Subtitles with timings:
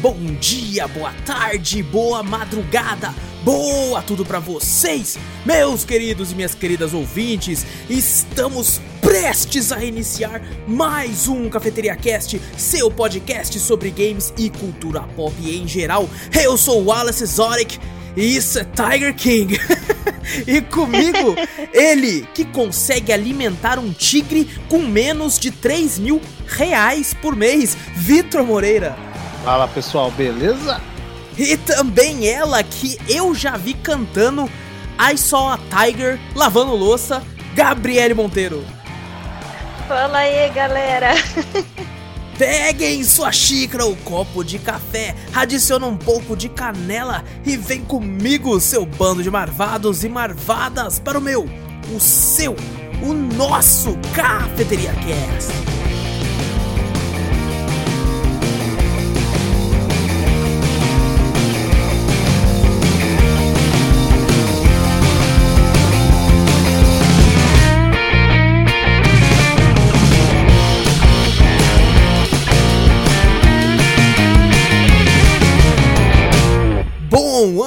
[0.00, 3.14] bom dia, boa tarde, boa madrugada,
[3.44, 7.66] boa tudo para vocês, meus queridos e minhas queridas ouvintes.
[7.88, 15.34] Estamos prestes a iniciar mais um Cafeteria Cast, seu podcast sobre games e cultura pop
[15.42, 16.08] em geral.
[16.42, 17.78] Eu sou o Wallace Zoric
[18.16, 19.58] e isso é Tiger King.
[20.48, 21.36] e comigo,
[21.74, 28.42] ele que consegue alimentar um tigre com menos de 3 mil reais por mês, Vitor
[28.42, 29.09] Moreira.
[29.44, 30.80] Fala pessoal, beleza?
[31.36, 34.50] E também ela que eu já vi cantando
[34.98, 37.22] I Saw a Tiger lavando louça,
[37.54, 38.64] Gabriele Monteiro.
[39.88, 41.14] Fala aí, galera.
[42.36, 48.58] Peguem sua xícara ou copo de café, adiciona um pouco de canela e vem comigo,
[48.60, 51.46] seu bando de marvados e marvadas, para o meu,
[51.94, 52.56] o seu,
[53.02, 55.52] o nosso Cafeteria Cast.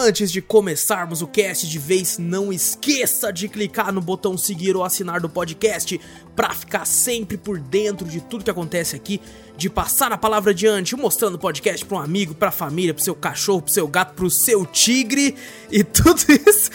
[0.04, 4.84] Antes de começarmos o cast de vez, não esqueça de clicar no botão seguir ou
[4.84, 6.00] assinar do podcast
[6.36, 9.22] para ficar sempre por dentro de tudo que acontece aqui,
[9.56, 13.04] de passar a palavra adiante, mostrando o podcast para um amigo, para a família, para
[13.04, 15.36] seu cachorro, para seu gato, para o seu tigre
[15.72, 16.70] e tudo isso.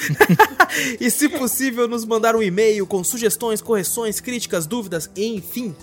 [0.98, 5.76] e se possível, nos mandar um e-mail com sugestões, correções, críticas, dúvidas, enfim,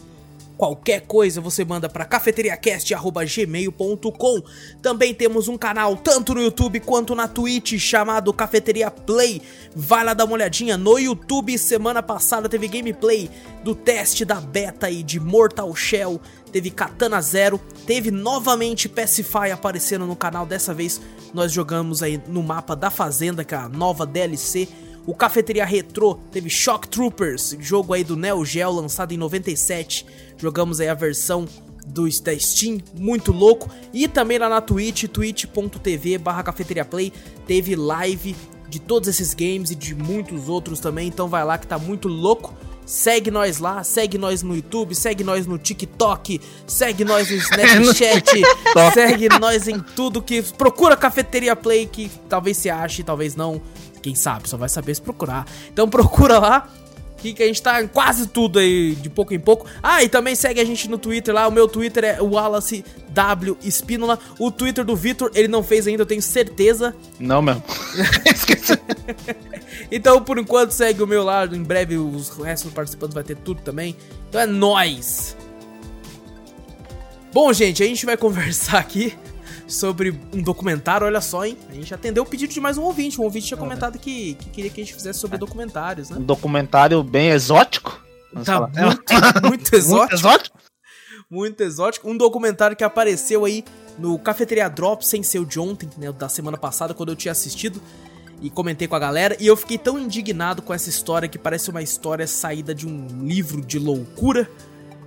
[0.57, 4.41] Qualquer coisa você manda para cafeteriacast@gmail.com.
[4.81, 9.41] Também temos um canal tanto no YouTube quanto na Twitch chamado Cafeteria Play.
[9.75, 11.57] Vai lá dar uma olhadinha no YouTube.
[11.57, 13.29] Semana passada teve gameplay
[13.63, 16.21] do teste da beta e de Mortal Shell.
[16.51, 20.45] Teve Katana Zero, teve novamente Pacify aparecendo no canal.
[20.45, 21.01] Dessa vez
[21.33, 24.69] nós jogamos aí no mapa da Fazenda, que é a nova DLC.
[25.05, 30.05] O Cafeteria Retro teve Shock Troopers, jogo aí do Neo Geo lançado em 97
[30.37, 31.47] Jogamos aí a versão
[31.85, 33.69] do, da Steam, muito louco.
[33.93, 37.11] E também lá na Twitch, twitch.tv barra cafeteriaplay,
[37.47, 38.35] teve live
[38.67, 41.07] de todos esses games e de muitos outros também.
[41.07, 42.53] Então vai lá que tá muito louco.
[42.85, 48.43] Segue nós lá, segue nós no YouTube, segue nós no TikTok, segue nós no Snapchat,
[48.93, 50.43] segue nós em tudo que.
[50.43, 53.59] Procura Cafeteria Play que talvez se ache, talvez não.
[54.05, 55.47] Quem sabe, só vai saber se procurar.
[55.73, 56.69] Então procura lá
[57.17, 59.65] que a gente tá em quase tudo aí, de pouco em pouco.
[59.81, 61.47] Ah, e também segue a gente no Twitter lá.
[61.47, 64.19] O meu Twitter é Wallace W Espínola.
[64.37, 66.95] O Twitter do Vitor, ele não fez ainda, eu tenho certeza.
[67.19, 67.63] Não mesmo.
[68.31, 68.79] Esqueci.
[69.91, 71.47] então, por enquanto, segue o meu lá.
[71.47, 73.95] Em breve, os restos dos participantes vai ter tudo também.
[74.29, 75.35] Então é nóis!
[77.33, 79.17] Bom, gente, a gente vai conversar aqui
[79.67, 81.57] sobre um documentário, olha só, hein?
[81.69, 83.19] A gente atendeu o pedido de mais um ouvinte.
[83.19, 86.17] Um ouvinte tinha comentado que, que queria que a gente fizesse sobre documentários, né?
[86.17, 88.03] Um documentário bem exótico.
[88.43, 89.97] Tá muito, muito exótico.
[89.97, 90.59] muito exótico.
[91.29, 92.09] Muito exótico.
[92.09, 93.63] Um documentário que apareceu aí
[93.97, 96.11] no Cafeteria Drop, sem ser o de ontem, né?
[96.11, 97.81] Da semana passada, quando eu tinha assistido
[98.41, 99.35] e comentei com a galera.
[99.39, 103.07] E eu fiquei tão indignado com essa história que parece uma história saída de um
[103.25, 104.49] livro de loucura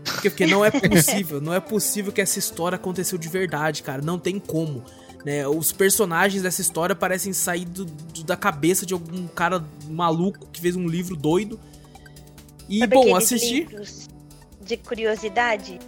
[0.04, 4.02] porque, porque não é possível, não é possível que essa história aconteceu de verdade, cara.
[4.02, 4.84] Não tem como.
[5.24, 5.46] Né?
[5.46, 10.60] Os personagens dessa história parecem sair do, do, da cabeça de algum cara maluco que
[10.60, 11.58] fez um livro doido.
[12.68, 13.68] E, Sabe bom, assistir.
[14.60, 15.78] De curiosidade?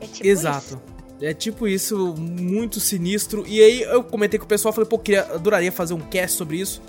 [0.00, 0.66] É tipo Exato.
[0.66, 0.92] Isso.
[1.20, 3.44] É tipo isso, muito sinistro.
[3.46, 6.58] E aí eu comentei com o pessoal, falei, pô, queria, adoraria fazer um cast sobre
[6.58, 6.82] isso.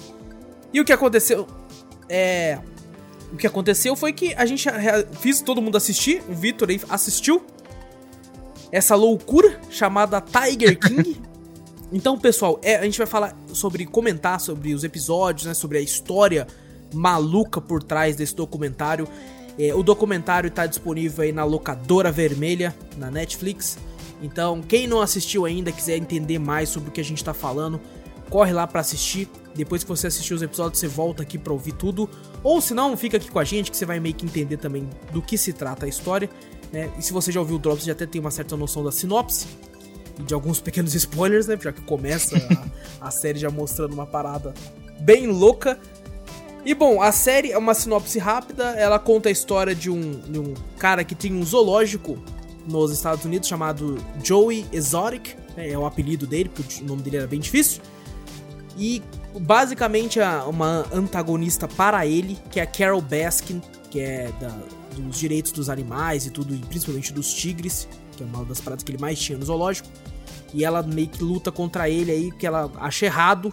[0.74, 1.48] E o que aconteceu
[2.10, 2.58] é
[3.34, 4.70] o que aconteceu foi que a gente
[5.20, 7.44] fiz todo mundo assistir, o Vitor aí assistiu
[8.72, 11.20] essa loucura chamada Tiger King.
[11.92, 15.82] então, pessoal, é, a gente vai falar sobre comentar sobre os episódios, né, sobre a
[15.82, 16.46] história
[16.94, 19.08] maluca por trás desse documentário.
[19.58, 23.80] É, o documentário está disponível aí na locadora vermelha na Netflix.
[24.22, 27.82] Então, quem não assistiu ainda, quiser entender mais sobre o que a gente está falando,
[28.30, 29.30] corre lá para assistir.
[29.56, 32.10] Depois que você assistir os episódios, você volta aqui para ouvir tudo.
[32.44, 34.90] Ou se não, fica aqui com a gente que você vai meio que entender também
[35.12, 36.30] do que se trata a história.
[36.72, 36.92] Né?
[36.98, 39.46] E se você já ouviu o Drops, já até tem uma certa noção da sinopse.
[40.20, 41.58] E de alguns pequenos spoilers, né?
[41.62, 42.36] Já que começa
[43.00, 44.54] a, a série já mostrando uma parada
[45.00, 45.80] bem louca.
[46.66, 48.72] E bom, a série é uma sinopse rápida.
[48.72, 52.18] Ela conta a história de um, de um cara que tem um zoológico
[52.66, 55.36] nos Estados Unidos chamado Joey Exotic.
[55.56, 55.72] Né?
[55.72, 57.82] É o apelido dele, porque o nome dele era bem difícil.
[58.78, 59.02] E
[59.40, 64.50] basicamente uma antagonista para ele, que é a Carol Baskin, que é da,
[64.96, 67.88] dos direitos dos animais e tudo, e principalmente dos tigres.
[68.18, 69.88] que é uma das paradas que ele mais tinha no zoológico.
[70.54, 73.52] E ela meio que luta contra ele aí, que ela acha errado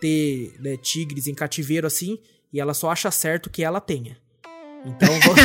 [0.00, 2.18] ter né, tigres em cativeiro assim,
[2.52, 4.16] e ela só acha certo que ela tenha.
[4.84, 5.40] Então vamos.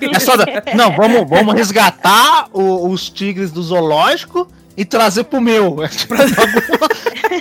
[0.16, 0.32] É só
[0.74, 5.76] Não, vamos, vamos resgatar o- os tigres do zoológico e trazer pro meu.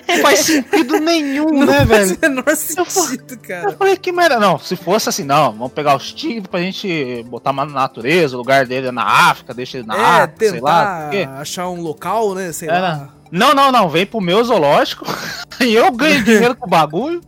[0.07, 2.17] Não faz sentido nenhum, né, Não faz velho?
[2.17, 3.71] o menor sentido, Eu cara.
[3.77, 4.39] falei, que merda.
[4.39, 8.35] Não, se fosse assim, não, vamos pegar os tigres pra gente botar mais na natureza,
[8.35, 11.09] o lugar dele é na África, deixa ele na É, África, sei lá.
[11.11, 12.51] não achar um local, né?
[12.51, 12.79] Sei Era.
[12.79, 13.09] lá.
[13.31, 15.05] Não, não, não, vem pro meu zoológico
[15.59, 17.21] e eu ganho dinheiro com o bagulho.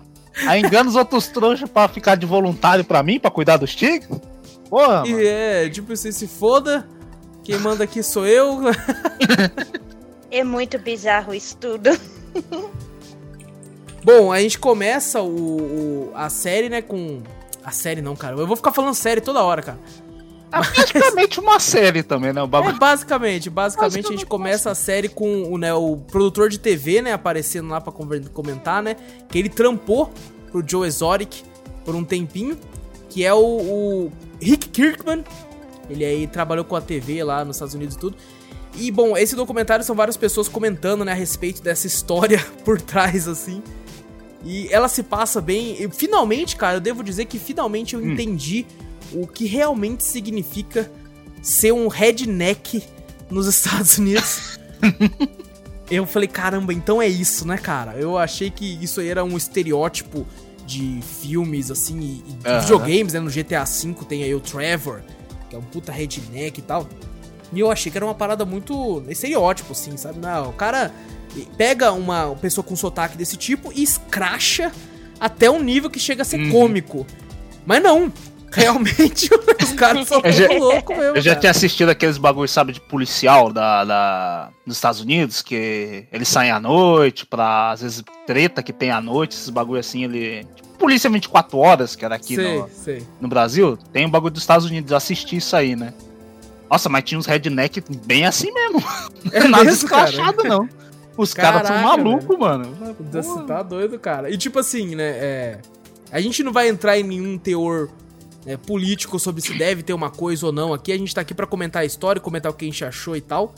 [0.47, 4.09] Aí engano os outros trouxas pra ficar de voluntário pra mim, pra cuidar dos tigres.
[4.69, 5.07] Porra, mano.
[5.19, 6.85] E é, tipo, você se foda.
[7.43, 8.61] Quem manda aqui sou eu.
[10.37, 11.89] É muito bizarro isso tudo.
[14.03, 15.27] Bom, a gente começa o,
[16.09, 17.21] o- a série, né, com.
[17.63, 18.35] A série não, cara.
[18.35, 19.79] Eu vou ficar falando série toda hora, cara.
[20.51, 22.41] É praticamente uma série também, né?
[22.41, 22.77] O É, bagulho.
[22.77, 27.01] basicamente, basicamente a gente Basicamente, começa a série com o, né, o produtor de TV,
[27.01, 28.95] né, aparecendo lá pra comentar, né,
[29.27, 30.11] que ele trampou
[30.51, 31.43] pro Joe Exotic
[31.83, 32.57] por um tempinho,
[33.09, 35.23] que é o, o Rick Kirkman.
[35.89, 38.15] Ele aí trabalhou com a TV lá nos Estados Unidos e tudo.
[38.77, 43.27] E, bom, esse documentário são várias pessoas comentando, né, a respeito dessa história por trás,
[43.27, 43.61] assim.
[44.43, 45.81] E ela se passa bem.
[45.81, 48.11] E, finalmente, cara, eu devo dizer que finalmente eu Hum.
[48.13, 48.65] entendi
[49.13, 50.91] o que realmente significa
[51.41, 52.83] ser um redneck
[53.29, 54.59] nos Estados Unidos.
[55.89, 57.93] eu falei, caramba, então é isso, né, cara?
[57.93, 60.25] Eu achei que isso aí era um estereótipo
[60.65, 63.19] de filmes, assim, e, e videogames, né?
[63.19, 65.01] No GTA V tem aí o Trevor,
[65.49, 66.87] que é um puta redneck e tal.
[67.53, 70.19] E eu achei que era uma parada muito estereótipo, assim, sabe?
[70.19, 70.91] Não, o cara
[71.57, 74.71] pega uma pessoa com sotaque desse tipo e escracha
[75.19, 76.51] até um nível que chega a ser Uhum.
[76.51, 77.05] cômico.
[77.65, 78.11] Mas não.
[78.51, 79.29] Realmente,
[79.61, 81.17] os caras são já- loucos mesmo.
[81.17, 81.39] Eu já cara.
[81.41, 86.51] tinha assistido aqueles bagulhos, sabe, de policial da, da, dos Estados Unidos, que eles saem
[86.51, 90.45] à noite pra, às vezes, treta que tem à noite, esses bagulho assim, ele...
[90.55, 93.07] Tipo, Polícia 24 horas, que era aqui sei, no, sei.
[93.19, 95.93] no Brasil, tem um bagulho dos Estados Unidos, assisti isso aí, né?
[96.69, 98.83] Nossa, mas tinha uns redneck bem assim mesmo.
[99.31, 99.69] É Nada cara?
[99.69, 100.67] escrachado, não.
[101.17, 102.75] Os caras são malucos, mano.
[103.11, 104.29] Você tá doido, cara.
[104.29, 105.03] E tipo assim, né?
[105.03, 105.59] é,
[106.11, 107.89] A gente não vai entrar em nenhum teor
[108.45, 110.91] né, político sobre se deve ter uma coisa ou não aqui.
[110.91, 113.21] A gente tá aqui pra comentar a história, comentar o que a gente achou e
[113.21, 113.55] tal.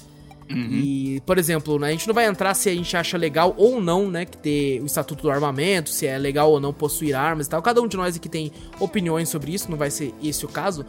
[0.49, 0.69] Uhum.
[0.71, 3.81] E, por exemplo, né, a gente não vai entrar se a gente acha legal ou
[3.81, 7.47] não, né, que ter o estatuto do armamento, se é legal ou não possuir armas
[7.47, 7.61] e tal.
[7.61, 10.85] Cada um de nós aqui tem opiniões sobre isso, não vai ser esse o caso.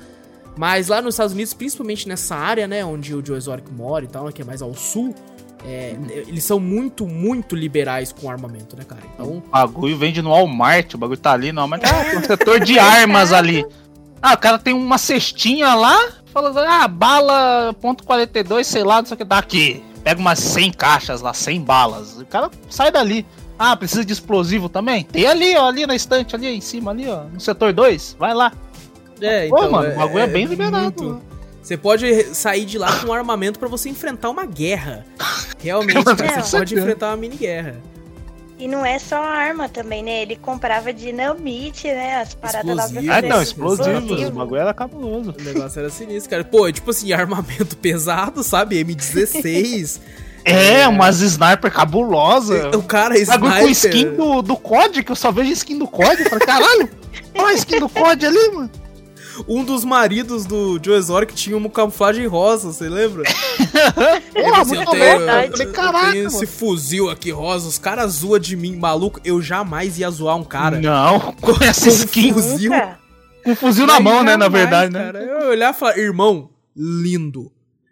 [0.59, 4.09] Mas lá nos Estados Unidos, principalmente nessa área, né, onde o Joe Exotic mora e
[4.09, 5.15] tal, né, que é mais ao sul,
[5.65, 5.95] é,
[6.27, 9.03] eles são muito, muito liberais com armamento, né, cara?
[9.15, 11.85] Então, O bagulho vende no Walmart, o bagulho tá ali no Walmart.
[11.85, 13.65] Ah, tem um setor de armas ali.
[14.21, 15.97] Ah, o cara tem uma cestinha lá,
[16.33, 19.81] falando, ah, bala ponto .42, sei lá, não sei o que, dá aqui.
[20.03, 22.19] Pega umas 100 caixas lá, 100 balas.
[22.19, 23.25] O cara sai dali.
[23.57, 25.05] Ah, precisa de explosivo também?
[25.05, 28.35] Tem ali, ó, ali na estante, ali em cima, ali, ó, no setor 2, vai
[28.35, 28.53] lá.
[29.21, 31.23] É, Pô, mano, o bagulho é bem liberado, muito-.
[31.63, 35.05] Você pode sair de lá com um armamento pra você enfrentar uma guerra.
[35.63, 37.77] Realmente, você pode enfrentar uma mini guerra.
[38.59, 40.23] E não é só arma também, né?
[40.23, 42.17] Ele comprava dinamite, né?
[42.23, 43.13] As paradas lá pra Explosivo.
[43.13, 44.31] Ah, não, Explosivos, explosivos, explosivo.
[44.31, 45.35] o bagulho era cabuloso.
[45.39, 46.43] O negócio era sinistro, cara.
[46.45, 48.83] Pô, tipo assim, armamento pesado, sabe?
[48.85, 50.01] M16.
[50.45, 52.71] É, umas sniper cabulosa.
[52.77, 53.61] o cara Bagulho sniper.
[53.61, 56.25] com skin do, do COD, que eu só vejo skin do COD.
[56.25, 56.89] Falei, caralho,
[57.37, 58.71] olha a skin do COD ali, mano.
[59.47, 63.23] Um dos maridos do Joe Exotic tinha uma camuflagem rosa, você lembra?
[64.35, 65.31] Ele Porra, disse, muito eu tenho, louco.
[65.31, 69.21] Eu falei, eu caraca, tenho esse fuzil aqui rosa, os caras zoam de mim, maluco.
[69.25, 72.71] Eu jamais ia zoar um cara Não, com essa skin, Com fuzil.
[72.71, 72.99] Nunca.
[73.45, 75.05] com fuzil na mão, né, na verdade, né?
[75.05, 77.51] Cara, eu olhar e falar, irmão, lindo.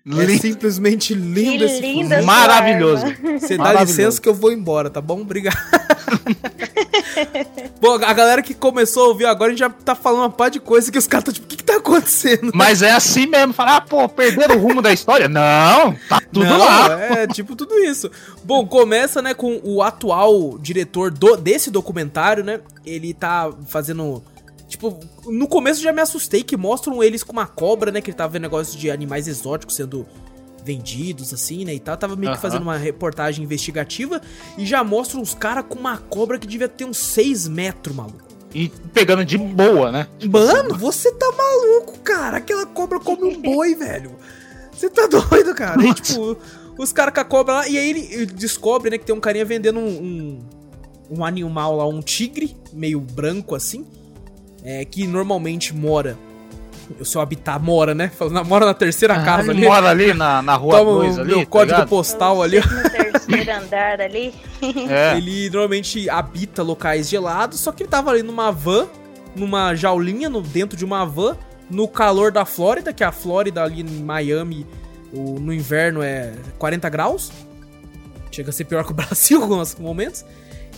[0.09, 0.41] É Lindo.
[0.41, 3.07] simplesmente lindo Que esse sua Maravilhoso.
[3.41, 3.93] Você dá Maravilhoso.
[3.99, 5.21] licença que eu vou embora, tá bom?
[5.21, 5.57] Obrigado.
[7.81, 10.51] Bom, a galera que começou a ouvir agora, a gente já tá falando uma par
[10.51, 12.51] de coisa que os caras estão tipo, o que que tá acontecendo?
[12.55, 15.29] Mas é assim mesmo, falar, ah, pô, perderam o rumo da história?
[15.29, 17.01] Não, tá tudo Não, lá.
[17.01, 18.11] É, tipo tudo isso.
[18.45, 22.61] Bom, começa, né, com o atual diretor do- desse documentário, né?
[22.85, 24.23] Ele tá fazendo.
[24.69, 28.01] Tipo, no começo já me assustei que mostram eles com uma cobra, né?
[28.01, 30.05] Que ele tava vendo negócio de animais exóticos sendo
[30.67, 31.73] vendidos, assim, né?
[31.73, 31.97] E tal.
[31.97, 32.43] Tava meio que Aham.
[32.43, 34.21] fazendo uma reportagem investigativa
[34.59, 38.27] e já mostram uns caras com uma cobra que devia ter uns 6 metros, maluco.
[38.53, 40.09] E pegando de boa, né?
[40.29, 42.39] Mano, você tá maluco, cara.
[42.39, 44.17] Aquela cobra come um boi, velho.
[44.73, 45.81] Você tá doido, cara.
[45.85, 46.37] E, tipo,
[46.77, 47.69] os caras com a cobra lá.
[47.69, 51.77] E aí ele ele descobre, né, que tem um carinha vendendo um, um, um animal
[51.77, 53.87] lá, um tigre, meio branco assim.
[54.65, 56.19] É, que normalmente mora
[57.01, 58.11] o seu habitat mora, né?
[58.47, 59.65] Mora na terceira ah, casa ali.
[59.65, 61.35] Mora ali na, na rua 2 ali.
[61.35, 61.89] O tá código ligado?
[61.89, 62.61] postal ali.
[62.61, 64.35] No terceiro andar ali.
[64.89, 65.17] É.
[65.19, 68.87] Ele normalmente habita locais gelados, só que ele tava ali numa van,
[69.35, 71.37] numa jaulinha, no, dentro de uma van,
[71.71, 74.67] no calor da Flórida, que a Flórida ali em Miami,
[75.13, 77.33] o, no inverno é 40 graus.
[78.31, 80.25] Chega a ser pior que o Brasil em alguns momentos.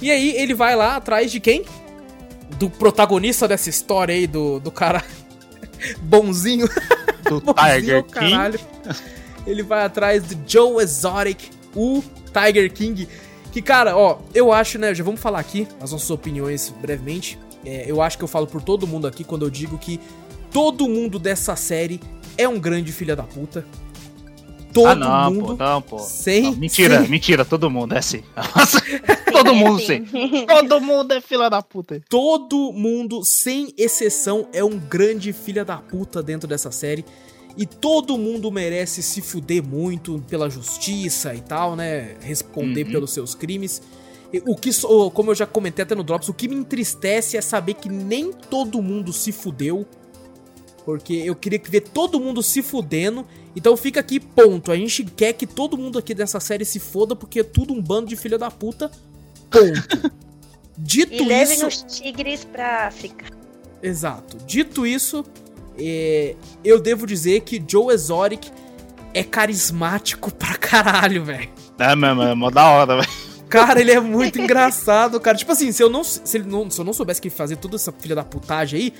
[0.00, 1.64] E aí ele vai lá atrás de quem?
[2.58, 5.02] Do protagonista dessa história aí, do, do cara
[6.00, 6.68] bonzinho.
[7.24, 8.58] Do Tiger King.
[9.46, 13.08] Ele vai atrás do Joe Exotic, o Tiger King.
[13.50, 14.94] Que, cara, ó, eu acho, né?
[14.94, 17.38] Já vamos falar aqui as nossas opiniões brevemente.
[17.64, 19.98] É, eu acho que eu falo por todo mundo aqui quando eu digo que
[20.52, 22.00] todo mundo dessa série
[22.36, 23.64] é um grande filho da puta.
[24.78, 25.46] Todo ah, não, mundo.
[25.46, 25.98] Pô, não, pô.
[25.98, 27.08] Sem, não, mentira, sem...
[27.08, 28.22] mentira, todo mundo é assim.
[29.32, 30.04] todo mundo sim.
[30.46, 32.00] Todo mundo é filha da puta.
[32.08, 37.04] Todo mundo, sem exceção, é um grande filha da puta dentro dessa série.
[37.56, 42.16] E todo mundo merece se fuder muito pela justiça e tal, né?
[42.20, 42.92] Responder uhum.
[42.92, 43.82] pelos seus crimes.
[44.46, 44.70] O que,
[45.12, 48.30] como eu já comentei até no Drops, o que me entristece é saber que nem
[48.30, 49.86] todo mundo se fudeu
[50.88, 53.26] porque eu queria ver todo mundo se fudendo.
[53.54, 54.72] Então fica aqui, ponto.
[54.72, 57.82] A gente quer que todo mundo aqui dessa série se foda, porque é tudo um
[57.82, 58.90] bando de filha da puta.
[59.50, 60.10] Ponto.
[60.78, 61.66] Dito e levem isso.
[61.66, 63.26] os tigres pra África.
[63.82, 64.38] Exato.
[64.46, 65.26] Dito isso,
[65.78, 66.34] é...
[66.64, 68.46] eu devo dizer que Joe Exotic
[69.12, 71.50] é carismático pra caralho, velho.
[71.78, 73.27] É mesmo, é mó da hora, velho.
[73.48, 75.36] Cara, ele é muito engraçado, cara.
[75.36, 77.76] Tipo assim, se eu não, se ele não, se eu não soubesse que fazer toda
[77.76, 78.92] essa filha da putagem aí,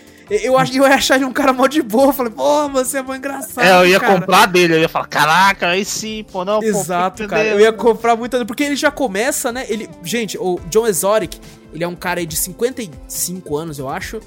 [0.42, 2.06] eu que eu ia achar ele um cara mó de boa.
[2.06, 3.64] Eu falei, pô, você é mó engraçado.
[3.64, 4.20] É, eu ia cara.
[4.20, 7.44] comprar dele, eu ia falar, caraca, aí sim, pô, não, Exato, pô, cara.
[7.44, 8.44] Eu ia comprar muito.
[8.46, 9.66] Porque ele já começa, né?
[9.68, 9.88] Ele.
[10.02, 11.36] Gente, o John Exotic,
[11.72, 14.20] ele é um cara aí de 55 anos, eu acho.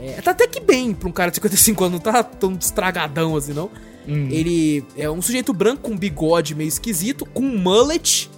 [0.00, 3.36] É, tá até que bem pra um cara de 55 anos, não tá tão estragadão
[3.36, 3.70] assim, não.
[4.08, 4.28] Hum.
[4.30, 8.30] Ele é um sujeito branco com bigode meio esquisito, com um mullet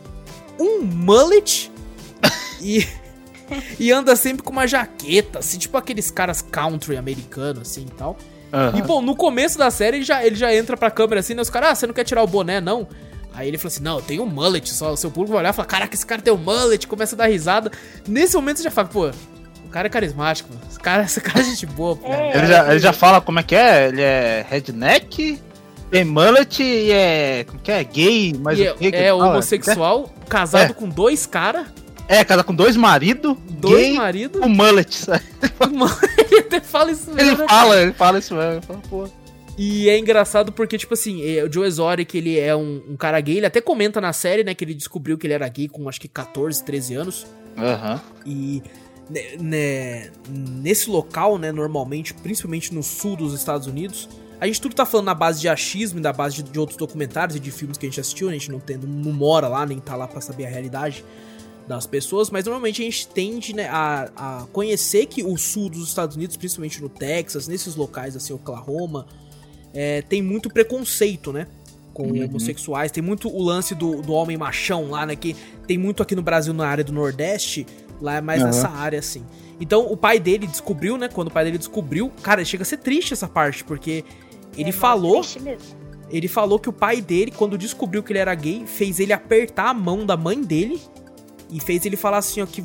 [0.59, 1.71] um mullet
[2.61, 2.87] e,
[3.79, 8.17] e anda sempre com uma jaqueta, assim, tipo aqueles caras country americanos, assim e tal.
[8.53, 8.79] Uhum.
[8.79, 11.41] E, bom, no começo da série ele já, ele já entra pra câmera assim, né?
[11.41, 12.87] Os caras, ah, você não quer tirar o boné, não?
[13.35, 14.73] Aí ele falou assim: Não, eu tenho um mullet.
[14.73, 16.87] Só o seu público vai olhar e falar: Caraca, esse cara tem um mullet.
[16.87, 17.71] Começa a dar risada.
[18.07, 19.11] Nesse momento você já fala: Pô,
[19.65, 20.51] o cara é carismático.
[20.69, 21.97] Esse cara, esse cara é gente boa.
[21.97, 22.07] Pô.
[22.13, 25.41] É, ele, já, ele já fala como é que é: Ele é redneck,
[25.93, 27.45] tem mullet e é.
[27.45, 27.85] Como que é?
[27.85, 30.27] Gay, mas é, é homossexual, é?
[30.27, 30.73] casado é.
[30.73, 31.67] com dois caras.
[32.09, 33.37] É, casado com dois maridos.
[33.51, 34.41] Dois maridos.
[34.41, 35.23] Com mullet, sabe?
[36.31, 37.21] ele até fala isso mesmo.
[37.21, 38.53] Ele né, fala, ele fala isso mesmo.
[38.53, 39.09] Ele fala, pô.
[39.59, 43.21] E é engraçado porque, tipo assim, é, o Joe Exotic, ele é um, um, cara
[43.21, 45.87] gay, ele até comenta na série, né, que ele descobriu que ele era gay com
[45.91, 47.27] acho que 14, 13 anos.
[47.59, 47.93] Aham.
[47.93, 48.01] Uhum.
[48.25, 48.63] E
[49.11, 54.09] né, né, nesse local, né, normalmente, principalmente no sul dos Estados Unidos,
[54.43, 56.77] a gente tudo tá falando na base de achismo e da base de, de, outros
[56.77, 59.65] documentários e de filmes que a gente assistiu, a gente não, tem, não mora lá,
[59.65, 61.05] nem tá lá para saber a realidade
[61.69, 65.87] das pessoas, mas normalmente a gente tende né, a, a, conhecer que o sul dos
[65.87, 69.07] Estados Unidos, principalmente no Texas, nesses locais assim, Oklahoma,
[69.73, 71.47] é, tem muito preconceito, né?
[71.95, 72.25] Com uhum.
[72.25, 75.15] homossexuais, tem muito o lance do, do homem machão lá, né?
[75.15, 75.37] Que
[75.69, 77.65] tem muito aqui no Brasil na área do Nordeste,
[78.01, 78.49] lá é mais uhum.
[78.49, 79.25] nessa área assim.
[79.61, 81.09] Então o pai dele descobriu, né?
[81.09, 84.05] Quando o pai dele descobriu, cara, chega a ser triste essa parte, porque
[84.57, 85.23] ele é falou.
[86.11, 89.71] Ele falou que o pai dele, quando descobriu que ele era gay, fez ele apertar
[89.71, 90.81] a mão da mãe dele
[91.51, 92.63] e fez ele falar assim, ó, que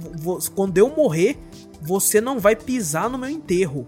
[0.53, 1.37] quando eu morrer,
[1.81, 3.87] você não vai pisar no meu enterro.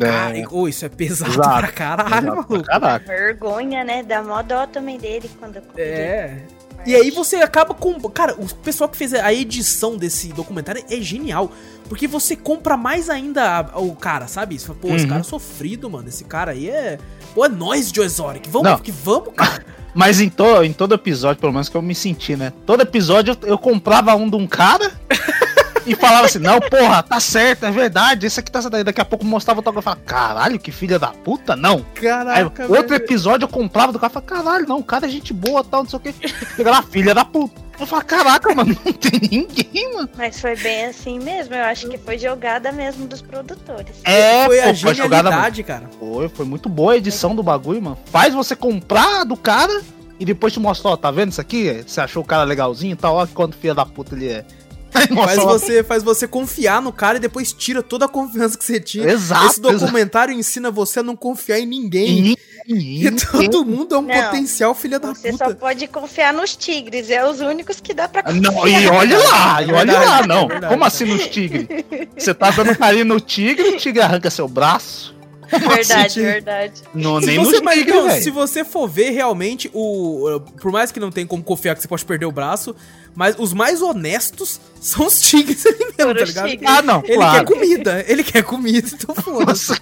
[0.00, 1.58] Cara, oh, isso é pesado Exato.
[1.58, 2.62] pra caralho, maluco.
[2.62, 3.06] Caraca.
[3.06, 4.02] Vergonha, né?
[4.02, 6.38] Dá mó dó também dele quando É.
[6.86, 7.98] E aí você acaba com.
[8.10, 11.50] Cara, o pessoal que fez a edição desse documentário é genial.
[11.88, 14.58] Porque você compra mais ainda o cara, sabe?
[14.58, 14.96] Você fala, pô, uhum.
[14.96, 16.08] esse cara é sofrido, mano.
[16.08, 16.98] Esse cara aí é.
[17.34, 18.46] Pô, é nós, Joe Exotic.
[18.48, 18.78] Vamos, Não.
[18.78, 19.64] que vamos, cara.
[19.94, 22.52] Mas em, to, em todo episódio, pelo menos que eu me senti, né?
[22.64, 24.92] Todo episódio eu, eu comprava um de um cara.
[25.88, 28.84] e falava assim, não, porra, tá certo, é verdade, esse aqui tá certo.
[28.84, 31.84] Daqui a pouco mostrava o autógrafo e falava, caralho, que filha da puta, não.
[31.94, 35.08] Caraca, Aí, Outro episódio eu comprava do cara e falava, caralho, não, o cara é
[35.08, 36.28] gente boa, tal, não sei o que.
[36.56, 37.68] Chega lá, filha da puta.
[37.80, 40.08] Eu falo, caraca, mano, não tem ninguém, mano.
[40.16, 43.96] Mas foi bem assim mesmo, eu acho que foi jogada mesmo dos produtores.
[44.02, 45.88] É, foi a pô, genialidade, cara.
[45.98, 47.98] Foi, foi muito boa a edição do bagulho, mano.
[48.06, 49.80] Faz você comprar do cara
[50.18, 51.84] e depois te mostra, ó, tá vendo isso aqui?
[51.86, 54.44] Você achou o cara legalzinho e tal, ó, quanto filha da puta ele é.
[55.14, 58.80] faz você, faz você confiar no cara e depois tira toda a confiança que você
[58.80, 59.08] tinha.
[59.08, 59.46] Exato.
[59.46, 60.40] Esse documentário exato.
[60.40, 62.36] ensina você a não confiar em ninguém.
[62.70, 65.46] E, e todo mundo é um não, potencial filha da você puta.
[65.46, 68.42] Você só pode confiar nos tigres, é os únicos que dá pra confiar.
[68.42, 70.50] Não, e olha lá, e olha lá, não.
[70.50, 71.66] É Como assim nos tigres?
[72.14, 75.17] Você tá dando carinho no tigre, o tigre arranca seu braço
[75.68, 76.82] Verdade, verdade.
[76.94, 80.40] Não, Se nem você, no mas, tigre, então, se você for ver, realmente, o.
[80.60, 82.76] Por mais que não tenha como confiar que você pode perder o braço,
[83.14, 86.78] mas os mais honestos são os tigres ali mesmo, Foram tá ligado?
[86.78, 87.46] Ah, não, Ele claro.
[87.46, 89.80] quer comida, ele quer comida, então foda-se.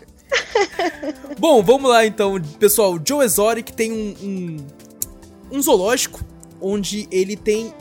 [1.38, 2.94] Bom, vamos lá então, pessoal.
[2.94, 4.56] O Joe Exotic tem um, um,
[5.58, 6.20] um zoológico
[6.60, 7.72] onde ele tem.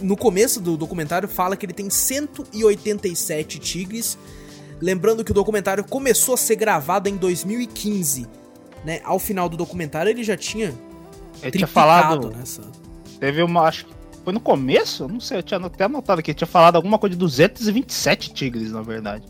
[0.00, 4.18] No começo do documentário, fala que ele tem 187 tigres.
[4.82, 8.26] Lembrando que o documentário começou a ser gravado em 2015.
[8.84, 9.00] Né?
[9.04, 10.74] Ao final do documentário, ele já tinha
[11.40, 12.30] ele tinha falado.
[12.36, 12.62] nessa.
[13.20, 13.62] Teve uma.
[13.62, 13.92] Acho que
[14.24, 15.06] foi no começo?
[15.06, 16.34] Não sei, eu tinha até anotado aqui.
[16.34, 19.24] Tinha falado alguma coisa de 227 tigres, na verdade.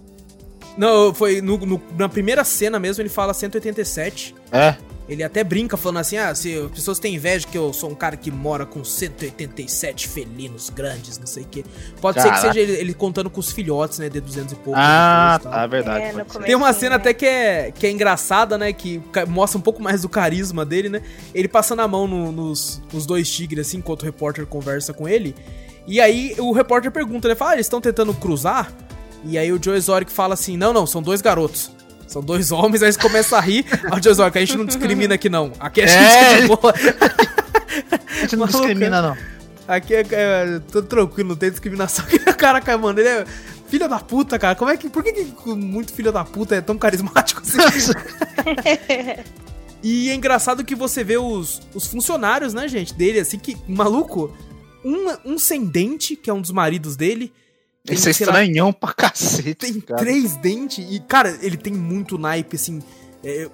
[0.76, 4.34] Não, foi no- no- na primeira cena mesmo, ele fala 187.
[4.50, 4.74] É.
[5.12, 7.94] Ele até brinca falando assim: ah, se as pessoas têm inveja que eu sou um
[7.94, 11.64] cara que mora com 187 felinos grandes, não sei o quê.
[12.00, 12.52] Pode ser que Caraca.
[12.52, 14.08] seja ele, ele contando com os filhotes, né?
[14.08, 14.78] De 200 e pouco.
[14.80, 16.04] Ah, e tá, é verdade.
[16.04, 16.40] É, começo.
[16.40, 16.96] Tem uma cena né?
[16.96, 18.72] até que é, que é engraçada, né?
[18.72, 21.02] Que mostra um pouco mais do carisma dele, né?
[21.34, 25.08] Ele passando a mão no- nos, nos dois tigres, assim, enquanto o repórter conversa com
[25.08, 25.34] ele.
[25.86, 27.34] E aí o repórter pergunta, né?
[27.34, 28.72] Fala, ah, eles estão tentando cruzar?
[29.24, 31.70] E aí o Joe Exotic fala assim: não, não, são dois garotos.
[32.12, 33.64] São dois homens, aí eles começam a rir.
[33.90, 35.50] Aí o Joe Exotic, a gente não discrimina aqui, não.
[35.58, 36.32] Aqui a gente É.
[36.32, 36.74] é de boa.
[38.10, 39.16] A gente não discrimina, não.
[39.66, 42.04] Aqui é, é tudo tranquilo, não tem discriminação.
[42.36, 43.24] Caraca, mano, ele é
[43.68, 44.54] filho da puta, cara.
[44.54, 44.90] Como é que.
[44.90, 47.58] Por que, que muito filho da puta é tão carismático assim?
[49.84, 54.32] E é engraçado que você vê os, os funcionários, né, gente, dele, assim, que, maluco,
[54.84, 57.32] um, um sem dente, que é um dos maridos dele.
[57.84, 59.54] Tem, Esse é sei lá, estranhão pra cacete.
[59.54, 60.00] tem cara.
[60.00, 62.80] três dentes e, cara, ele tem muito naipe, assim.
[63.24, 63.48] é,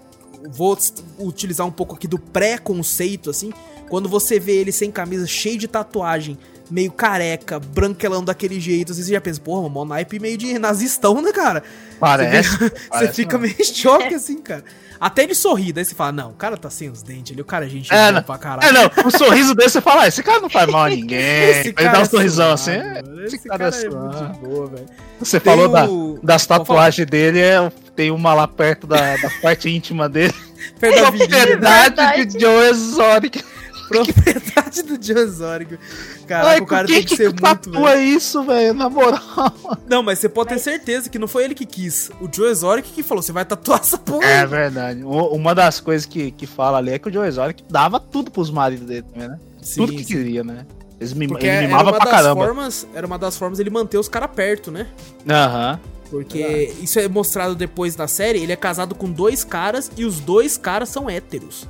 [0.51, 0.77] vou
[1.19, 3.53] utilizar um pouco aqui do pré-conceito, assim.
[3.89, 6.39] Quando você vê ele sem camisa, cheio de tatuagem,
[6.71, 11.21] meio careca, branquelão daquele jeito, assim, você já pensa, porra, mó naipe meio de nazistão,
[11.23, 11.63] né, cara?
[11.99, 12.57] Parece.
[12.59, 13.43] Você, parece fica não.
[13.43, 14.65] meio em choque, assim, cara.
[15.01, 17.45] Até ele sorrir, daí você fala, não, o cara tá sem os dentes ali, o
[17.45, 18.21] cara é gente É, não.
[18.21, 18.69] pra caralho.
[18.69, 21.19] É, não, o sorriso desse você fala, ah, esse cara não faz mal a ninguém.
[21.21, 22.73] Esse Ele dá um é sorrisão assim.
[22.73, 23.25] suave, é, mano.
[23.25, 24.87] Esse, Esse cara, cara é é muito de boa, velho.
[25.21, 26.59] Você Tem falou da- o- das Pode falar.
[26.67, 30.35] tatuagens dele, é, tem uma lá perto da, da parte íntima dele.
[30.81, 31.47] Da virilha, né?
[31.47, 32.25] Propriedade Verdade.
[32.27, 33.45] de Joe Exotic.
[33.89, 35.79] Propriedade do John Zórigo.
[36.27, 38.03] Caraca, Ai, o cara tem que ser muito, tatua velho.
[38.03, 38.75] isso, velho?
[38.75, 39.21] Na moral.
[39.89, 42.11] Não, mas você pode ter Mas- certeza que não foi ele que quis.
[42.21, 44.25] O Joe Exotic que falou, você vai tatuar essa porra.
[44.25, 45.03] É verdade.
[45.03, 48.31] U- Uma das coisas que, que fala ali é que o Joe Exotic dava tudo
[48.31, 49.39] pros maridos dele também, né?
[49.63, 50.15] Sim, tudo que sim.
[50.15, 50.67] queria, né?
[51.01, 52.45] Eles mim, Porque ele era mimava uma pra das caramba.
[52.45, 54.87] formas, era uma das formas dele manter os caras perto, né?
[55.29, 55.81] Aham.
[56.11, 60.19] Porque isso é mostrado depois na série, ele é casado com dois caras e os
[60.21, 61.69] dois caras são héteros.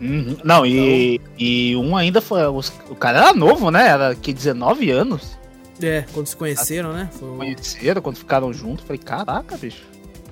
[0.00, 0.36] Uhum.
[0.44, 2.46] Não, e, e um ainda foi.
[2.46, 3.88] os- o cara era novo, né?
[3.88, 5.36] Era que 19 anos.
[5.82, 7.08] É, quando se conheceram, né?
[7.18, 8.84] Foi Conheceram, quando ficaram juntos.
[8.84, 9.84] Falei, caraca, bicho.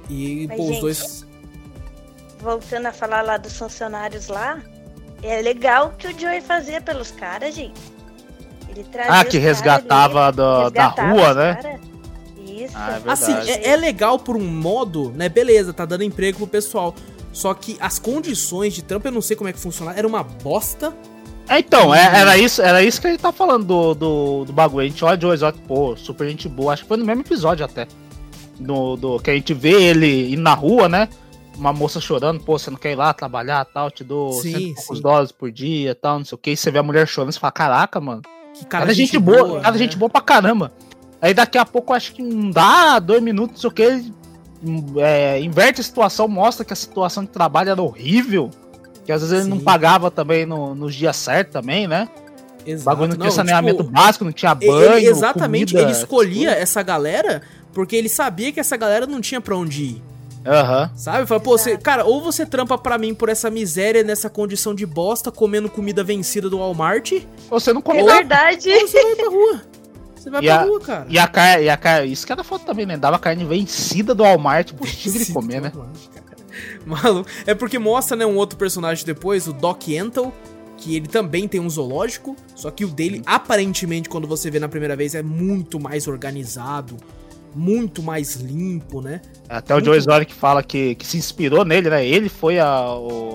[0.08, 1.26] E, Mas, pô, os gente, dois.
[2.40, 4.58] Voltando a falar lá dos funcionários lá,
[5.22, 7.80] é legal o que o Joey fazia pelos caras, gente.
[8.68, 11.54] Ele trazia Ah, os que resgatava ali, da, da resgatava rua, os né?
[11.54, 11.80] cara.
[12.46, 12.74] Isso.
[12.76, 15.28] Ah, é Assim, é, é legal por um modo, né?
[15.28, 16.94] Beleza, tá dando emprego pro pessoal.
[17.34, 20.22] Só que as condições de trampo, eu não sei como é que funciona, era uma
[20.22, 20.94] bosta.
[21.48, 24.52] É, então, é- era, isso, era isso que a gente tá falando do, do, do
[24.52, 24.86] bagulho.
[24.86, 26.72] A gente olha o Joe Exotic, pô, super gente boa.
[26.72, 27.88] Acho que foi no mesmo episódio até.
[28.58, 31.08] Do, do, que a gente vê ele ir na rua, né?
[31.56, 35.00] Uma moça chorando, pô, você não quer ir lá trabalhar tal, te dou Sim, poucos
[35.00, 36.52] dólares por dia tal, não sei o que.
[36.52, 38.22] E você vê a mulher chorando, você fala, caraca, mano.
[38.54, 39.78] Que Cara, cara, gente, boa, cara, né?
[39.78, 40.72] gente boa pra caramba.
[41.20, 44.12] Aí daqui a pouco, acho que não dá dois minutos, não sei o que.
[44.96, 48.50] É, inverte a situação, mostra que a situação de trabalho era horrível.
[49.04, 49.64] Que às vezes ele não Sim.
[49.64, 52.08] pagava também no- nos dias certos também, né?
[52.66, 52.84] O Exato.
[52.84, 54.94] bagulho não tinha Não, saneamento tipo, básico, não tinha banho.
[54.96, 57.42] ele- exatamente, comida, ele escolhia essas essa galera
[57.74, 60.02] porque ele sabia que essa galera não tinha pra onde ir.
[60.46, 60.90] Aham.
[60.94, 61.26] Sabe?
[61.26, 64.84] Fala, pô, você, cara, ou você trampa pra mim por essa miséria, nessa condição de
[64.86, 67.12] bosta, comendo comida vencida do Walmart,
[67.50, 68.02] Você não É come.
[68.02, 68.70] verdade.
[68.70, 69.62] ou você vai pra rua.
[70.24, 71.06] Você vai E pra a- rua, cara.
[71.06, 72.96] E a carne, e a carne, isso que era foto também, né?
[72.96, 75.70] Dava carne vencida do Walmart pro tigre comer, né?
[75.74, 76.00] Walmart.
[76.86, 77.28] Maluco.
[77.46, 80.32] É porque mostra, né, um outro personagem depois, o Doc Antle,
[80.78, 84.68] que ele também tem um zoológico, só que o dele, aparentemente, quando você vê na
[84.68, 86.96] primeira vez, é muito mais organizado,
[87.54, 89.20] muito mais limpo, né?
[89.48, 92.04] Até o Joe Exotic fala que, que se inspirou nele, né?
[92.06, 92.68] Ele foi a,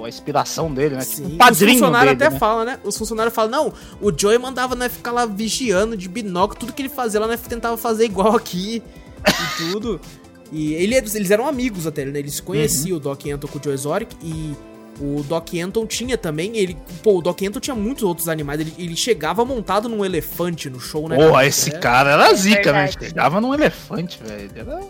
[0.03, 1.01] a inspiração dele, né?
[1.01, 1.33] Tipo, Sim.
[1.33, 2.39] um padrinho Os funcionários dele, até né?
[2.39, 2.79] falam, né?
[2.83, 6.81] Os funcionários falam, não, o Joey mandava né, ficar lá vigiando de binóculo, tudo que
[6.81, 8.81] ele fazia lá, né, tentava fazer igual aqui
[9.27, 9.99] e tudo.
[10.51, 12.17] E ele, eles eram amigos até, né?
[12.17, 12.97] Eles conheciam, Uhum.
[12.97, 14.55] o Doc Anton com o Joe Exotic, e
[14.99, 16.77] o Doc Anton tinha também, ele...
[17.01, 20.79] Pô, o Doc Anton tinha muitos outros animais, ele, ele chegava montado num elefante no
[20.79, 21.15] show, né?
[21.15, 21.47] Porra, cara?
[21.47, 22.91] esse É- cara era zica, né?
[22.91, 24.51] Chegava num elefante, velho.
[24.55, 24.81] Era...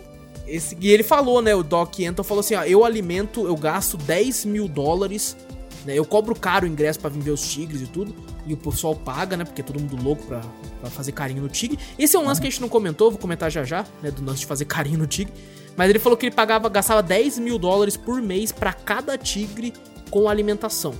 [0.46, 1.54] esse, e ele falou, né?
[1.54, 5.36] O Doc Anton falou assim: ó, eu alimento, eu gasto 10 mil dólares,
[5.84, 5.94] né?
[5.96, 8.14] Eu cobro caro o ingresso para vir ver os tigres e tudo.
[8.46, 9.44] E o pessoal paga, né?
[9.44, 10.40] Porque é todo mundo louco pra,
[10.80, 11.78] pra fazer carinho no tigre.
[11.98, 14.10] Esse é um lance que a gente não comentou, vou comentar já já, né?
[14.10, 15.32] Do lance de fazer carinho no tigre.
[15.76, 19.72] Mas ele falou que ele pagava, gastava 10 mil dólares por mês para cada tigre
[20.10, 20.94] com alimentação.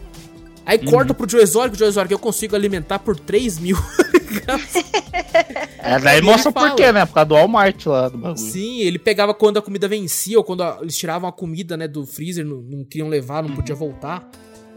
[0.65, 0.91] Aí uhum.
[0.91, 3.77] corta pro Joe Exotic, o Joe Exotic eu consigo alimentar por 3 mil.
[5.79, 7.05] é, daí mostra por quê, né?
[7.05, 8.39] Por causa do Walmart lá do bagulho.
[8.39, 11.89] Sim, ele pegava quando a comida vencia, ou quando a, eles tiravam a comida, né,
[11.89, 13.57] do freezer, não, não queriam levar, não uhum.
[13.57, 14.29] podia voltar.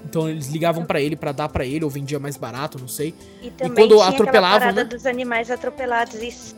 [0.06, 3.14] Então eles ligavam para ele para dar para ele, ou vendia mais barato, não sei.
[3.42, 4.72] E, e quando atropelavam.
[4.72, 4.84] Né?
[4.84, 6.56] dos animais atropelados, isso.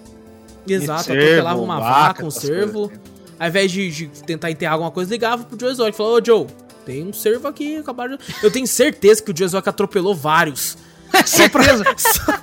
[0.67, 2.91] Exato, atropelava uma vaca, um cervo.
[3.39, 6.25] Ao invés de, de, tentar enterrar alguma coisa, ligava pro Joe Exotic e falou: Ô
[6.25, 6.47] Joe,
[6.85, 8.23] tem um servo aqui, acabaram de...
[8.43, 10.77] Eu tenho certeza que o Exotic atropelou vários.
[11.25, 11.83] certeza.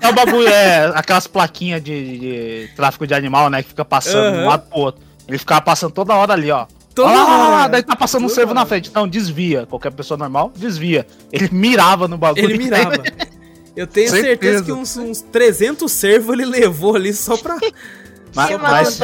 [0.00, 3.62] é o bagulho, é aquelas plaquinhas de, de, tráfico de animal, né?
[3.62, 4.32] Que fica passando uhum.
[4.32, 5.02] de um lado pro outro.
[5.28, 6.66] Ele ficava passando toda hora ali, ó.
[6.94, 7.48] Toda hora.
[7.48, 8.90] Lá, daí tá passando um servo na frente.
[8.90, 9.66] Então, desvia.
[9.66, 11.06] Qualquer pessoa normal, desvia.
[11.32, 12.44] Ele mirava no bagulho.
[12.44, 12.92] Ele mirava.
[13.74, 17.56] Eu tenho certeza, certeza que uns, uns 300 servos ele levou ali só pra.
[18.34, 18.98] Mas, só pra mas,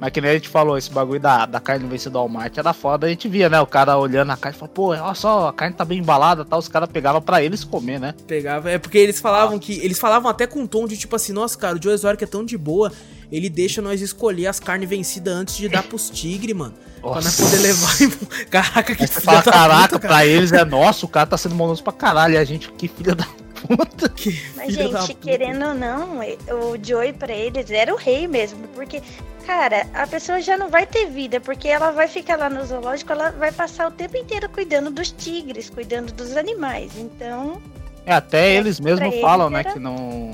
[0.00, 2.72] mas que nem a gente falou, esse bagulho da, da carne vencida do Walmart era
[2.72, 3.60] foda, a gente via, né?
[3.60, 6.44] O cara olhando a carne e falava, pô, olha só, a carne tá bem embalada
[6.44, 8.14] tal, os caras pegavam pra eles comer, né?
[8.26, 9.60] Pegava, é porque eles falavam ah.
[9.60, 9.78] que.
[9.80, 12.26] Eles falavam até com um tom de tipo assim, nossa, cara, o Joe Exotic é
[12.26, 12.92] tão de boa,
[13.30, 16.74] ele deixa nós escolher as carnes vencidas antes de dar pros tigres, mano.
[17.02, 17.14] Nossa.
[17.14, 18.46] Pra nós poder levar.
[18.50, 21.54] Caraca, que filha fala, da Caraca, puta, pra eles é nosso, o cara tá sendo
[21.54, 23.26] monoso pra caralho, e a gente, que filha da
[23.66, 24.08] puta.
[24.18, 29.00] Que Mas, gente, querendo ou não, o Joey pra eles era o rei mesmo, porque
[29.48, 33.12] cara, a pessoa já não vai ter vida, porque ela vai ficar lá no zoológico,
[33.12, 36.92] ela vai passar o tempo inteiro cuidando dos tigres, cuidando dos animais.
[36.98, 37.60] Então.
[38.04, 39.72] É, até é, eles mesmos falam, né, era...
[39.72, 40.30] que não.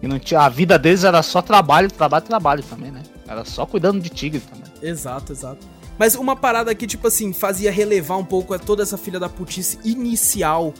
[0.00, 0.40] Que não tinha.
[0.40, 3.02] A vida deles era só trabalho, trabalho, trabalho também, né?
[3.28, 4.64] Era só cuidando de tigre também.
[4.82, 5.64] Exato, exato.
[5.96, 9.28] Mas uma parada que, tipo assim, fazia relevar um pouco é toda essa filha da
[9.28, 10.74] putice inicial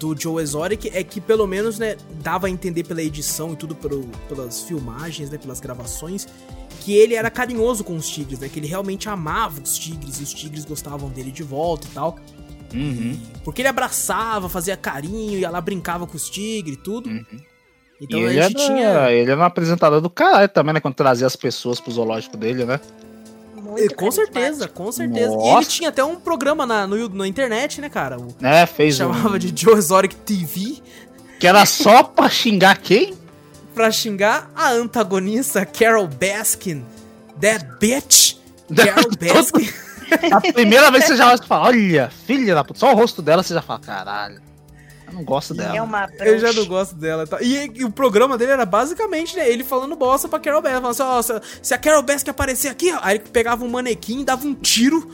[0.00, 3.74] do Joe Exotic é que pelo menos, né, dava a entender pela edição e tudo
[3.74, 6.26] pelo, pelas filmagens, né, pelas gravações,
[6.80, 8.48] que ele era carinhoso com os tigres, né?
[8.48, 12.18] Que ele realmente amava os tigres e os tigres gostavam dele de volta e tal.
[12.72, 13.20] Uhum.
[13.44, 17.10] Porque ele abraçava, fazia carinho, ia lá brincava com os tigres e tudo.
[17.10, 17.24] Uhum.
[18.00, 19.12] Então e a gente era, tinha.
[19.12, 20.80] Ele era um apresentador do caralho também, né?
[20.80, 22.80] Quando trazia as pessoas pro zoológico dele, né?
[23.60, 25.34] Muito com certeza, com certeza.
[25.34, 25.46] Nossa.
[25.46, 28.18] E ele tinha até um programa na, no, na internet, né, cara?
[28.18, 28.96] O, é, fez.
[28.96, 29.38] Chamava um...
[29.38, 30.78] de Joe Exotic TV.
[31.38, 33.18] Que era só pra xingar quem?
[33.74, 36.84] pra xingar a antagonista Carol Baskin.
[37.40, 38.36] That bitch!
[38.74, 39.68] Carol Baskin.
[40.30, 43.42] a primeira vez que você já fala, olha, filha da puta, só o rosto dela
[43.42, 44.40] você já fala, caralho.
[45.10, 45.76] Eu não gosto dela.
[45.76, 47.26] É uma eu já não gosto dela.
[47.26, 47.38] Tá?
[47.40, 50.80] E, e, o programa dele era basicamente né, ele falando bosta pra Carol Baskin.
[50.80, 54.24] Falando assim, ó, se a Carol Baskin aparecer aqui, ó, aí ele pegava um manequim,
[54.24, 55.10] dava um tiro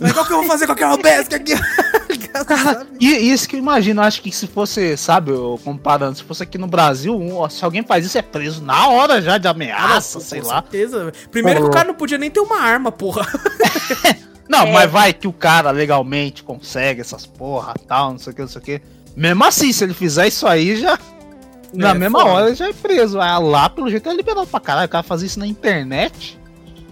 [0.00, 1.52] mas qual que eu vou fazer com aquela pesca aqui?
[2.46, 5.32] Cara, e isso que eu imagino, acho que se fosse, sabe,
[5.64, 9.20] comparando, se fosse aqui no Brasil, um, se alguém faz isso é preso na hora
[9.20, 10.62] já de ameaça, sei lá.
[10.62, 11.12] certeza.
[11.32, 13.26] Primeiro que o cara não podia nem ter uma arma, porra.
[14.48, 14.72] não, é.
[14.72, 18.48] mas vai que o cara legalmente consegue essas porra, tal, não sei o que, não
[18.48, 18.82] sei o que.
[19.16, 20.98] Mesmo assim, se ele fizer isso aí, já.
[21.72, 22.30] Na é, mesma foda.
[22.30, 23.20] hora já é preso.
[23.20, 24.86] Aí lá, pelo jeito, é liberado pra caralho.
[24.86, 26.38] O cara fazer isso na internet.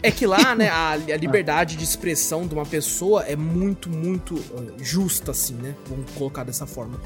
[0.03, 4.35] É que lá, né, a, a, liberdade de expressão de uma pessoa é muito, muito
[4.35, 5.75] uh, justa, assim, né?
[5.89, 7.01] Vamos colocar dessa forma.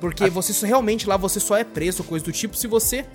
[0.00, 0.30] Porque ah.
[0.30, 3.06] você só, realmente lá você só é preso, coisa do tipo, se você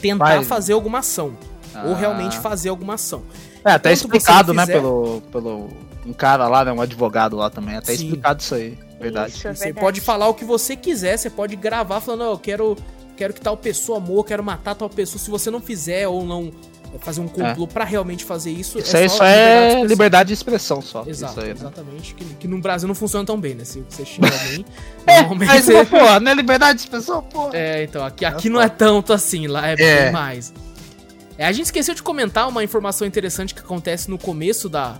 [0.00, 0.44] tentar Vai.
[0.44, 1.36] fazer alguma ação.
[1.74, 1.84] Ah.
[1.86, 3.22] Ou realmente fazer alguma ação.
[3.64, 4.74] É, até explicado, né, fizer...
[4.74, 5.68] né, pelo, pelo
[6.04, 7.76] um cara lá, né, um advogado lá também.
[7.76, 8.04] Até Sim.
[8.04, 9.32] explicado isso aí, verdade.
[9.32, 9.74] Isso, é verdade.
[9.74, 12.76] Você pode falar o que você quiser, você pode gravar falando, oh, eu quero,
[13.16, 15.18] quero que tal pessoa morra, quero matar tal pessoa.
[15.18, 16.52] Se você não fizer ou não
[17.00, 17.66] fazer um complô é.
[17.66, 18.78] para realmente fazer isso.
[18.78, 21.04] Isso é aí só, é liberdade, liberdade de expressão só.
[21.06, 21.52] Exato, aí, né?
[21.52, 22.14] exatamente.
[22.14, 23.64] Que, que, no Brasil não funciona tão bem, né?
[23.64, 24.64] Se você xinga alguém,
[25.06, 25.84] é, normalmente mas, você...
[25.84, 27.50] pô, não é liberdade de expressão, pô.
[27.52, 30.04] É, então, aqui, aqui não é tanto assim, lá é, é.
[30.04, 30.52] bem mais.
[31.38, 34.98] É, a gente esqueceu de comentar uma informação interessante que acontece no começo da,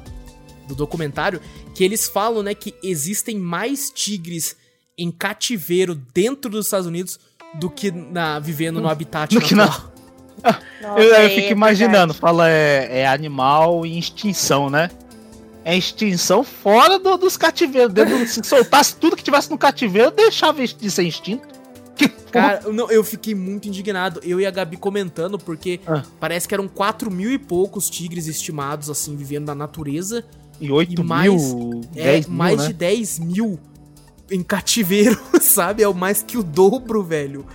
[0.67, 1.41] do documentário,
[1.75, 4.57] que eles falam, né, que existem mais tigres
[4.99, 7.19] em cativeiro dentro dos Estados Unidos
[7.55, 9.69] do que na, vivendo no habitat do natural.
[9.69, 10.61] Que na...
[10.89, 12.19] Nossa, eu, eu fico é imaginando, verdade.
[12.19, 14.91] fala é, é, animal em extinção, né?
[15.65, 17.93] É extinção fora do, dos cativeiros.
[17.93, 21.57] Dentro, se soltasse tudo que tivesse no cativeiro, deixava de ser extinto.
[21.97, 24.21] Que Cara, não, eu fiquei muito indignado.
[24.23, 26.03] Eu e a Gabi comentando, porque ah.
[26.21, 30.25] parece que eram 4 mil e poucos tigres estimados, assim, vivendo na natureza.
[30.61, 31.81] E 8 e mais, mil?
[31.95, 32.67] É, mil, mais né?
[32.69, 33.59] de 10 mil
[34.31, 35.83] em cativeiro, sabe?
[35.83, 37.47] É o mais que o dobro, velho.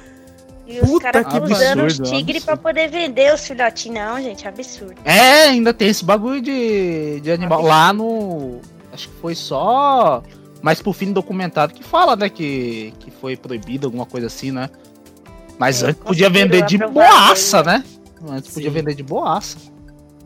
[0.68, 4.00] E os caras usando os tigres pra poder vender os filhotinhos.
[4.00, 4.96] Não, gente, absurdo.
[5.04, 7.60] É, ainda tem esse bagulho de, de animal.
[7.60, 7.70] Absurdo.
[7.70, 8.62] Lá no.
[8.94, 10.24] Acho que foi só.
[10.62, 12.30] Mas pro fim do documentário que fala, né?
[12.30, 14.70] Que, que foi proibido, alguma coisa assim, né?
[15.58, 17.84] Mas é, antes podia vender de boaça, né?
[18.30, 18.54] Antes Sim.
[18.54, 19.58] podia vender de boaça.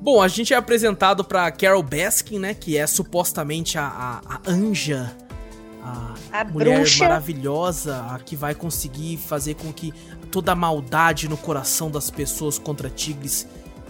[0.05, 2.53] Bom, a gente é apresentado pra Carol Baskin, né?
[2.53, 5.11] Que é supostamente a, a, a anja
[5.81, 7.05] a, a mulher bruxa.
[7.05, 9.91] maravilhosa a que vai conseguir fazer com que
[10.31, 13.47] toda a maldade no coração das pessoas contra tigres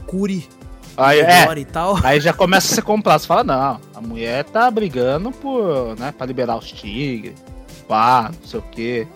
[0.08, 0.48] cure
[0.96, 2.00] Aí, é, e tal.
[2.06, 3.20] aí já começa a ser comprado.
[3.20, 7.44] Você fala, não, a mulher tá brigando por, né, pra liberar os tigres.
[7.90, 9.08] Pá, não sei o quê.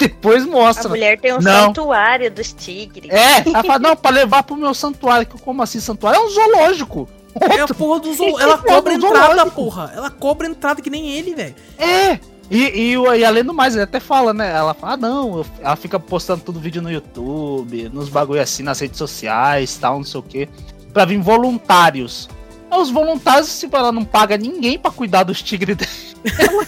[0.00, 0.86] Depois mostra.
[0.86, 1.66] A mulher tem um não.
[1.66, 3.10] santuário dos tigres.
[3.10, 5.26] É, ela fala, não, pra levar pro meu santuário.
[5.42, 6.18] Como assim, santuário?
[6.18, 7.08] É um zoológico.
[7.38, 8.40] É a porra do zoológico.
[8.40, 9.92] Ela cobra entrada, porra.
[9.94, 11.54] Ela cobra entrada que nem ele, velho.
[11.78, 12.18] É.
[12.50, 14.50] E, e, e, além do mais, ele até fala, né?
[14.50, 18.80] Ela fala, ah, não, ela fica postando todo vídeo no YouTube, nos bagulho assim, nas
[18.80, 20.48] redes sociais, tal, não sei o quê,
[20.92, 22.28] pra vir voluntários.
[22.68, 26.66] Os voluntários, tipo, ela não paga ninguém pra cuidar dos tigres dela.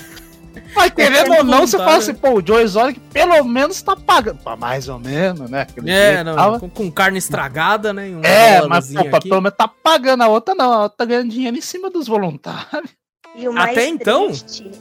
[0.74, 4.38] Mas querendo ou não, você fala assim, pô, o Joe Exotic pelo menos tá pagando.
[4.58, 5.62] Mais ou menos, né?
[5.62, 8.08] Aquele é, não, com, com, carne estragada, né?
[8.08, 10.22] Um é, mas pô, pelo menos tá pagando.
[10.22, 12.90] A outra não, ela tá ganhando dinheiro em cima dos voluntários.
[13.34, 14.30] E o mais Até então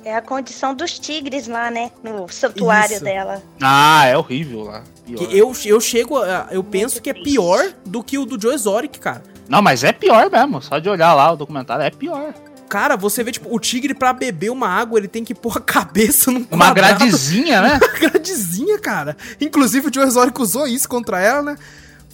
[0.03, 1.89] é a condição dos tigres lá, né?
[2.03, 3.03] No santuário Isso.
[3.03, 3.41] dela.
[3.61, 4.83] Ah, é horrível lá.
[5.07, 6.19] eu, eu chego,
[6.51, 9.23] eu penso Muito que é pior do que o do Joe Exotic, cara.
[9.47, 10.61] Não, mas é pior mesmo.
[10.61, 12.33] Só de olhar lá o documentário é pior.
[12.71, 15.59] Cara, você vê, tipo, o tigre pra beber uma água, ele tem que pôr a
[15.59, 17.77] cabeça num Uma gradezinha, né?
[17.83, 19.17] uma gradezinha, cara.
[19.41, 21.57] Inclusive, o Joe Exótico usou isso contra ela, né?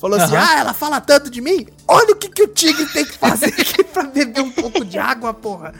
[0.01, 1.67] Falou assim, ah, ela fala tanto de mim?
[1.87, 4.97] Olha o que, que o tigre tem que fazer aqui pra beber um pouco de
[4.97, 5.75] água, porra.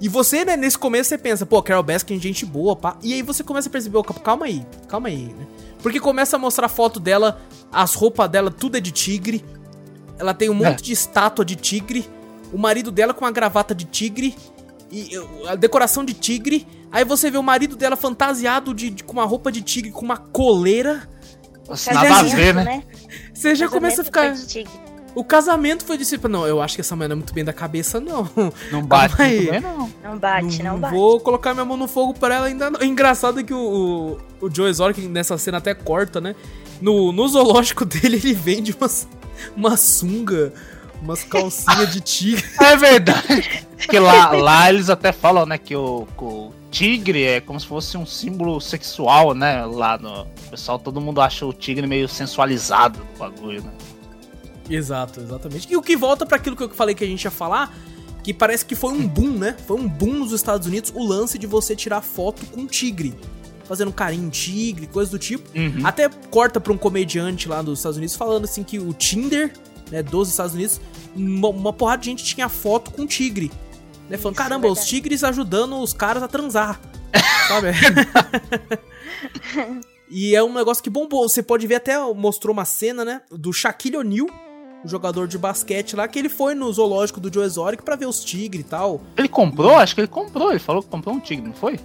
[0.00, 2.96] E você, né, nesse começo, você pensa, pô, Carol Baskin, gente boa, pá.
[3.02, 5.46] E aí você começa a perceber, oh, calma aí, calma aí, né?
[5.82, 9.44] Porque começa a mostrar foto dela, as roupas dela, tudo é de tigre.
[10.18, 10.82] Ela tem um monte é.
[10.82, 12.08] de estátua de tigre
[12.52, 14.34] o marido dela com uma gravata de tigre
[14.90, 15.10] e
[15.46, 16.66] a decoração de tigre.
[16.90, 20.04] Aí você vê o marido dela fantasiado de, de com uma roupa de tigre, com
[20.04, 21.08] uma coleira.
[21.68, 22.64] Nossa, nada a ver, né?
[22.64, 22.82] né?
[23.34, 24.34] Você já começa a ficar.
[25.14, 27.52] O casamento foi de Não, eu acho que essa mulher não é muito bem da
[27.52, 28.28] cabeça, não.
[28.70, 29.50] Não bate aí.
[29.50, 29.90] Bem, não.
[30.02, 30.94] Não bate, não, não bate.
[30.94, 32.70] Vou colocar minha mão no fogo pra ela ainda.
[32.70, 32.82] Não.
[32.82, 36.36] Engraçado é que o, o, o Joe Exotic nessa cena até corta, né?
[36.80, 39.08] No, no zoológico dele, ele vende umas,
[39.56, 40.52] uma sunga
[41.00, 42.44] umas calcinhas de tigre.
[42.60, 43.66] É verdade.
[43.76, 47.96] Porque lá, lá eles até falam, né, que o, o, tigre é como se fosse
[47.96, 49.64] um símbolo sexual, né?
[49.64, 50.22] Lá no.
[50.22, 53.72] O pessoal, todo mundo acha o tigre meio sensualizado no bagulho, né?
[54.68, 55.70] Exato, exatamente.
[55.70, 57.74] E o que volta para aquilo que eu falei que a gente ia falar,
[58.22, 59.56] que parece que foi um boom, né?
[59.66, 63.14] Foi um boom nos Estados Unidos o lance de você tirar foto com tigre.
[63.64, 65.48] Fazendo um carinho em tigre, coisa do tipo.
[65.56, 65.86] Uhum.
[65.86, 69.52] Até corta pra um comediante lá dos Estados Unidos falando assim que o Tinder
[69.90, 70.80] né, dos Estados Unidos,
[71.14, 73.50] uma, uma porrada de gente tinha foto com tigre.
[74.08, 76.80] Né, falando, Isso, caramba, é os tigres ajudando os caras a transar.
[77.48, 77.68] sabe?
[80.08, 81.28] e é um negócio que bombou.
[81.28, 84.26] Você pode ver até, mostrou uma cena, né, do Shaquille O'Neal,
[84.84, 88.06] o jogador de basquete lá, que ele foi no zoológico do Joe Exotic pra ver
[88.06, 89.00] os tigres e tal.
[89.16, 89.76] Ele comprou?
[89.76, 90.50] Acho que ele comprou.
[90.50, 91.78] Ele falou que comprou um tigre, não foi?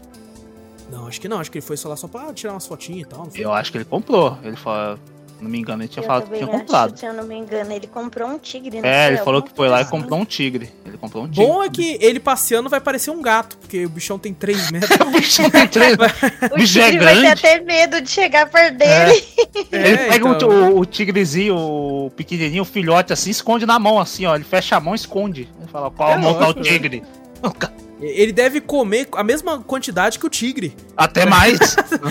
[0.91, 1.39] Não, acho que não.
[1.39, 3.27] Acho que ele foi só lá só pra tirar umas fotinhas e tal.
[3.33, 4.37] Eu acho que ele comprou.
[4.43, 4.99] Ele falou,
[5.43, 6.97] não me engano, ele tinha eu falado que tinha comprado.
[6.97, 8.79] Se eu não me engano, ele comprou um tigre.
[8.81, 10.71] É, ele falou que foi lá e comprou um tigre.
[10.85, 11.45] Ele comprou um tigre.
[11.45, 14.97] Bom é que ele passeando vai parecer um gato, porque o bichão tem 3 metros.
[15.05, 16.21] o bichão tem 3 metros.
[16.51, 17.21] o bicho é grande.
[17.21, 19.23] vai ter até medo de chegar perto dele.
[19.71, 19.77] É.
[19.77, 20.49] ele é, pega então...
[20.49, 24.35] o, o, tigrezinho, o pequenininho, o filhote assim, esconde na mão assim, ó.
[24.35, 25.49] Ele fecha a mão e esconde.
[25.59, 27.03] Ele fala, qual é, montar o tigre?
[28.03, 30.75] Ele deve comer a mesma quantidade que o tigre.
[30.95, 31.57] Até mais.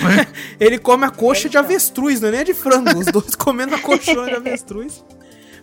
[0.59, 2.99] ele come a coxa de avestruz, não é nem de frango.
[2.99, 5.05] Os dois comendo a coxa de avestruz.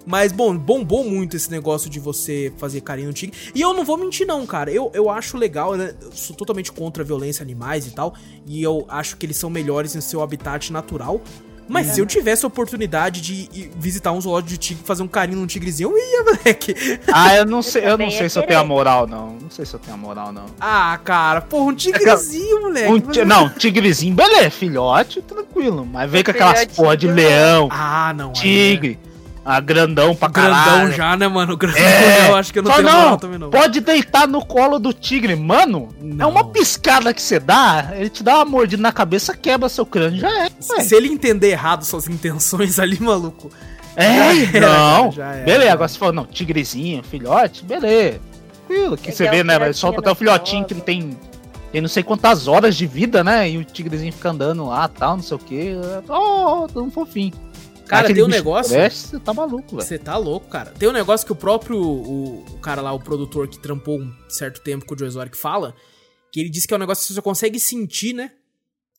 [0.05, 3.37] Mas, bom, bombou muito esse negócio de você fazer carinho no tigre.
[3.53, 4.71] E eu não vou mentir, não, cara.
[4.71, 5.93] Eu, eu acho legal, né?
[6.01, 8.15] Eu sou totalmente contra a violência animais e tal.
[8.45, 11.21] E eu acho que eles são melhores em seu habitat natural.
[11.69, 11.93] Mas é.
[11.93, 15.45] se eu tivesse a oportunidade de visitar um zoológico de tigre, fazer um carinho num
[15.45, 16.99] tigrezinho, eu ia, moleque.
[17.13, 19.37] Ah, eu não sei, eu não sei se eu tenho a moral, não.
[19.39, 20.45] Não sei se eu tenho a moral, não.
[20.59, 22.91] Ah, cara, porra, um tigrezinho, moleque.
[22.91, 25.85] Um Não, tigrezinho, beleza, filhote, tranquilo.
[25.85, 27.69] Mas vem com aquelas porra de leão.
[27.71, 28.33] Ah, não.
[28.33, 28.99] Tigre.
[29.51, 30.77] Ah, grandão pra grandão caralho.
[30.79, 31.57] Grandão já, né, mano?
[31.57, 33.49] Grandão é, eu acho que eu não tenho não, também, não.
[33.49, 35.35] Pode deitar no colo do tigre.
[35.35, 36.27] Mano, não.
[36.27, 39.87] é uma piscada que você dá, ele te dá uma mordida na cabeça, quebra seu
[39.87, 40.51] crânio, já é.
[40.59, 43.49] Se, se ele entender errado suas intenções ali, maluco.
[43.95, 45.11] É, era, não.
[45.11, 48.19] Já era, beleza, agora você falou, não, tigrezinho, filhote, beleza.
[48.67, 49.73] Tranquilo, que você vê, né?
[49.73, 51.17] Solta até o filhotinho que não tem
[51.71, 53.49] tem não sei quantas horas de vida, né?
[53.49, 55.75] E o tigrezinho fica andando lá tal, não sei o que.
[56.07, 57.33] Oh, tão fofinho.
[57.89, 58.79] Cara, Aquele tem um negócio.
[58.79, 59.81] Você tá maluco, velho.
[59.81, 60.71] Você tá louco, cara.
[60.77, 64.13] Tem um negócio que o próprio o, o, cara lá, o produtor que trampou um
[64.29, 65.73] certo tempo com o Joe Exotic fala,
[66.31, 68.31] que ele disse que é um negócio que você consegue sentir, né?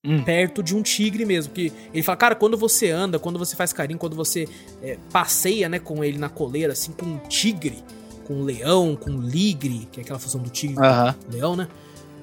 [0.04, 0.24] Hum.
[0.24, 1.52] Perto de um tigre mesmo.
[1.52, 4.48] Que ele fala, cara, quando você anda, quando você faz carinho, quando você
[4.82, 7.84] é, passeia, né, com ele na coleira, assim, com um tigre,
[8.26, 11.14] com um leão, com um ligre, que é aquela função do tigre, uh -huh.
[11.30, 11.68] leão, né?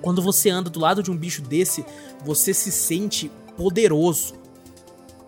[0.02, 1.86] Quando você anda do lado de um bicho desse,
[2.26, 4.36] você se sente poderoso.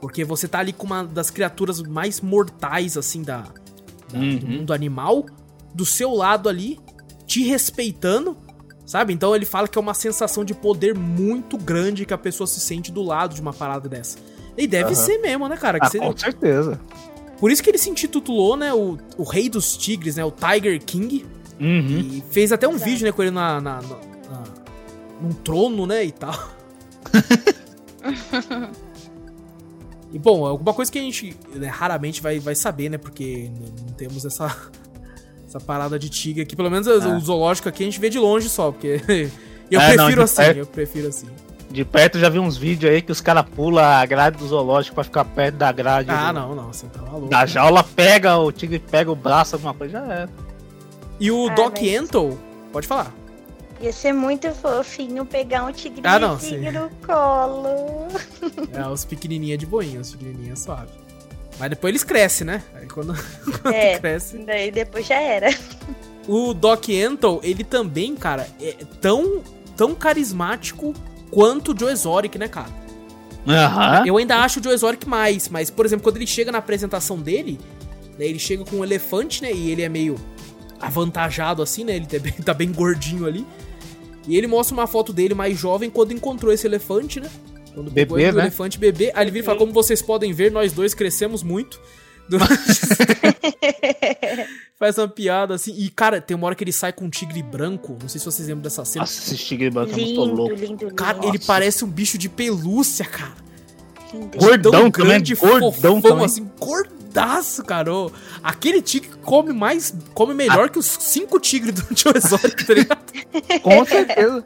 [0.01, 3.45] Porque você tá ali com uma das criaturas mais mortais, assim, da,
[4.11, 4.37] da uhum.
[4.37, 5.25] do mundo animal,
[5.73, 6.79] do seu lado ali,
[7.25, 8.37] te respeitando,
[8.85, 9.13] sabe?
[9.13, 12.59] Então ele fala que é uma sensação de poder muito grande que a pessoa se
[12.59, 14.17] sente do lado de uma parada dessa.
[14.57, 14.95] E deve uhum.
[14.95, 15.79] ser mesmo, né, cara?
[15.81, 15.99] Ah, você...
[15.99, 16.79] Com certeza.
[17.39, 20.83] Por isso que ele se intitulou, né, o, o rei dos tigres, né, o Tiger
[20.83, 21.25] King.
[21.59, 21.87] Uhum.
[21.87, 22.89] E fez até um Exato.
[22.89, 24.43] vídeo, né, com ele na, na, na, na
[25.21, 26.49] num trono, né, e tal.
[30.11, 33.49] e bom, alguma coisa que a gente né, raramente vai, vai saber, né, porque
[33.87, 34.55] não temos essa
[35.47, 36.55] essa parada de tigre aqui.
[36.55, 36.91] Pelo menos é.
[36.91, 39.01] o zoológico aqui a gente vê de longe só, porque
[39.69, 41.27] eu é, prefiro não, assim, perto, eu prefiro assim.
[41.71, 44.95] De perto já vi uns vídeos aí que os caras pulam a grade do zoológico
[44.95, 46.09] pra ficar perto da grade.
[46.09, 46.39] Ah, do...
[46.39, 47.27] não, não, você tá maluco.
[47.27, 50.27] Da jaula pega, o tigre pega o braço, alguma coisa, já é.
[51.19, 51.83] E o ah, Doc mas...
[51.83, 52.39] Ento,
[52.71, 53.13] pode falar.
[53.81, 58.07] Ia ser muito fofinho pegar um tigre ah, não, no colo.
[58.73, 60.91] É, os pequenininhos de boinha, os pequenininhos suave.
[61.57, 62.63] Mas depois eles crescem, né?
[62.73, 63.13] Aí quando,
[63.61, 64.37] quando é, cresce.
[64.39, 65.49] Daí depois já era.
[66.27, 69.41] O Doc Antle, ele também, cara, é tão,
[69.75, 70.93] tão carismático
[71.31, 72.69] quanto o Joe Exotic, né, cara?
[73.45, 74.05] Uhum.
[74.05, 77.17] Eu ainda acho o Joe Exotic mais, mas, por exemplo, quando ele chega na apresentação
[77.17, 77.59] dele,
[78.17, 80.15] né, ele chega com um elefante, né, e ele é meio
[80.79, 83.45] avantajado assim, né, ele tá bem, tá bem gordinho ali.
[84.27, 87.29] E ele mostra uma foto dele mais jovem quando encontrou esse elefante, né?
[87.73, 88.37] Quando bebê, né?
[88.37, 89.11] o elefante bebê.
[89.15, 91.79] Aí ele vira e fala: Como vocês podem ver, nós dois crescemos muito.
[94.77, 95.73] Faz uma piada assim.
[95.77, 97.97] E, cara, tem uma hora que ele sai com um tigre branco.
[97.99, 99.01] Não sei se vocês lembram dessa cena.
[99.03, 100.53] Nossa, esse tigre branco lindo, é muito louco.
[100.53, 100.95] Lindo, lindo.
[100.95, 103.33] Cara, ele parece um bicho de pelúcia, cara.
[104.37, 106.25] Gordão, grande, gordão fofão, também.
[106.25, 106.49] assim,
[107.09, 107.91] gordaço, cara.
[108.43, 110.69] Aquele tigre come mais, come melhor ah.
[110.69, 113.61] que os cinco tigres do Tio Exótico, tá ligado?
[113.61, 114.45] Com certeza.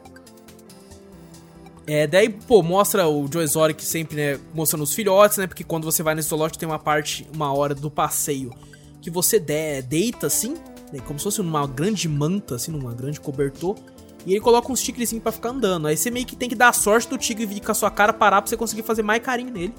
[1.86, 5.84] É, daí, pô, mostra o Joe Exotic sempre, né, mostrando os filhotes, né, porque quando
[5.84, 8.50] você vai nesse zoológico tem uma parte, uma hora do passeio
[9.02, 10.54] que você de, deita, assim,
[10.90, 13.76] né, como se fosse numa grande manta, assim, numa grande cobertor,
[14.24, 15.86] e ele coloca uns tigrezinhos pra ficar andando.
[15.86, 17.90] Aí você meio que tem que dar a sorte do tigre vir com a sua
[17.90, 19.74] cara parar pra você conseguir fazer mais carinho nele.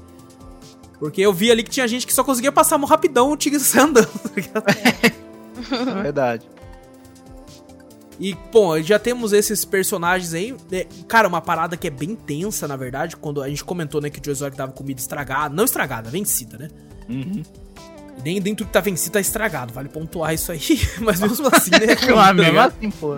[0.99, 3.59] Porque eu vi ali que tinha gente que só conseguia passar mão rapidão o tigre
[3.61, 4.07] sai andando.
[4.07, 4.63] Tá
[5.91, 6.47] é verdade.
[8.19, 10.55] E, bom, já temos esses personagens aí.
[10.71, 14.09] É, cara, uma parada que é bem tensa, na verdade, quando a gente comentou, né,
[14.09, 15.53] que o Joe Exotic dava comida estragada.
[15.53, 16.69] Não estragada, vencida, né?
[17.09, 17.43] Uhum.
[18.23, 20.59] Nem dentro que tá vencido tá estragado, vale pontuar isso aí.
[20.99, 21.95] Mas mesmo assim, né?
[22.07, 23.15] claro, mesmo assim, pô.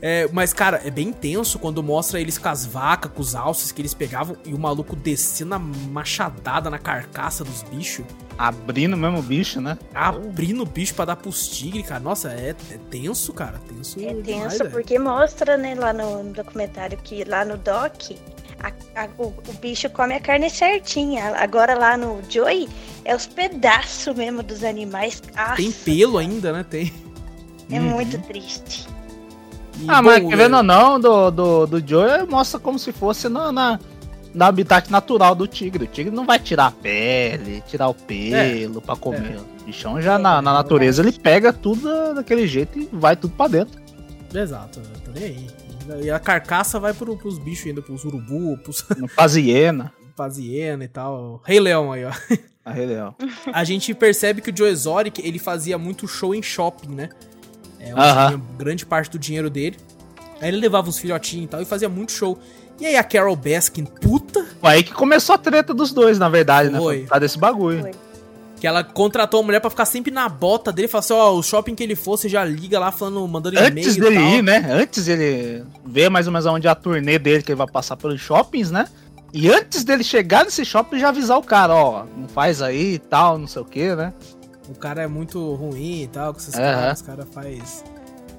[0.00, 3.70] É, mas, cara, é bem tenso quando mostra eles com as vacas, com os alces
[3.70, 8.04] que eles pegavam e o maluco descendo a machadada na carcaça dos bichos.
[8.38, 9.78] Abrindo mesmo o bicho, né?
[9.94, 12.00] Abrindo o bicho pra dar pros tigres, cara.
[12.00, 13.60] Nossa, é, é tenso, cara.
[13.68, 18.12] Tenso é tenso demais, porque mostra, né, lá no, no documentário que lá no Doc
[18.62, 21.34] a, a, o, o, bicho come a carne certinha.
[21.36, 22.68] Agora lá no Joey
[23.04, 25.22] é os pedaços mesmo dos animais.
[25.34, 26.64] Nossa, Tem pelo ainda, né?
[26.68, 26.92] Tem.
[27.70, 27.90] É uhum.
[27.90, 28.86] muito triste.
[29.80, 33.28] E, ah, bom, mas querendo ou não, do, do, do Joey mostra como se fosse
[33.28, 33.80] na, na,
[34.34, 35.84] no habitat natural do tigre.
[35.84, 38.80] O tigre não vai tirar a pele, tirar o pelo é.
[38.80, 39.36] pra comer.
[39.36, 39.38] É.
[39.38, 43.34] O bichão já é, na, na natureza ele pega tudo daquele jeito e vai tudo
[43.34, 43.80] pra dentro.
[44.34, 45.61] Exato, tô nem aí.
[46.02, 48.84] E a carcaça vai pro, pros bichos ainda, pros urubu, pros.
[49.14, 49.92] Paziena.
[50.16, 51.40] Paziena e tal.
[51.44, 52.12] Rei Leão aí, ó.
[52.64, 53.14] A Rei Leão.
[53.52, 57.08] A gente percebe que o Joe Exotic, ele fazia muito show em shopping, né?
[57.80, 58.40] É, uh -huh.
[58.56, 59.76] grande parte do dinheiro dele.
[60.40, 62.38] Aí ele levava os filhotinhos e tal e fazia muito show.
[62.80, 64.44] E aí a Carol Baskin, puta.
[64.60, 66.78] Foi aí que começou a treta dos dois, na verdade, né?
[66.78, 67.00] Foi.
[67.00, 67.06] né?
[67.08, 67.80] Por desse bagulho.
[67.80, 67.92] Foi.
[68.62, 71.38] Que ela contratou a mulher para ficar sempre na bota dele, falou assim, ó, oh,
[71.40, 74.40] o shopping que ele for, você já liga lá falando, mandando e-mail Antes dele ir,
[74.40, 74.64] né?
[74.70, 77.96] Antes ele ver mais ou menos onde é a turnê dele, que ele vai passar
[77.96, 78.86] pelos shoppings, né?
[79.34, 82.98] E antes dele chegar nesse shopping, já avisar o cara, ó, não faz aí e
[83.00, 84.12] tal, não sei o que, né?
[84.68, 86.60] O cara é muito ruim e tal, com esses uhum.
[86.60, 87.84] caras, os caras faz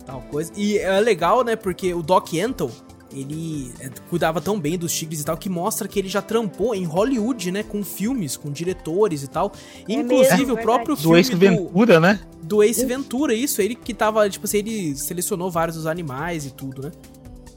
[0.05, 0.53] tal coisa.
[0.55, 2.71] E é legal, né, porque o Doc Antle,
[3.14, 6.74] ele é, cuidava tão bem dos tigres e tal, que mostra que ele já trampou
[6.74, 7.64] em Hollywood, né?
[7.64, 9.51] Com filmes, com diretores e tal.
[9.88, 11.16] É Inclusive mesmo, o próprio filme.
[11.16, 12.20] Do Ace Ventura, né?
[12.41, 13.61] Do Ace Ventura, isso.
[13.61, 16.91] Ele que tava, tipo assim, ele selecionou vários dos animais e tudo, né?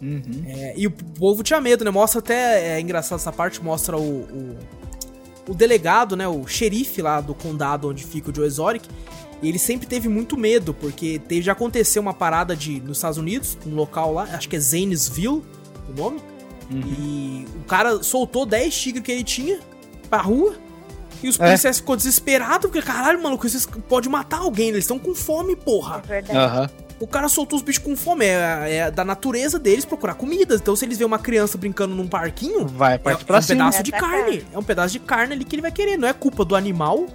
[0.00, 0.44] Uhum.
[0.46, 1.90] É, e o povo tinha medo, né?
[1.90, 4.56] Mostra até, é engraçado essa parte, mostra o, o,
[5.48, 6.28] o, delegado, né?
[6.28, 8.84] O xerife lá do condado onde fica o Joe Exotic.
[9.42, 13.18] E ele sempre teve muito medo, porque teve, já aconteceu uma parada de, nos Estados
[13.18, 15.42] Unidos, um local lá, acho que é Zanesville
[15.88, 16.20] o nome.
[16.70, 16.80] Uhum.
[16.80, 19.60] E o cara soltou 10 tigres que ele tinha
[20.08, 20.56] pra rua.
[21.22, 21.80] E os policiais é.
[21.80, 26.02] ficou desesperado, porque caralho, maluco, vocês podem matar alguém, eles estão com fome, porra.
[26.04, 26.72] É verdade.
[26.72, 26.86] Uhum.
[26.98, 30.54] O cara soltou os bichos com fome, é, é, da natureza deles procurar comida.
[30.54, 33.44] Então, se eles vêem uma criança brincando num parquinho, vai partir é, pra é um
[33.44, 34.46] pedaço de carne.
[34.52, 37.06] É um pedaço de carne ali que ele vai querer, não é culpa do animal.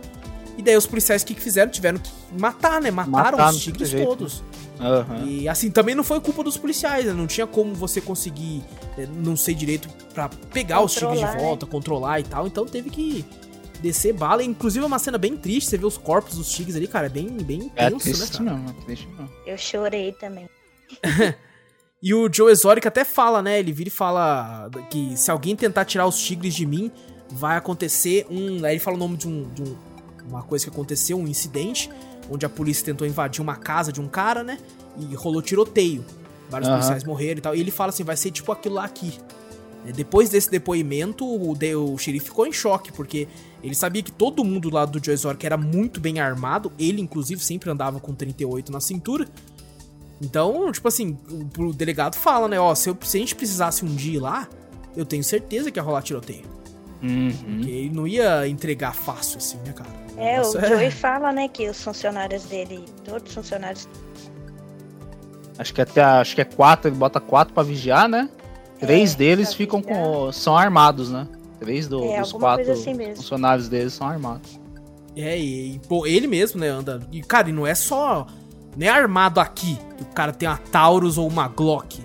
[0.58, 1.72] E daí os policiais que, que fizeram?
[1.72, 2.92] Tiveram que matar, né?
[2.92, 4.44] Mataram Matar, os tigres todos.
[4.80, 5.28] Uhum.
[5.28, 7.14] E assim, também não foi culpa dos policiais, né?
[7.14, 8.64] Não tinha como você conseguir,
[8.98, 11.72] eh, não sei direito, para pegar controlar, os tigres de volta, né?
[11.72, 12.48] controlar e tal.
[12.48, 13.26] Então teve que
[13.82, 14.44] descer bala.
[14.44, 17.10] Inclusive é uma cena bem triste, você vê os corpos dos tigres ali, cara, é
[17.10, 19.30] bem, bem é tenso, é triste né, Não, é triste não.
[19.46, 20.50] Eu chorei também.
[22.02, 23.60] e o Joe Exotic até fala, né?
[23.60, 26.92] Ele vira e fala que se alguém tentar tirar os tigres de mim,
[27.30, 28.64] vai acontecer um.
[28.66, 29.76] Aí ele fala o nome de, um, de um,
[30.28, 31.90] uma coisa que aconteceu, um incidente,
[32.30, 34.58] onde a polícia tentou invadir uma casa de um cara, né?
[34.98, 36.04] E rolou tiroteio.
[36.50, 36.76] Vários uhum.
[36.76, 37.56] policiais morreram e tal.
[37.56, 39.14] E ele fala assim: vai ser tipo aquilo lá aqui.
[39.96, 43.28] Depois desse depoimento, o, de, o xerife ficou em choque, porque
[43.64, 46.72] ele sabia que todo mundo do lado do Joe Zork era muito bem armado.
[46.78, 49.28] Ele, inclusive, sempre andava com 38 na cintura.
[50.22, 51.18] Então, tipo assim,
[51.58, 52.60] o, o delegado fala, né?
[52.60, 54.48] Ó, se, eu, se a gente precisasse um dia ir lá,
[54.96, 56.46] eu tenho certeza que ia rolar tiroteio.
[57.02, 57.32] Uhum.
[57.32, 59.90] Porque ele não ia entregar fácil, assim, né, cara?
[60.22, 60.92] É, Nossa, o Joey é...
[60.92, 63.90] fala, né, que os funcionários dele, todos os funcionários.
[65.58, 68.30] Acho que até acho que é quatro, ele bota quatro para vigiar, né?
[68.80, 70.32] Três é, deles ficam com.
[70.32, 71.28] são armados, né?
[71.60, 74.60] Três do, é, dos quatro assim funcionários deles são armados.
[75.16, 77.02] É, e, pô, ele mesmo, né, anda.
[77.12, 78.26] E, cara, e não é só.
[78.78, 82.00] Não é armado aqui, que o cara tem uma Taurus ou uma Glock.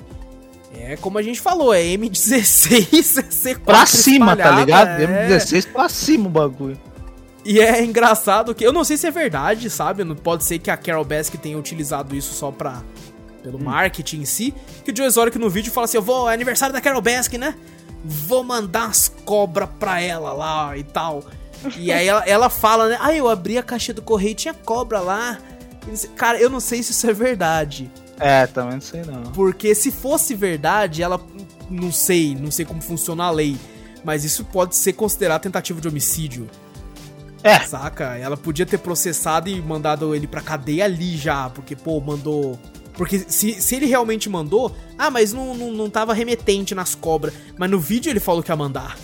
[0.74, 4.88] É como a gente falou, é M16, C4 Pra cima, tá ligado?
[5.00, 5.28] É...
[5.28, 6.78] M16 pra cima o bagulho.
[7.46, 8.66] E é engraçado que.
[8.66, 10.02] Eu não sei se é verdade, sabe?
[10.02, 12.82] Não pode ser que a Carol Baskin tenha utilizado isso só pra
[13.40, 13.62] pelo hum.
[13.62, 14.52] marketing em si,
[14.84, 17.38] que o Joe Exotic no vídeo fala assim: Eu vou, é aniversário da Carol Baskin,
[17.38, 17.54] né?
[18.04, 21.22] Vou mandar as cobras pra ela lá e tal.
[21.76, 22.98] E aí ela, ela fala, né?
[23.00, 25.38] Ah, eu abri a caixa do correio e tinha cobra lá.
[26.16, 27.88] Cara, eu não sei se isso é verdade.
[28.18, 29.22] É, também não sei não.
[29.30, 31.20] Porque se fosse verdade, ela.
[31.70, 33.56] Não sei, não sei como funciona a lei.
[34.02, 36.48] Mas isso pode ser considerado tentativa de homicídio.
[37.46, 37.60] É.
[37.60, 38.16] Saca?
[38.16, 41.48] Ela podia ter processado e mandado ele pra cadeia ali já.
[41.50, 42.58] Porque, pô, mandou
[42.96, 47.34] porque se, se ele realmente mandou, ah, mas não, não, não tava remetente nas cobras.
[47.58, 48.98] Mas no vídeo ele falou que ia mandar.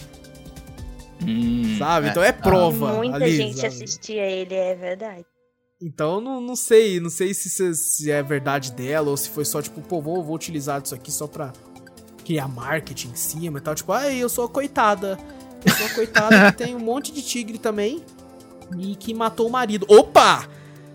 [1.22, 2.09] Hum, sabe?
[2.09, 2.11] É.
[2.11, 2.95] Então é prova.
[2.95, 3.68] Muita ali, gente sabe?
[3.68, 5.26] assistia ele, é verdade.
[5.80, 9.61] Então não, não sei, não sei se, se é verdade dela ou se foi só
[9.61, 11.53] tipo, pô, vou, vou utilizar isso aqui só pra
[12.24, 13.74] criar marketing em cima e tal.
[13.74, 15.18] Tipo, ai, eu sou a coitada.
[15.64, 18.03] Eu sou a coitada que tem um monte de tigre também
[18.79, 19.87] e que matou o marido.
[19.89, 20.49] Opa!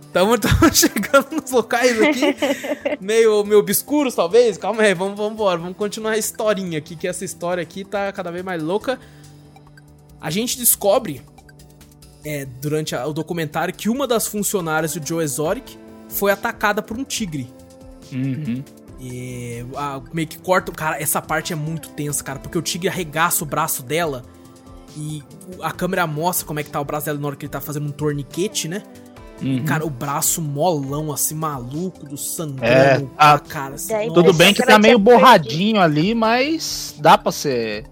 [0.07, 0.39] Estamos
[0.73, 2.35] chegando nos locais aqui
[2.99, 4.57] meio, meio obscuros, talvez.
[4.57, 5.59] Calma aí, vamos, vamos embora.
[5.59, 8.99] Vamos continuar a historinha aqui, que essa história aqui tá cada vez mais louca.
[10.19, 11.21] A gente descobre,
[12.25, 15.77] é, durante a, o documentário, que uma das funcionárias do Joe Exotic
[16.09, 17.47] foi atacada por um tigre.
[18.11, 18.63] Uhum.
[18.99, 20.71] E a, meio que corta.
[20.71, 24.23] Cara, essa parte é muito tensa, cara, porque o tigre arregaça o braço dela
[24.97, 25.23] e
[25.61, 27.61] a câmera mostra como é que tá o braço dela na hora que ele tá
[27.61, 28.81] fazendo um torniquete, né?
[29.41, 29.63] Uhum.
[29.65, 33.05] Cara, o braço molão, assim, maluco, do sangrando.
[33.05, 33.75] É, a, cara.
[33.75, 37.85] Assim, tudo bem que tá meio borradinho ali, mas dá pra ser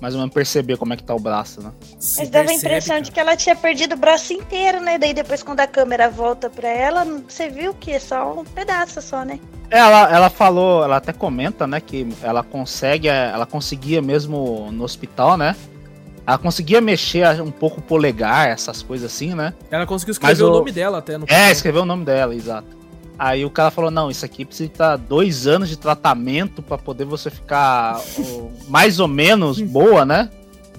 [0.00, 1.72] mais ou menos perceber como é que tá o braço, né?
[1.98, 3.00] Se mas dava a impressão cara.
[3.02, 4.96] de que ela tinha perdido o braço inteiro, né?
[4.96, 9.02] Daí depois quando a câmera volta pra ela, você viu que é só um pedaço
[9.02, 9.40] só, né?
[9.70, 15.36] Ela, ela falou, ela até comenta, né, que ela consegue, ela conseguia mesmo no hospital,
[15.36, 15.54] né?
[16.28, 19.54] Ela conseguia mexer um pouco o polegar, essas coisas assim, né?
[19.70, 20.48] Ela conseguiu escrever o...
[20.48, 20.52] o...
[20.58, 22.68] nome dela até no É, escreveu o nome dela, exato.
[23.18, 27.06] Aí o cara falou: não, isso aqui precisa estar dois anos de tratamento para poder
[27.06, 27.98] você ficar
[28.68, 30.28] mais ou menos boa, né?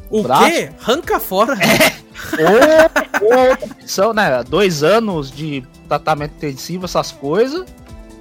[0.08, 0.52] O Braço.
[0.52, 0.70] quê?
[0.84, 1.54] Arranca fora.
[1.56, 2.00] É.
[2.44, 4.44] Ou, outra opção, né?
[4.44, 7.66] Dois anos de tratamento intensivo, essas coisas.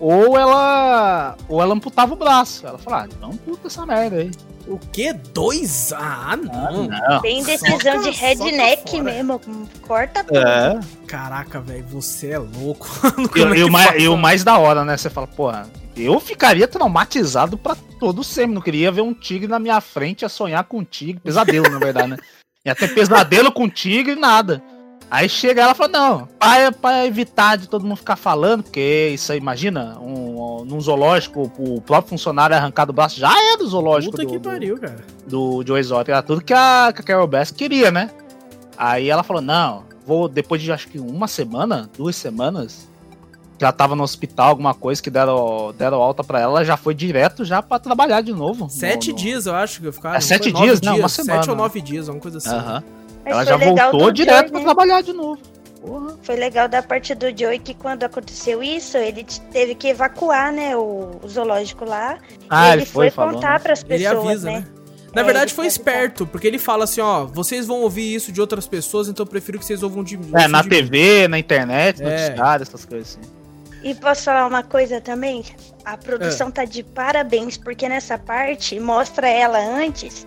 [0.00, 1.36] Ou ela.
[1.48, 2.66] Ou ela amputava o braço.
[2.66, 4.30] Ela falou: ah, não amputa essa merda aí.
[4.66, 5.14] O quê?
[5.14, 5.92] Dois?
[5.94, 6.88] Ah, não.
[6.92, 7.20] Ah, não.
[7.22, 9.40] Tem decisão soca, de redneck mesmo.
[9.86, 10.38] Corta tudo.
[10.38, 10.78] É.
[11.06, 12.86] Caraca, velho, você é louco.
[13.34, 14.96] e, é e, o mais, e, o mais, da hora, né?
[14.96, 18.54] Você fala, porra, eu ficaria traumatizado pra todo sempre.
[18.54, 21.20] Não queria ver um tigre na minha frente a sonhar com um tigre.
[21.20, 22.16] Pesadelo, na verdade, né?
[22.66, 24.62] Ia ter pesadelo com tigre e nada.
[25.10, 29.10] Aí chega ela e fala, não, pra, pra evitar de todo mundo ficar falando, porque
[29.14, 33.66] isso aí, imagina, um, num zoológico, o próprio funcionário arrancado o braço já é do
[33.66, 34.12] zoológico.
[34.12, 35.02] Puta do, que pariu, cara.
[35.26, 38.10] Do, do Joe Exotic, era tudo que a, que a Carol Bass queria, né?
[38.76, 42.86] Aí ela falou, não, vou, depois de acho que uma semana, duas semanas,
[43.58, 46.94] já tava no hospital, alguma coisa que deram, deram alta pra ela, ela já foi
[46.94, 48.68] direto já pra trabalhar de novo.
[48.68, 49.18] Sete no, no...
[49.18, 50.16] dias, eu acho que eu ficava.
[50.16, 51.42] É sete dias, não, uma semana.
[51.42, 52.50] Sete ou nove dias, uma coisa assim.
[52.50, 52.76] Aham.
[52.76, 52.97] Uh -huh.
[53.24, 54.64] Ela já voltou direto Joey, pra né?
[54.64, 55.40] trabalhar de novo.
[55.80, 56.16] Porra.
[56.22, 60.76] Foi legal da parte do Joey que quando aconteceu isso, ele teve que evacuar, né,
[60.76, 62.18] o, o zoológico lá.
[62.50, 64.60] Ah, ele, ele foi, foi contar para as pessoas, ele avisa, né?
[64.60, 64.66] né?
[65.14, 68.40] Na é, verdade, foi esperto, porque ele fala assim, ó, vocês vão ouvir isso de
[68.40, 70.30] outras pessoas, então eu prefiro que vocês ouvam de mim.
[70.34, 71.28] É, na de TV, mim.
[71.28, 72.34] na internet, no é.
[72.60, 73.38] essas coisas assim.
[73.82, 75.44] E posso falar uma coisa também?
[75.84, 76.50] A produção é.
[76.50, 80.26] tá de parabéns, porque nessa parte mostra ela antes,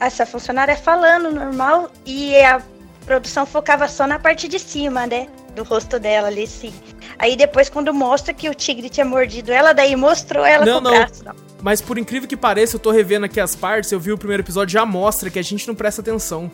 [0.00, 2.60] essa funcionária falando normal, e a
[3.04, 5.28] produção focava só na parte de cima, né?
[5.54, 6.72] Do rosto dela ali, sim.
[7.18, 10.78] Aí depois, quando mostra que o tigre tinha mordido ela, daí mostrou ela não, com
[10.80, 10.98] o não.
[10.98, 11.24] braço.
[11.24, 11.34] Não.
[11.62, 14.42] Mas por incrível que pareça, eu tô revendo aqui as partes, eu vi o primeiro
[14.42, 16.50] episódio, já mostra que a gente não presta atenção.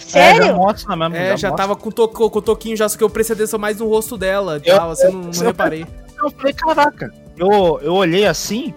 [0.00, 0.42] Sério?
[0.42, 1.16] É, já mostra mesmo.
[1.16, 3.58] É, já, já tava com, to com o toquinho, já só que eu prestei atenção
[3.58, 5.86] mais no rosto dela e tal, assim, não, não eu, reparei.
[6.18, 8.74] Eu falei, caraca, eu, eu olhei assim,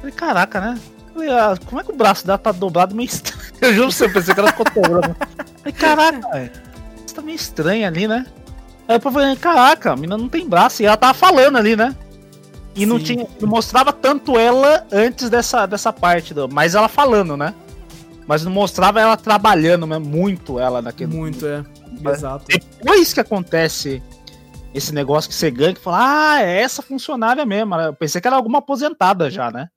[0.00, 0.78] falei, caraca, né?
[1.18, 3.42] Falei, ah, como é que o braço dela tá dobrado meio estranho?
[3.60, 5.16] Eu juro pra você, eu pensei que ela ficou dobrando.
[5.58, 6.52] Falei, caraca,
[7.04, 8.24] isso tá meio estranho ali, né?
[8.86, 11.96] Aí eu falei, caraca, a menina não tem braço, e ela tava falando ali, né?
[12.76, 13.26] E não tinha.
[13.40, 17.52] Não mostrava tanto ela antes dessa, dessa parte, do, mas ela falando, né?
[18.24, 21.12] Mas não mostrava ela trabalhando mesmo, muito ela naquele.
[21.12, 21.64] Muito, é.
[22.12, 22.44] Exato.
[22.46, 24.00] Depois que acontece
[24.72, 27.74] esse negócio que você ganha, que fala, ah, é essa funcionária mesmo.
[27.74, 29.68] Eu pensei que era alguma aposentada já, né?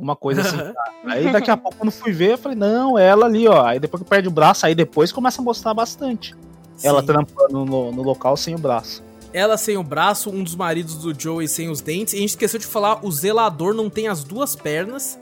[0.00, 0.56] Uma coisa assim.
[1.04, 3.64] aí daqui a pouco, quando fui ver, eu falei, não, ela ali, ó.
[3.64, 6.34] Aí depois que perde o braço, aí depois começa a mostrar bastante.
[6.76, 6.88] Sim.
[6.88, 10.96] Ela trampando no, no local sem o braço ela sem o braço, um dos maridos
[10.96, 12.14] do Joey sem os dentes.
[12.14, 15.18] E a gente esqueceu de falar, o zelador não tem as duas pernas.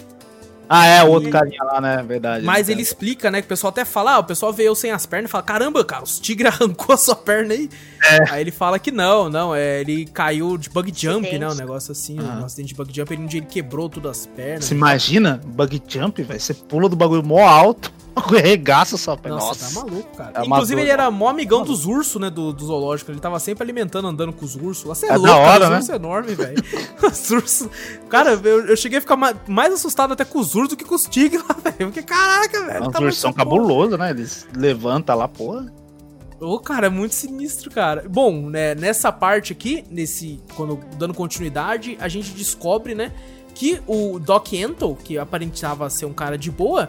[0.69, 2.05] Ah, é, o outro carinha lá, né?
[2.07, 2.45] Verdade.
[2.45, 2.75] Mas né?
[2.75, 3.41] ele explica, né?
[3.41, 5.43] Que o pessoal até fala, ah, o pessoal vê eu sem as pernas e fala,
[5.43, 7.71] caramba, cara, os tigres arrancou a sua perna aí.
[8.05, 8.31] É.
[8.31, 11.49] Aí ele fala que não, não, é, ele caiu de bug jump, né?
[11.49, 14.27] Um negócio assim, um acidente de bug jump, ele, um dia ele quebrou todas as
[14.27, 14.67] pernas.
[14.67, 15.41] Você imagina?
[15.45, 16.41] Bug jump, velho?
[16.41, 17.93] Você pula do bagulho mó alto.
[18.27, 19.39] Regaça sua perna.
[19.39, 20.43] Nossa, Nossa, tá maluco, cara.
[20.43, 22.31] É Inclusive, ele era mó amigão dos ursos, né?
[22.31, 23.11] Do, do, zoológico.
[23.11, 24.85] Ele tava sempre alimentando, andando com os ursos.
[24.85, 25.79] Você é, é louco, da hora, cara, né?
[25.79, 26.65] Os ursos enormes, velho.
[27.03, 27.69] os ursos.
[28.09, 30.85] Cara, eu, eu, cheguei a ficar mais, mais, assustado até com os ursos do que
[30.85, 31.91] com os tigres lá, velho.
[31.91, 32.87] Porque, caraca, velho.
[32.87, 34.11] Os tá ursos são cabulosos, né?
[34.11, 35.73] Eles levantam lá, porra.
[36.41, 38.05] Ô, oh, cara, é muito sinistro, cara.
[38.09, 40.41] Bom, né, nessa parte aqui, nesse.
[40.55, 43.13] Quando dando continuidade, a gente descobre, né?
[43.55, 46.89] Que o Doc Antle, que aparentava ser um cara de boa,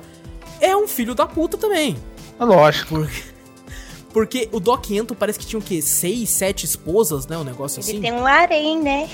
[0.60, 1.98] é um filho da puta também.
[2.40, 2.96] É lógico.
[2.96, 3.24] Porque,
[4.12, 5.82] porque o Doc Ento parece que tinha o quê?
[5.82, 7.38] Seis, sete esposas, né?
[7.38, 7.98] Um negócio ele assim.
[7.98, 9.10] Ele tem um harém, né?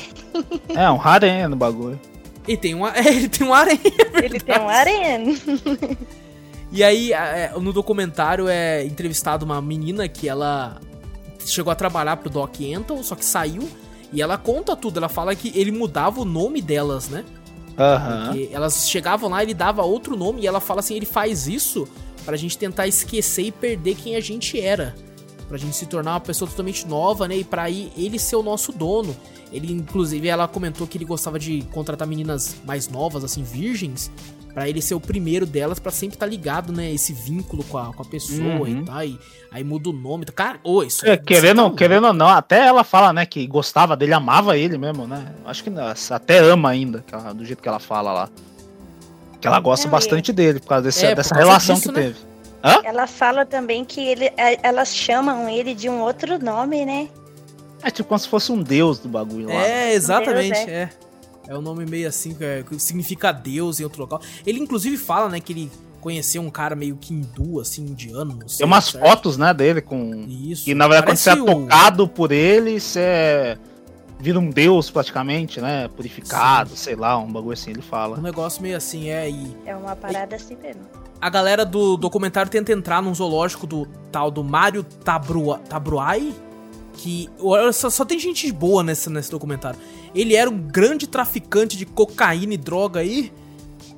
[0.70, 2.00] é, um harém no bagulho.
[2.48, 3.80] E tem um, é, ele tem um harém.
[3.84, 5.40] É ele tem um harém.
[6.72, 10.80] E aí, é, no documentário é entrevistado uma menina que ela
[11.46, 13.70] chegou a trabalhar pro Doc Antle, só que saiu.
[14.12, 14.98] E ela conta tudo.
[14.98, 17.24] Ela fala que ele mudava o nome delas, né?
[17.78, 18.26] Uhum.
[18.26, 21.88] Porque elas chegavam lá, ele dava outro nome e ela fala assim: ele faz isso
[22.26, 24.96] pra gente tentar esquecer e perder quem a gente era.
[25.48, 27.38] Pra gente se tornar uma pessoa totalmente nova, né?
[27.38, 29.16] E pra aí ele ser o nosso dono.
[29.52, 34.12] Ele, inclusive, ela comentou que ele gostava de contratar meninas mais novas, assim, virgens,
[34.56, 36.92] para ele ser o primeiro delas, para sempre estar tá ligado, né?
[36.92, 38.68] Esse vínculo com a, com a pessoa uhum.
[38.68, 39.04] e tal.
[39.04, 39.20] E,
[39.52, 40.26] aí muda o nome.
[40.26, 43.46] Cara, ô, isso é, é querendo, tá querendo ou não, até ela fala, né, que
[43.46, 45.34] gostava dele, amava ele mesmo, né?
[45.46, 45.72] Acho que
[46.10, 47.04] até ama ainda,
[47.36, 48.30] do jeito que ela fala lá.
[49.40, 52.08] Que ela gosta é, bastante dele, por causa desse, é, dessa relação disso, que né?
[52.08, 52.35] teve.
[52.66, 52.82] Hã?
[52.84, 57.08] Ela fala também que ele, é, elas chamam ele de um outro nome, né?
[57.84, 59.54] É tipo como se fosse um deus do bagulho lá.
[59.54, 60.72] É, exatamente, deus, é.
[60.72, 60.90] é.
[61.48, 64.20] É um nome meio assim, é, que significa Deus em outro local.
[64.44, 68.40] Ele inclusive fala, né, que ele conheceu um cara meio que hindu, assim, indiano.
[68.48, 69.06] Sei, Tem umas certo?
[69.06, 70.26] fotos, né, dele com.
[70.28, 70.68] Isso.
[70.68, 73.58] E na verdade, quando você é tocado por ele, você é...
[74.20, 75.88] vira um deus praticamente, né?
[75.88, 76.76] Purificado, Sim.
[76.78, 78.18] sei lá, um bagulho assim, ele fala.
[78.18, 79.30] Um negócio meio assim, é.
[79.30, 79.56] E...
[79.68, 80.38] É uma parada e...
[80.38, 81.05] assim mesmo.
[81.22, 86.34] A galera do documentário tenta entrar num zoológico do tal do Mario Tabrua, Tabruai,
[86.94, 87.30] que
[87.74, 89.80] só, só tem gente boa nesse, nesse documentário.
[90.14, 93.32] Ele era um grande traficante de cocaína e droga aí,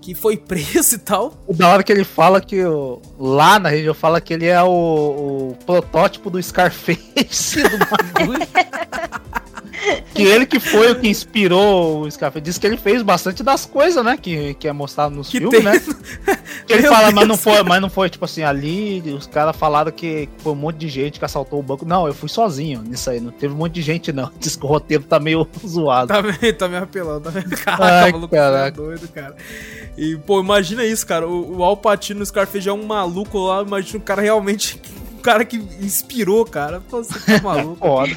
[0.02, 1.34] que foi preso e tal.
[1.50, 5.52] Da hora que ele fala que o, lá na região fala que ele é o,
[5.52, 8.48] o protótipo do Scarface do bagulho.
[10.14, 12.42] que ele que foi o que inspirou o Scarface.
[12.44, 14.18] Diz que ele fez bastante das coisas, né?
[14.18, 15.80] Que, que é mostrado nos Que filmes, tem- né?
[16.66, 19.56] Que ele Meu fala, mas não, foi, mas não foi, tipo assim, ali os caras
[19.56, 21.86] falaram que foi um monte de gente que assaltou o banco.
[21.86, 24.32] Não, eu fui sozinho nisso aí, não teve um monte de gente, não.
[24.40, 26.08] Diz que o roteiro tá meio zoado.
[26.08, 27.50] Tá meio, tá meio apelando, tá meio...
[27.50, 28.72] Caraca, Ai, maluco, é caraca.
[28.82, 29.36] doido, cara.
[29.98, 31.28] E, pô, imagina isso, cara.
[31.28, 33.62] O, o Al Pacino no Scarface já é um maluco lá.
[33.62, 34.80] Imagina um cara realmente...
[35.18, 36.80] Um cara que inspirou, cara.
[36.90, 37.80] Pô, Você tá maluco.
[37.86, 38.16] Foda.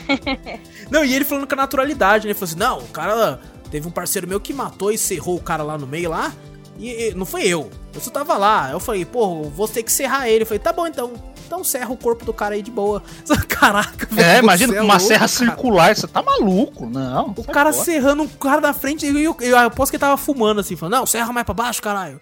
[0.90, 2.32] Não, e ele falando com a naturalidade, né?
[2.32, 3.40] Ele falou assim, não, o cara...
[3.70, 6.32] Teve um parceiro meu que matou e serrou o cara lá no meio lá.
[6.78, 7.70] E, e não foi eu.
[7.94, 8.70] Eu só tava lá.
[8.72, 10.42] Eu falei, pô, vou ter que serrar ele.
[10.42, 11.12] Eu falei, tá bom então.
[11.46, 13.02] Então serra o corpo do cara aí de boa.
[13.48, 14.28] Caraca, velho.
[14.28, 15.28] É, imagina é com uma louco, serra cara.
[15.28, 16.86] circular, você tá maluco.
[16.86, 17.34] Não.
[17.36, 17.84] O cara fora.
[17.84, 20.94] serrando um cara da frente e eu, eu aposto que ele tava fumando assim, falando,
[20.94, 22.20] não, serra mais pra baixo, caralho.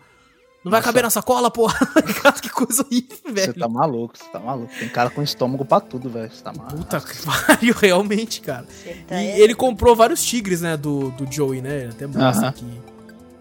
[0.65, 0.89] Não vai Nossa.
[0.89, 1.79] caber na sacola, porra.
[2.23, 3.55] Cara, que coisa horrível, Você velho.
[3.55, 4.73] tá maluco, você tá maluco.
[4.79, 6.31] Tem cara com estômago pra tudo, velho.
[6.31, 6.77] Você tá maluco.
[6.79, 8.67] Puta que pariu, realmente, cara.
[8.69, 11.83] Você tá E é- ele comprou vários tigres, né, do, do Joey, né?
[11.83, 12.49] Ele até mostra Aham.
[12.49, 12.67] aqui.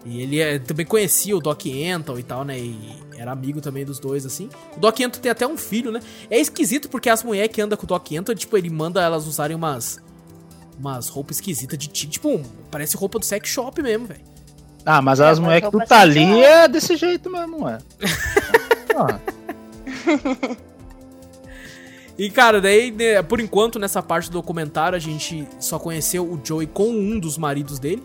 [0.06, 2.58] E ele é- também conhecia o Doc Antle e tal, né?
[2.58, 2.78] E
[3.16, 4.48] era amigo também dos dois, assim.
[4.76, 6.00] O Doc Antle tem até um filho, né?
[6.30, 9.26] É esquisito porque as mulheres que andam com o Doc Antle, tipo, ele manda elas
[9.26, 9.98] usarem umas...
[10.78, 12.12] Umas roupas esquisitas de tigre.
[12.12, 12.40] Tipo,
[12.70, 14.20] parece roupa do sex shop mesmo, velho.
[14.90, 17.58] Ah, mas É, as mas mulheres que tu tá ali é desse jeito mesmo.
[19.00, 19.20] Ah,
[22.18, 26.40] E, cara, daí, né, por enquanto, nessa parte do documentário, a gente só conheceu o
[26.42, 28.02] Joey com um dos maridos dele.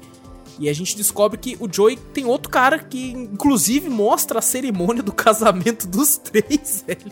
[0.59, 5.01] E a gente descobre que o Joey tem outro cara que, inclusive, mostra a cerimônia
[5.01, 7.11] do casamento dos três, velho.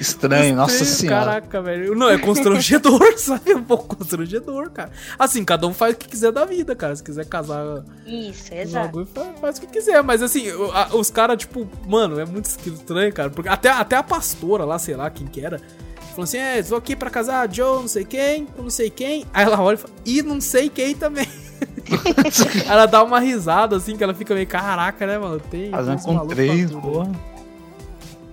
[0.00, 1.24] Estranho, nossa Três, senhora.
[1.24, 1.94] Caraca, velho.
[1.94, 3.52] Não, é constrangedor, sabe?
[3.52, 4.90] É um pouco constrangedor, cara.
[5.18, 6.94] Assim, cada um faz o que quiser da vida, cara.
[6.94, 8.86] Se quiser casar Isso, exato.
[8.86, 10.02] bagulho, faz, faz o que quiser.
[10.02, 10.46] Mas assim,
[10.92, 13.30] os caras, tipo, mano, é muito estranho, cara.
[13.30, 15.60] Porque até, até a pastora lá, sei lá quem que era,
[16.18, 19.24] falou assim: é, tô aqui pra casar Joe, não sei quem, com não sei quem.
[19.32, 21.28] Aí ela olha e fala, e não sei quem também.
[22.68, 25.40] ela dá uma risada, assim, que ela fica meio, caraca, né, mano?
[25.40, 25.70] Tem.
[25.70, 27.37] Fazendo tem com três, porra.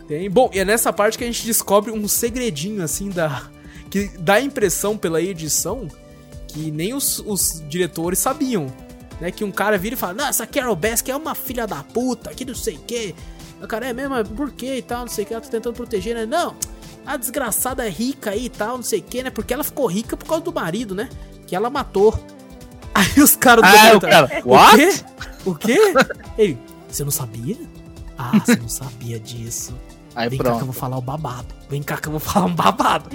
[0.07, 0.29] Tem.
[0.29, 3.43] Bom, e é nessa parte que a gente descobre um segredinho, assim, da.
[3.89, 5.87] Que dá a impressão pela edição
[6.55, 8.67] que nem os, os diretores sabiam.
[9.19, 9.29] Né?
[9.29, 12.33] Que um cara vira e fala, não, essa Carol Baskin é uma filha da puta,
[12.33, 13.13] que não sei o quê.
[13.61, 15.75] O cara é mesmo, por quê e tal, não sei o que, ela tá tentando
[15.75, 16.25] proteger, né?
[16.25, 16.55] Não,
[17.05, 19.29] a desgraçada é rica aí e tal, não sei o que, né?
[19.29, 21.09] Porque ela ficou rica por causa do marido, né?
[21.45, 22.17] Que ela matou.
[22.95, 24.77] Aí os caras do Ah, o documentário, cara, o what?
[24.77, 25.05] quê?
[25.45, 25.93] O quê?
[26.37, 27.57] Ele, você não sabia?
[28.17, 29.75] Ah, você não sabia disso.
[30.15, 30.65] Aí Vem cá que eu pronto.
[30.65, 31.47] vou falar o babado.
[31.69, 33.09] Vem cá que eu vou falar um babado.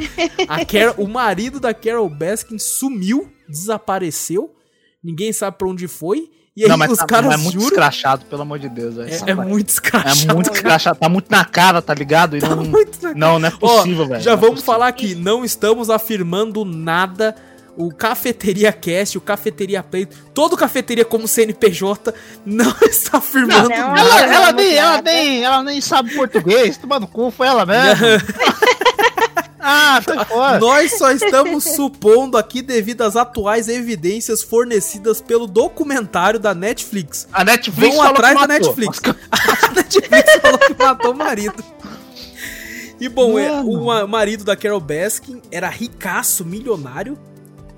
[0.49, 4.55] A Carol- o marido da Carol Baskin sumiu, desapareceu.
[5.03, 6.29] Ninguém sabe pra onde foi.
[6.57, 7.69] E aí Não, mas os tá, caras é muito juram.
[7.69, 8.99] escrachado, pelo amor de Deus.
[8.99, 10.35] É, é muito É escrachado.
[10.35, 12.37] muito escrachado, tá muito na cara, tá ligado?
[12.37, 14.21] E Tá não, muito na- não, não é possível, velho.
[14.21, 17.35] Já é vamos falar aqui, não estamos afirmando nada.
[17.77, 22.13] O Cafeteria Cast, o Cafeteria Play, todo Cafeteria como CNPJ
[22.45, 24.01] não está afirmando Não, nada.
[24.01, 28.05] Ela, ela, nem, ela, nem, ela nem sabe português, tomando cu, foi ela mesmo.
[29.59, 30.59] ah, sai fora.
[30.59, 37.29] Nós só estamos supondo aqui devido às atuais evidências fornecidas pelo documentário da Netflix.
[37.33, 38.77] A Netflix Vão falou atrás que da matou.
[38.77, 39.01] Netflix.
[39.31, 41.65] A Netflix falou que matou o marido.
[43.01, 43.71] E bom, é, Mano.
[43.71, 47.17] o ma- marido da Carol Baskin era ricaço, milionário.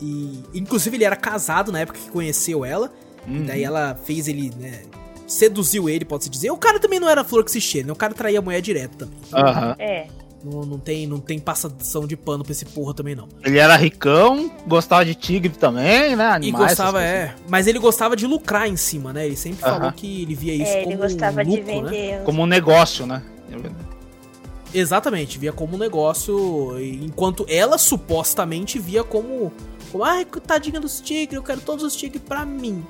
[0.03, 2.93] E inclusive ele era casado na época que conheceu ela.
[3.27, 3.37] Uhum.
[3.37, 4.83] E daí ela fez ele, né?
[5.29, 6.51] Seduziu ele, pode-se dizer.
[6.51, 7.93] O cara também não era flor que se cheira, né?
[7.93, 9.15] O cara traía a mulher direto também.
[9.29, 9.77] Então, Aham.
[9.79, 10.07] É.
[10.45, 13.29] não, não tem, não tem passação de pano pra esse porra também, não.
[13.45, 16.25] Ele era ricão, gostava de tigre também, né?
[16.25, 17.41] E Animais, gostava, essas coisas.
[17.41, 17.49] é.
[17.49, 19.25] Mas ele gostava de lucrar em cima, né?
[19.25, 19.75] Ele sempre Aham.
[19.79, 21.91] falou que ele via isso É, como ele gostava um de lucro, né?
[21.91, 22.23] vender.
[22.25, 23.23] Como um negócio, né?
[24.75, 29.53] Exatamente, via como um negócio, enquanto ela supostamente via como,
[29.93, 32.85] como ai, tadinha dos tigres, eu quero todos os tigres pra mim,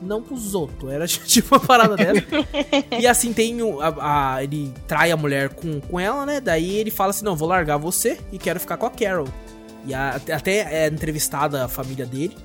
[0.00, 0.92] não pros outros.
[0.92, 2.20] Era tipo uma parada dela.
[3.00, 6.40] e assim tem o- a, a- ele trai a mulher com, com ela, né?
[6.40, 9.26] Daí ele fala assim: "Não, vou largar você e quero ficar com a Carol".
[9.86, 12.36] E a- até é entrevistada a família dele,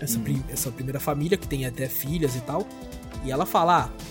[0.00, 2.66] essa, prim- essa primeira família que tem até filhas e tal.
[3.24, 4.04] E ela fala, ah,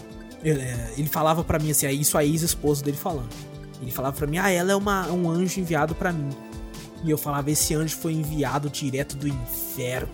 [0.43, 3.29] ele, é, ele falava pra mim assim, é isso a ex-esposa dele falando.
[3.79, 6.29] Ele falava pra mim, ah, ela é uma, um anjo enviado pra mim.
[7.03, 10.09] E eu falava, esse anjo foi enviado direto do inferno.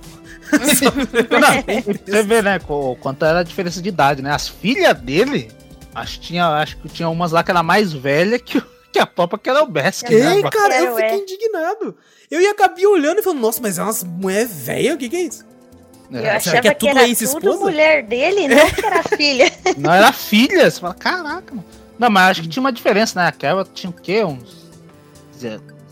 [2.06, 2.60] Você vê, né,
[3.00, 4.32] quanto era a diferença de idade, né?
[4.34, 5.52] As filhas dele,
[5.94, 8.60] acho que tinha, acho que tinha umas lá que era mais velha que,
[8.92, 10.36] que a própria Carol Baskin, né?
[10.36, 10.50] Ei, mano?
[10.50, 11.18] cara, eu fiquei é.
[11.18, 11.96] indignado.
[12.32, 14.96] Eu e a Gabi olhando e falando, nossa, mas é umas mulher velha?
[14.96, 15.46] O que que é isso?
[16.12, 17.40] Eu É, achava que é que, tudo era ex-esposa?
[17.40, 19.52] tudo mulher dele, não que era filha.
[19.78, 20.70] Não, era filha.
[20.70, 21.66] Você fala, caraca, mano.
[22.00, 23.28] Não, mas acho que tinha uma diferença, né?
[23.28, 24.24] A Carol tinha o quê?
[24.24, 24.70] Uns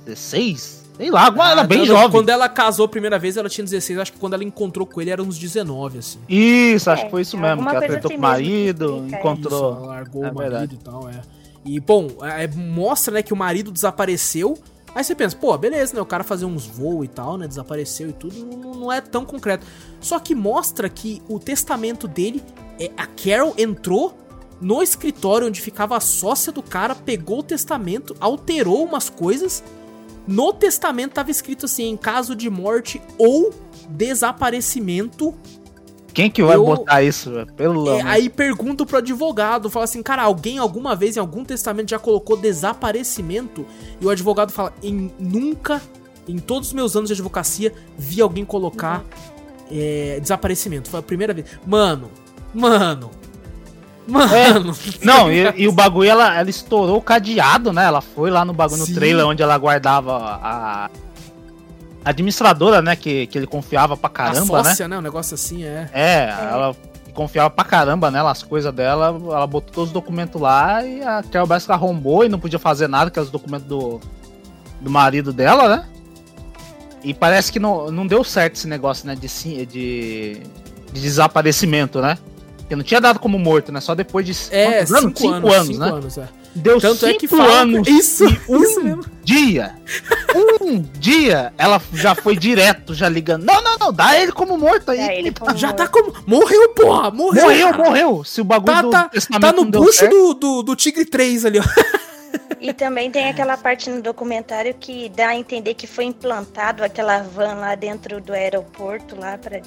[0.05, 0.76] 16?
[0.97, 2.09] Sei lá, agora ah, ela bem jovem.
[2.09, 3.99] Quando ela casou a primeira vez, ela tinha 16.
[3.99, 6.19] Acho que quando ela encontrou com ele, era uns 19, assim.
[6.27, 7.63] Isso, acho é, que foi isso mesmo.
[7.63, 9.73] Que ela assim com o marido, encontrou.
[9.73, 10.75] Isso, largou é o marido verdade.
[10.75, 11.21] e tal, é.
[11.63, 14.57] E, bom, é, mostra, né, que o marido desapareceu.
[14.95, 16.01] Aí você pensa, pô, beleza, né?
[16.01, 17.47] O cara fazer uns voos e tal, né?
[17.47, 19.67] Desapareceu e tudo, não, não é tão concreto.
[20.01, 22.41] Só que mostra que o testamento dele,
[22.79, 24.17] é, a Carol entrou
[24.59, 29.63] no escritório onde ficava a sócia do cara, pegou o testamento, alterou umas coisas.
[30.27, 33.53] No testamento tava escrito assim: em caso de morte ou
[33.89, 35.33] desaparecimento.
[36.13, 40.23] Quem que vai eu, botar isso, pelo é, Aí pergunto pro advogado, fala assim, cara,
[40.23, 43.67] alguém alguma vez em algum testamento já colocou desaparecimento?
[44.01, 45.79] E o advogado fala, em nunca,
[46.27, 49.77] em todos os meus anos de advocacia, vi alguém colocar uhum.
[49.77, 50.89] é, desaparecimento.
[50.89, 51.45] Foi a primeira vez.
[51.67, 52.09] Mano,
[52.51, 53.11] mano,
[54.07, 54.33] Mano.
[54.33, 55.05] É.
[55.05, 57.85] Não, e, e, o bagulho, ela, ela estourou o cadeado, né?
[57.85, 58.93] Ela foi lá no bagulho, Sim.
[58.93, 60.89] no trailer, onde ela guardava a
[62.05, 62.95] administradora, né?
[62.95, 64.95] Que, que ele confiava pra caramba, a sócia, né?
[64.95, 64.99] né?
[64.99, 65.89] Um negócio assim, é.
[65.93, 66.75] É, ela
[67.13, 69.07] confiava pra caramba nela, as coisas dela.
[69.07, 72.87] Ela botou todos os documentos lá e a Carol Baskin arrombou e não podia fazer
[72.87, 73.99] nada, que os documentos do,
[74.79, 75.85] do marido dela, né?
[77.03, 79.15] E parece que não, não deu certo esse negócio, né?
[79.15, 79.27] De,
[79.65, 80.41] de,
[80.93, 82.17] de desaparecimento, né?
[82.67, 83.79] Porque não tinha dado como morto, né?
[83.79, 84.89] Só depois de é, anos?
[84.89, 85.89] Cinco, cinco anos, anos, cinco né?
[85.89, 86.27] Anos, é.
[86.53, 87.61] Deu Tanto cinco é que fala...
[87.61, 89.05] anos isso, um isso mesmo.
[89.23, 89.73] dia.
[90.35, 93.45] Um dia ela já foi direto, já ligando.
[93.45, 94.99] Não, não, não, dá ele como morto aí.
[94.99, 95.77] Ele como já morto.
[95.77, 96.13] tá como.
[96.25, 97.09] Morreu, porra!
[97.09, 97.43] Morreu!
[97.43, 98.23] Morreu, morreu.
[98.25, 101.63] Se o bagulho tá, tá, tá no bucho do, do, do Tigre 3 ali, ó.
[102.59, 107.21] E também tem aquela parte no documentário que dá a entender que foi implantado aquela
[107.21, 109.59] van lá dentro do aeroporto lá para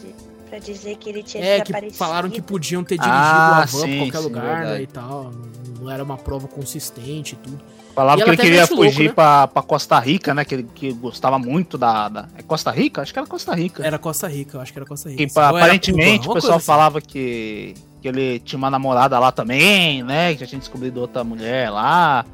[0.51, 1.93] para dizer que ele tinha é, desaparecido.
[1.93, 4.71] Que falaram que podiam ter dirigido ah, a van sim, pra qualquer sim, lugar, verdade.
[4.71, 5.33] né, e tal.
[5.81, 7.61] Não, era uma prova consistente e tudo.
[7.95, 9.13] Falavam que ele queria fugir louco, né?
[9.13, 10.45] pra, pra Costa Rica, né?
[10.45, 13.03] Que ele que gostava muito da, da, É Costa Rica?
[13.03, 13.85] Acho que era Costa Rica.
[13.85, 15.27] Era Costa Rica, eu acho que era Costa Rica.
[15.27, 16.67] Que, aparentemente Cuba, o pessoal assim.
[16.67, 20.35] falava que, que ele tinha uma namorada lá também, né?
[20.35, 22.25] Que já tinha descobrido outra mulher lá.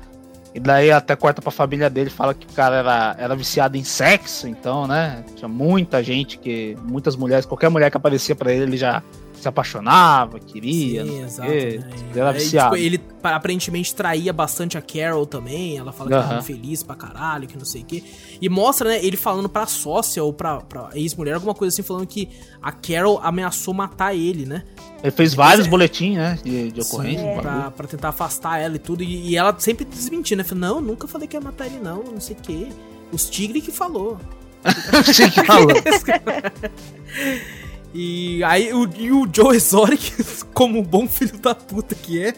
[0.57, 3.84] E daí até corta pra família dele fala que o cara era, era viciado em
[3.84, 5.22] sexo, então, né?
[5.36, 6.74] Tinha muita gente que.
[6.82, 9.02] Muitas mulheres, qualquer mulher que aparecia para ele, ele já
[9.41, 11.05] se apaixonava, queria.
[11.05, 11.51] Sim, exato.
[11.51, 11.57] Né?
[11.57, 11.84] Ele
[12.14, 12.76] era viciado.
[12.76, 15.76] Tipo, ele aparentemente traía bastante a Carol também.
[15.76, 16.22] Ela fala que uhum.
[16.22, 18.03] tava feliz pra caralho, que não sei o quê.
[18.41, 22.07] E mostra, né, ele falando pra sócia ou pra, pra ex-mulher, alguma coisa assim, falando
[22.07, 22.28] que
[22.62, 24.64] a Carol ameaçou matar ele, né?
[25.03, 25.70] Ele fez vários é...
[25.70, 26.39] boletins, né?
[26.43, 27.34] De, de ocorrência.
[27.34, 29.03] Sim, pra, pra, tentar afastar ela e tudo.
[29.03, 30.49] E, e ela sempre desmentindo, né?
[30.55, 32.68] Não, nunca falei que ia matar ele, não, não sei o quê.
[33.12, 34.18] Os tigres que falou.
[34.99, 35.68] Os tigres que falou.
[37.95, 40.12] E aí o, e o Joe Exotic,
[40.53, 42.34] como um bom filho da puta que é,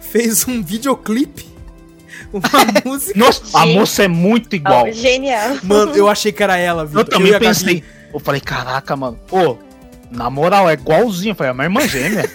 [0.00, 1.46] fez um videoclipe.
[2.32, 2.42] Uma
[2.84, 3.18] música.
[3.18, 4.86] Nossa, a moça é muito igual.
[4.88, 5.56] Oh, genial.
[5.62, 7.00] Mano, eu achei que era ela, viu?
[7.00, 7.82] Eu também eu pensei.
[8.12, 9.18] Eu falei, caraca, mano.
[9.26, 9.58] Pô,
[10.10, 11.32] na moral, é igualzinho.
[11.32, 12.30] Eu falei, é minha irmã gêmea.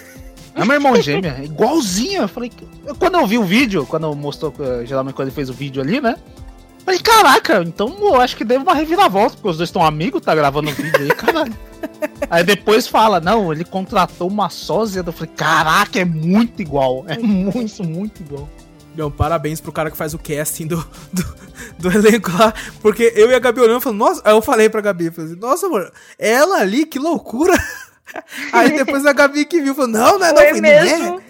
[0.54, 2.20] É minha irmã gêmea, é igualzinha.
[2.20, 2.52] Eu falei,
[2.98, 4.52] quando eu vi o vídeo, quando mostrou,
[4.84, 6.16] geralmente quando ele fez o vídeo ali, né?
[6.90, 10.34] Falei, caraca, então eu acho que deve uma reviravolta, porque os dois estão amigos, tá
[10.34, 11.56] gravando o vídeo aí, caralho.
[12.28, 15.04] aí depois fala, não, ele contratou uma sósia.
[15.06, 17.04] Eu falei, caraca, é muito igual.
[17.06, 18.48] É muito, muito igual.
[18.96, 21.24] Não, parabéns pro cara que faz o casting do, do,
[21.78, 22.52] do elenco lá.
[22.82, 25.66] Porque eu e a Gabi olhando falando, nossa, aí eu falei pra Gabi, falei, nossa,
[25.66, 27.54] amor, ela ali, que loucura.
[28.52, 31.22] Aí depois a Gabi que viu, falou, não, não é não, foi mesmo.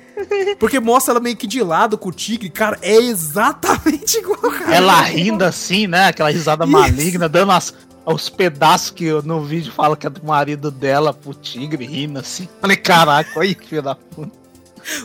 [0.58, 4.74] Porque mostra ela meio que de lado com o tigre, cara, é exatamente igual, cara.
[4.74, 6.08] Ela rindo assim, né?
[6.08, 6.72] Aquela risada Isso.
[6.72, 11.34] maligna, dando as, os pedaços que no vídeo fala que é do marido dela pro
[11.34, 12.48] tigre rindo assim.
[12.60, 14.38] Falei, caraca, olha que filho da puta.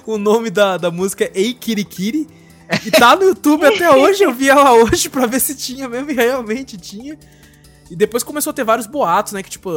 [0.06, 2.28] O nome da, da música é Ei Kirikiri.
[2.86, 6.10] E tá no YouTube até hoje, eu vi ela hoje pra ver se tinha mesmo,
[6.10, 7.18] e realmente tinha.
[7.90, 9.44] E depois começou a ter vários boatos, né?
[9.44, 9.70] Que, tipo,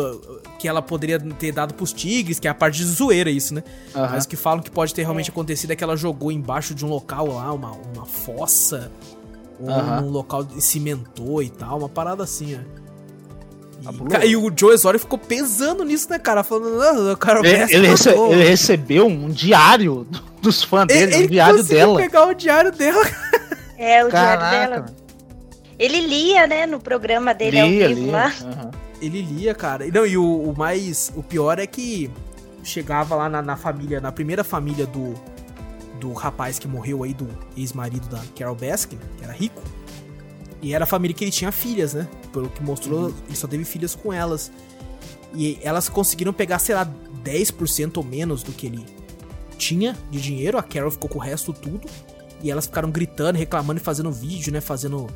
[0.58, 3.62] que ela poderia ter dado pros tigres, que é a parte de zoeira isso, né?
[3.94, 4.00] Uhum.
[4.02, 6.88] Mas que falam que pode ter realmente acontecido é que ela jogou embaixo de um
[6.88, 8.90] local lá, uma, uma fossa,
[9.60, 10.06] ou uhum.
[10.06, 12.78] um local de cimentou e tal, uma parada assim, ó.
[14.22, 16.42] E, e, o Joe Exotic ficou pesando nisso, né, cara?
[16.42, 20.06] Falando, não, o cara ele, ele, rece ele, recebeu um diário
[20.42, 22.00] dos fãs dele, ele, um diário dela.
[22.00, 23.04] pegar o diário dela.
[23.80, 24.48] É, o Caraca.
[24.50, 24.96] diário dela.
[25.78, 28.12] Ele lia, né, no programa dele lia, ao vivo lia.
[28.12, 28.34] lá.
[28.42, 28.70] Uhum.
[29.00, 29.86] Ele lia, cara.
[29.86, 31.12] Não, e o, o, mais.
[31.14, 32.10] O pior é que
[32.64, 35.14] chegava lá na, na, família, na primeira família do,
[36.00, 39.62] do rapaz que morreu aí, do ex-marido da Carol Baskin, que era rico.
[40.60, 42.08] E era a família que ele tinha filhas, né?
[42.32, 43.14] Pelo que mostrou, uhum.
[43.28, 44.50] ele só teve filhas com elas.
[45.32, 46.90] E elas conseguiram pegar, sei lá,
[47.22, 48.84] 10% ou menos do que ele
[49.56, 50.58] tinha de dinheiro.
[50.58, 51.88] A Carol ficou com o resto tudo.
[52.42, 54.60] E elas ficaram gritando, reclamando e fazendo vídeo, né?
[54.60, 55.08] Fazendo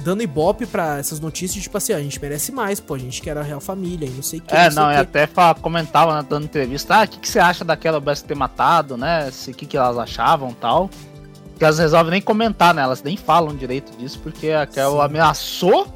[0.00, 3.36] dando ibope pra essas notícias, tipo assim, a gente merece mais, pô, a gente quer
[3.36, 4.54] a Real Família e não sei o que.
[4.54, 5.28] É, não, não e até
[5.60, 9.30] comentava, né, dando entrevista, ah, o que, que você acha daquela Bess ter matado, né?
[9.48, 10.90] O que, que elas achavam tal.
[11.56, 12.82] Que elas resolvem nem comentar, né?
[12.82, 15.86] Elas nem falam direito disso, porque a Carol ameaçou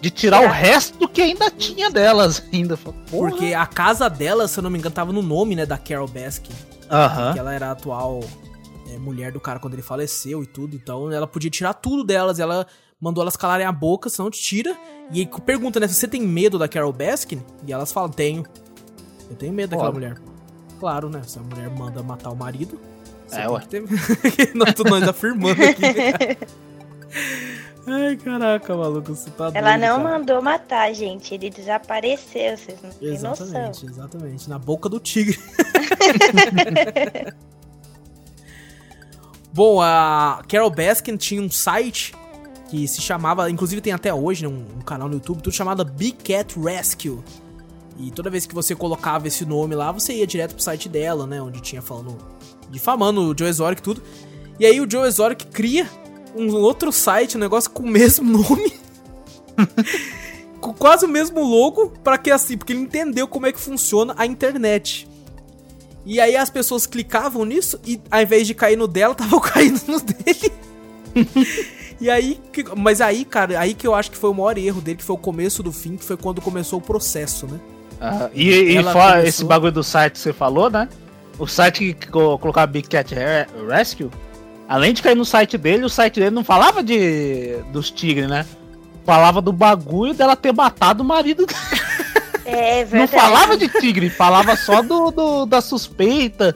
[0.00, 0.46] de tirar é.
[0.46, 2.76] o resto que ainda tinha delas ainda.
[2.76, 2.94] Porra.
[3.10, 6.08] Porque a casa dela, se eu não me engano, tava no nome, né, da Carol
[6.08, 6.52] Baskin.
[6.90, 7.32] Aham.
[7.32, 8.20] Que ela era a atual
[8.88, 10.76] é, mulher do cara quando ele faleceu e tudo.
[10.76, 12.38] Então ela podia tirar tudo delas.
[12.38, 12.66] Ela
[13.00, 14.76] mandou elas calarem a boca, senão te tira.
[15.10, 17.42] E aí pergunta, né, se você tem medo da Carol Baskin?
[17.66, 18.44] E elas falam, tenho.
[19.30, 20.18] Eu tenho medo daquela mulher.
[20.78, 21.22] Claro, né?
[21.26, 22.80] Se a mulher manda matar o marido.
[23.30, 23.60] É, ué.
[23.60, 23.82] Ter...
[24.54, 25.82] nós, nós afirmando aqui.
[27.90, 30.18] Ai, caraca, maluco, você tá Ela doido, não cara.
[30.18, 31.34] mandou matar, gente.
[31.34, 33.88] Ele desapareceu, vocês não têm Exatamente, noção.
[33.88, 34.50] exatamente.
[34.50, 35.38] Na boca do tigre.
[39.52, 42.14] Bom, a Carol Baskin tinha um site
[42.68, 45.84] que se chamava, inclusive tem até hoje né, um, um canal no YouTube, tudo chamado
[45.84, 47.18] Big Cat Rescue.
[47.98, 51.26] E toda vez que você colocava esse nome lá, você ia direto pro site dela,
[51.26, 51.42] né?
[51.42, 52.16] Onde tinha falando,
[52.70, 54.02] difamando o Joe Exotic e tudo.
[54.60, 55.90] E aí o Joe Exotic cria
[56.36, 58.72] um outro site, um negócio com o mesmo nome.
[60.60, 64.14] com quase o mesmo logo, para que assim, porque ele entendeu como é que funciona
[64.16, 65.08] a internet.
[66.06, 69.80] E aí as pessoas clicavam nisso e ao invés de cair no dela, tava caindo
[69.88, 70.52] no dele.
[72.00, 72.40] E aí,
[72.76, 75.16] mas aí, cara, aí que eu acho que foi o maior erro dele, que foi
[75.16, 77.58] o começo do fim, que foi quando começou o processo, né?
[78.00, 79.28] Uh, e, e fora começou...
[79.28, 80.88] esse bagulho do site que você falou, né?
[81.38, 83.14] O site que colocava Big Cat
[83.68, 84.10] Rescue,
[84.68, 88.46] além de cair no site dele, o site dele não falava de dos tigres, né?
[89.04, 91.58] Falava do bagulho dela ter matado o marido dele.
[92.48, 92.86] É.
[92.90, 96.54] Não falava de tigre, falava só do, do da suspeita,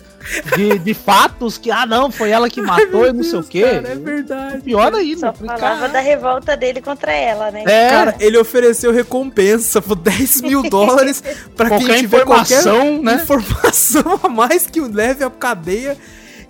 [0.56, 3.38] de, de fatos que, ah, não, foi ela que matou Ai, e não Deus, sei
[3.38, 3.62] o quê.
[3.62, 4.60] Cara, é verdade.
[4.62, 5.20] Pior ainda.
[5.20, 7.64] Só falava da revolta dele contra ela, né?
[7.66, 7.90] É.
[7.90, 11.22] Cara, ele ofereceu recompensa por 10 mil dólares
[11.56, 13.22] pra qualquer quem tiver informação, qualquer né?
[13.22, 15.96] informação a mais que o leve à cadeia.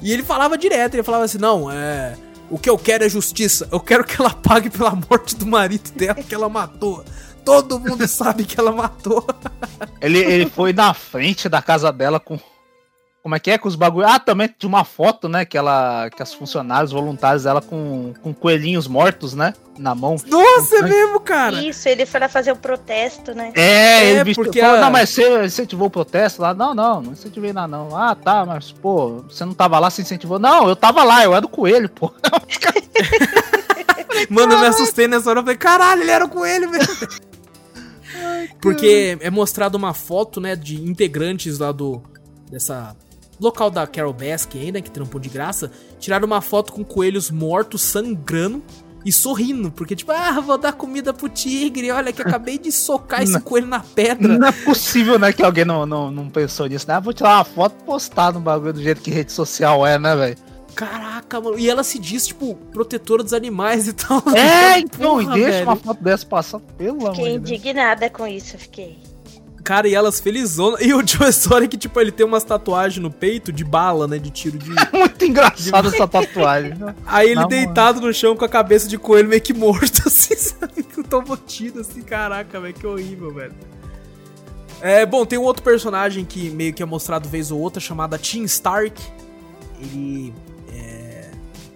[0.00, 2.14] E ele falava direto, ele falava assim, não, é...
[2.50, 3.66] O que eu quero é justiça.
[3.72, 7.02] Eu quero que ela pague pela morte do marido dela que ela matou.
[7.44, 9.26] Todo mundo sabe que ela matou.
[10.00, 12.38] Ele, ele foi na frente da casa dela com.
[13.22, 13.58] Como é que é?
[13.58, 14.10] Com os bagulhos.
[14.10, 15.44] Ah, também tinha uma foto, né?
[15.44, 16.10] Que ela.
[16.10, 19.54] Que as funcionários voluntários dela com, com coelhinhos mortos, né?
[19.78, 20.16] Na mão.
[20.26, 21.62] Nossa, é mesmo, cara.
[21.62, 23.52] Isso, ele foi lá fazer o protesto, né?
[23.54, 24.60] É, é ele vestiu, porque.
[24.60, 24.80] Falou, a...
[24.80, 26.52] Não, mas você incentivou o protesto lá?
[26.52, 27.96] Não, não, não incentivei nada, não.
[27.96, 30.40] Ah, tá, mas, pô, você não tava lá, você incentivou.
[30.40, 32.12] Não, eu tava lá, eu era do coelho, pô.
[34.28, 35.40] Mano, eu me assustei nessa hora.
[35.40, 37.08] Eu falei, caralho, ele era o coelho mesmo.
[38.60, 42.02] Porque é mostrado uma foto, né, de integrantes lá do.
[42.50, 42.96] dessa.
[43.40, 45.70] local da Carol Baskin ainda, que trampou de graça.
[45.98, 48.62] Tiraram uma foto com coelhos mortos, sangrando
[49.04, 49.70] e sorrindo.
[49.70, 51.90] Porque, tipo, ah, vou dar comida pro tigre.
[51.90, 54.38] Olha que acabei de socar esse coelho na pedra.
[54.38, 56.94] Não é possível, né, que alguém não, não, não pensou nisso, né?
[56.94, 59.98] Ah, vou tirar uma foto e postar no bagulho do jeito que rede social é,
[59.98, 60.51] né, velho?
[60.74, 61.58] Caraca, mano.
[61.58, 64.22] E ela se diz, tipo, protetora dos animais e tal.
[64.34, 65.66] É, então, e deixa velho.
[65.66, 68.98] uma foto dessa passar, pelo amor Fiquei indignada com isso, fiquei.
[69.62, 70.78] Cara, e elas felizona.
[70.80, 74.18] E o Joe Sonic, tipo, ele tem umas tatuagens no peito de bala, né?
[74.18, 74.72] De tiro de.
[74.72, 75.94] É muito engraçado de...
[75.94, 76.72] essa tatuagem.
[77.06, 78.08] Aí ele Não, deitado mano.
[78.08, 80.82] no chão com a cabeça de coelho meio que morto, assim, sabe?
[80.82, 83.54] Com tomotido, assim, caraca, velho, que horrível, velho.
[84.80, 88.18] É, bom, tem um outro personagem que meio que é mostrado vez ou outra, chamada
[88.18, 89.00] Tim Stark.
[89.80, 90.34] Ele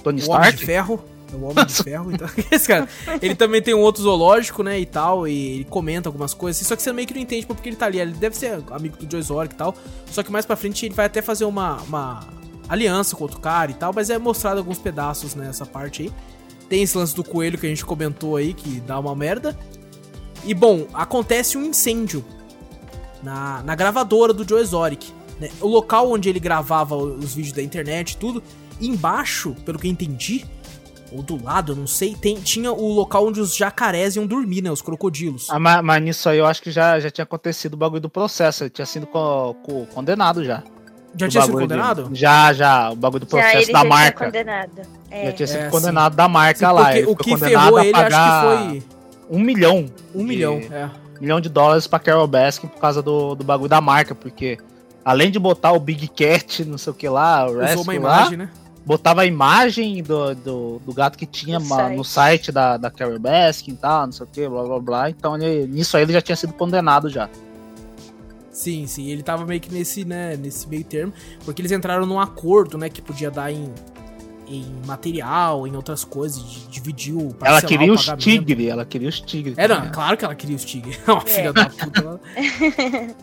[0.06, 0.46] Tony o Stark?
[0.46, 1.04] Homem de Ferro.
[1.32, 2.28] É o Homem de Ferro, então.
[2.50, 2.88] Esse cara.
[3.20, 4.78] Ele também tem um outro zoológico, né?
[4.78, 5.26] E tal.
[5.26, 6.60] E ele comenta algumas coisas.
[6.60, 7.98] Assim, só que você meio que não entende porque ele tá ali.
[7.98, 9.74] Ele deve ser amigo do Joe Zork e tal.
[10.10, 12.20] Só que mais pra frente ele vai até fazer uma, uma
[12.68, 13.92] aliança com outro cara e tal.
[13.92, 16.12] Mas é mostrado alguns pedaços nessa né, parte aí.
[16.68, 19.58] Tem esse lance do coelho que a gente comentou aí, que dá uma merda.
[20.44, 22.24] E bom, acontece um incêndio
[23.22, 25.10] na, na gravadora do Joe Exotic.
[25.40, 25.50] Né?
[25.60, 28.42] O local onde ele gravava os vídeos da internet e tudo
[28.80, 30.44] embaixo, pelo que eu entendi,
[31.12, 34.70] ou do lado, não sei, tem, tinha o local onde os jacarés iam dormir, né?
[34.70, 35.46] Os crocodilos.
[35.50, 38.10] Ah, mas, mas nisso aí eu acho que já, já tinha acontecido o bagulho do
[38.10, 38.64] processo.
[38.64, 40.62] Ele tinha sido co, co, condenado já.
[41.18, 42.08] Já tinha sido condenado?
[42.10, 42.90] De, já, já.
[42.90, 44.24] O bagulho do processo da já marca.
[44.26, 44.82] condenado.
[45.10, 45.26] É.
[45.26, 46.16] Já tinha sido é, condenado sim.
[46.16, 46.96] da marca sim, lá.
[46.96, 48.96] Ele o que ferrou ele, acho que foi.
[49.30, 49.86] Um milhão.
[50.14, 50.90] Um de, milhão, é.
[51.16, 54.58] Um milhão de dólares pra Carol Baskin por causa do, do bagulho da marca, porque
[55.04, 58.38] além de botar o Big Cat, não sei o que lá, o Usou uma imagem,
[58.38, 58.50] lá, né?
[58.86, 62.88] Botava a imagem do, do, do gato que tinha no site, no site da, da
[62.88, 65.10] Carol Baskin e tal, não sei o que, blá blá blá.
[65.10, 67.28] Então ele, nisso aí ele já tinha sido condenado já.
[68.48, 71.12] Sim, sim, ele tava meio que nesse, né, nesse meio termo,
[71.44, 73.70] porque eles entraram num acordo, né, que podia dar em
[74.48, 77.34] em material, em outras coisas, dividiu.
[77.42, 79.58] Ela queria os tigres, ela queria os tigres.
[79.58, 81.00] É, não, claro que ela queria os tigres.
[81.06, 81.26] Uma é.
[81.26, 82.00] filha da puta.
[82.00, 82.20] Ela...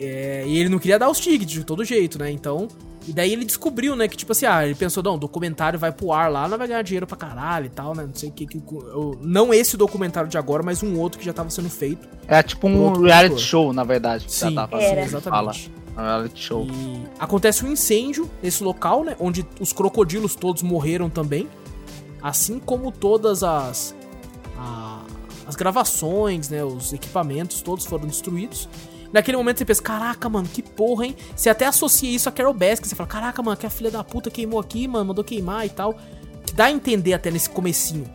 [0.00, 2.30] é, e ele não queria dar os tigres de todo jeito, né?
[2.30, 2.68] Então.
[3.06, 5.92] E daí ele descobriu, né, que tipo assim, ah, ele pensou, não, o documentário vai
[5.92, 8.04] pro ar lá, não vai ganhar dinheiro pra caralho e tal, né?
[8.04, 8.46] Não sei o que.
[8.46, 8.62] que
[9.20, 12.08] não esse documentário de agora, mas um outro que já tava sendo feito.
[12.26, 14.24] É tipo um reality show, na verdade.
[14.28, 15.02] Sim, tá Era.
[15.02, 15.70] exatamente.
[15.70, 16.08] Fala.
[16.08, 16.66] Reality show.
[16.66, 19.16] E acontece um incêndio nesse local, né?
[19.20, 21.48] Onde os crocodilos todos morreram também.
[22.22, 23.94] Assim como todas as.
[24.58, 25.02] A,
[25.46, 26.64] as gravações, né?
[26.64, 28.68] Os equipamentos todos foram destruídos.
[29.14, 31.16] Naquele momento você pensa, caraca, mano, que porra, hein?
[31.36, 32.88] Você até associa isso a Carol Baskin.
[32.88, 35.68] Você fala, caraca, mano, que a filha da puta queimou aqui, mano, mandou queimar e
[35.68, 35.96] tal.
[36.44, 38.10] Que dá a entender até nesse comecinho.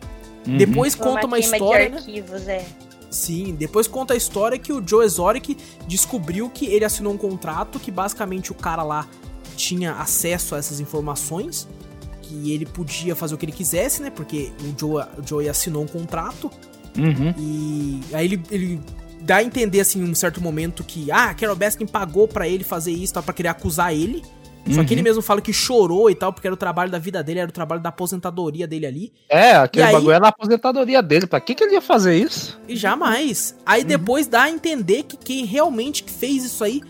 [0.46, 0.58] Uhum.
[0.58, 1.86] Depois conta uma, uma história.
[1.86, 1.98] De né?
[2.00, 2.56] arquivos, né?
[2.56, 2.66] é.
[3.10, 5.56] Sim, depois conta a história que o Joe Exotic
[5.88, 9.08] descobriu que ele assinou um contrato que basicamente o cara lá
[9.56, 11.66] tinha acesso a essas informações,
[12.20, 14.10] que ele podia fazer o que ele quisesse, né?
[14.10, 16.50] Porque o Joe, o Joe assinou um contrato.
[16.98, 17.34] Uhum.
[17.38, 18.80] E aí ele, ele
[19.20, 22.64] dá a entender, assim, em um certo momento que, ah, Carol Baskin pagou para ele
[22.64, 24.22] fazer isso, tá, pra querer acusar ele.
[24.66, 24.74] Uhum.
[24.74, 25.04] Só que ele uhum.
[25.04, 27.52] mesmo fala que chorou e tal, porque era o trabalho da vida dele, era o
[27.52, 29.12] trabalho da aposentadoria dele ali.
[29.28, 30.16] É, aquele e bagulho aí...
[30.16, 31.26] era a aposentadoria dele.
[31.26, 32.60] Pra que, que ele ia fazer isso?
[32.68, 33.56] E jamais.
[33.64, 33.88] Aí uhum.
[33.88, 36.82] depois dá a entender que quem realmente fez isso aí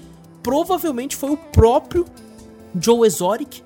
[0.42, 2.06] provavelmente foi o próprio
[2.80, 3.62] Joe Exotic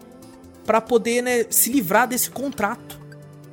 [0.67, 2.99] para poder né, se livrar desse contrato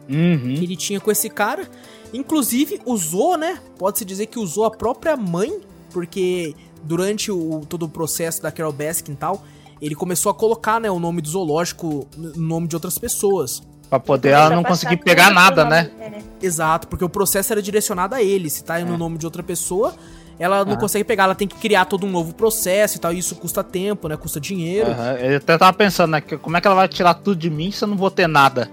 [0.09, 0.55] uhum.
[0.55, 1.67] que ele tinha com esse cara.
[2.13, 3.59] Inclusive usou, né?
[3.77, 8.73] Pode-se dizer que usou a própria mãe, porque durante o, todo o processo da Carol
[8.73, 9.43] Baskin e tal,
[9.81, 13.63] ele começou a colocar, né, o nome do zoológico no nome de outras pessoas.
[13.89, 15.91] Pra poder ela não conseguir pegar nada, né?
[15.99, 16.21] É.
[16.41, 18.49] Exato, porque o processo era direcionado a ele.
[18.49, 18.85] Se tá é.
[18.85, 19.93] no nome de outra pessoa,
[20.39, 20.77] ela não ah.
[20.77, 23.11] consegue pegar, ela tem que criar todo um novo processo e tal.
[23.11, 24.15] E isso custa tempo, né?
[24.15, 24.91] Custa dinheiro.
[24.91, 25.17] Uhum.
[25.17, 26.21] Ele até tava pensando, né?
[26.21, 28.69] Como é que ela vai tirar tudo de mim se eu não vou ter nada?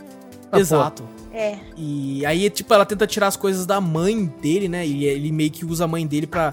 [0.53, 1.03] Exato.
[1.39, 1.57] É.
[1.77, 4.85] E aí, tipo, ela tenta tirar as coisas da mãe dele, né?
[4.85, 6.53] E ele meio que usa a mãe dele pra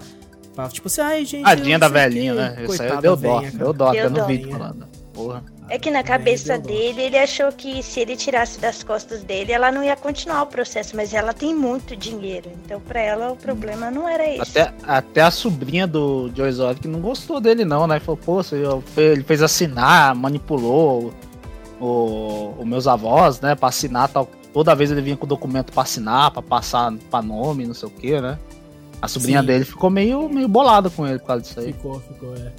[0.72, 1.44] tipo assim, ai, gente.
[1.44, 2.56] Tadinha da velhinha, né?
[2.64, 4.88] Isso aí deu dó, deu dó até no vídeo falando.
[5.14, 5.44] Porra.
[5.68, 9.72] É que na cabeça dele, ele achou que se ele tirasse das costas dele, ela
[9.72, 12.52] não ia continuar o processo, mas ela tem muito dinheiro.
[12.64, 14.58] Então, pra ela, o problema não era isso.
[14.58, 18.00] Até, até a sobrinha do Joe Exotic não gostou dele, não, né?
[18.00, 18.42] Falou, pô,
[18.96, 21.12] ele fez assinar, manipulou
[21.80, 23.56] os meus avós, né?
[23.56, 24.30] Pra assinar tal.
[24.56, 27.89] Toda vez ele vinha com o documento pra assinar, pra passar pra nome, não sei
[27.89, 28.39] o que, né?
[29.01, 29.47] A sobrinha Sim.
[29.47, 31.74] dele ficou meio, meio bolada com ele por causa disso aí.
[31.74, 32.53] Ficou, ficou, é.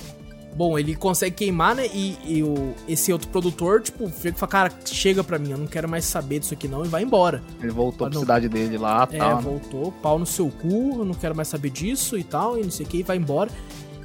[0.55, 1.86] Bom, ele consegue queimar, né?
[1.86, 5.66] E, e o, esse outro produtor, tipo, fica fala, cara, chega pra mim, eu não
[5.66, 7.42] quero mais saber disso aqui não, e vai embora.
[7.62, 9.42] Ele voltou pra cidade dele lá É, tal, né?
[9.42, 12.70] voltou, pau no seu cu, eu não quero mais saber disso e tal, e não
[12.70, 13.51] sei o que, e vai embora.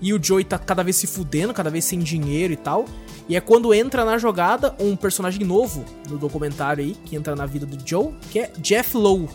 [0.01, 2.85] E o Joey tá cada vez se fudendo, cada vez sem dinheiro e tal.
[3.27, 7.45] E é quando entra na jogada um personagem novo no documentário aí, que entra na
[7.45, 9.29] vida do Joe, que é Jeff Lowe.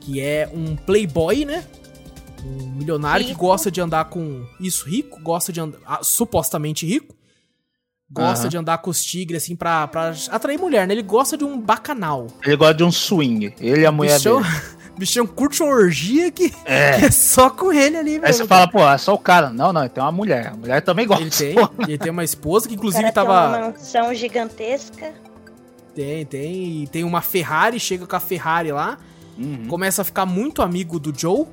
[0.00, 1.64] Que é um playboy, né?
[2.44, 3.38] Um milionário rico.
[3.38, 4.46] que gosta de andar com.
[4.60, 5.78] Isso, rico, gosta de andar.
[5.84, 7.14] Ah, supostamente rico.
[8.10, 8.50] Gosta uhum.
[8.50, 10.94] de andar com os tigres, assim, pra, pra atrair mulher, né?
[10.94, 12.28] Ele gosta de um bacanal.
[12.42, 13.52] Ele gosta de um swing.
[13.60, 14.36] Ele e a mulher dele.
[14.98, 16.98] bichão curte uma orgia que é.
[16.98, 18.26] que é, só com ele ali, velho.
[18.26, 19.50] Aí você fala, pô, é só o cara.
[19.50, 20.48] Não, não, ele tem uma mulher.
[20.48, 21.22] A mulher também gosta.
[21.22, 23.50] Ele tem, ele tem uma esposa que inclusive tava.
[23.50, 25.14] Tem uma mansão gigantesca.
[25.94, 26.82] Tem, tem.
[26.82, 28.98] E tem uma Ferrari, chega com a Ferrari lá.
[29.38, 29.66] Uhum.
[29.68, 31.46] Começa a ficar muito amigo do Joe.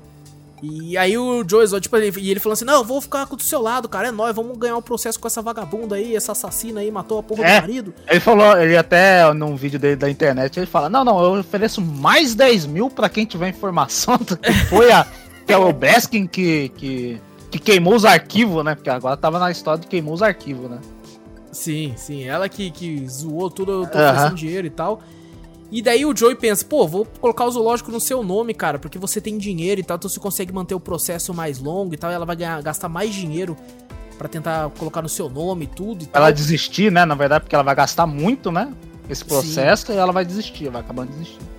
[0.65, 3.25] E aí o Joe Exotic, tipo, ele, e ele falou assim, não, eu vou ficar
[3.25, 6.31] do seu lado, cara, é nóis, vamos ganhar um processo com essa vagabunda aí, essa
[6.31, 7.93] assassina aí, matou a porra é, do marido.
[8.07, 11.81] Ele falou, ele até, num vídeo dele da internet, ele fala, não, não, eu ofereço
[11.81, 15.05] mais 10 mil pra quem tiver informação do que foi a,
[15.45, 19.51] que é o Baskin que, que, que queimou os arquivos, né, porque agora tava na
[19.51, 20.79] história de queimou os arquivos, né.
[21.51, 25.01] Sim, sim, ela que, que zoou tudo, eu tô oferecendo dinheiro e tal.
[25.71, 28.99] E daí o Joey pensa, pô, vou colocar o zoológico no seu nome, cara, porque
[28.99, 32.11] você tem dinheiro e tal, então você consegue manter o processo mais longo e tal,
[32.11, 33.57] e ela vai ganhar, gastar mais dinheiro
[34.17, 37.55] para tentar colocar no seu nome e tudo e Ela desistir, né, na verdade, porque
[37.55, 38.71] ela vai gastar muito, né,
[39.09, 39.93] esse processo, Sim.
[39.93, 41.54] e ela vai desistir, vai acabando desistindo.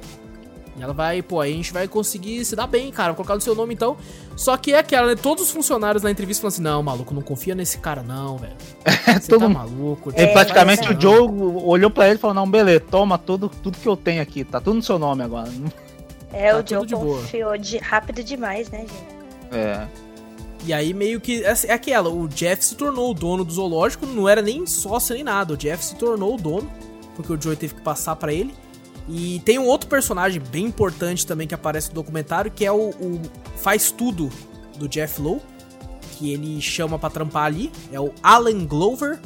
[0.78, 3.08] E ela vai, pô, aí a gente vai conseguir se dar bem, cara.
[3.08, 3.96] Vou colocar no seu nome então.
[4.36, 5.16] Só que é aquela, né?
[5.16, 8.54] Todos os funcionários na entrevista falam assim: não, maluco, não confia nesse cara, não, velho.
[9.18, 10.12] Você todo tá maluco.
[10.14, 11.28] É, praticamente o Joe
[11.64, 14.60] olhou pra ele e falou: não, beleza, toma tudo, tudo que eu tenho aqui, tá
[14.60, 15.50] tudo no seu nome agora.
[16.32, 19.16] É, tá o Joe de confiou de, rápido demais, né, gente?
[19.50, 19.86] É.
[20.66, 21.44] E aí meio que.
[21.44, 25.14] É, é aquela, o Jeff se tornou o dono do zoológico, não era nem sócio
[25.14, 25.54] nem nada.
[25.54, 26.70] O Jeff se tornou o dono,
[27.14, 28.52] porque o Joe teve que passar para ele.
[29.08, 32.90] E tem um outro personagem bem importante também que aparece no documentário, que é o,
[32.90, 33.22] o
[33.56, 34.30] faz tudo
[34.78, 35.40] do Jeff Lowe,
[36.18, 39.20] que ele chama para trampar ali, é o Alan Glover,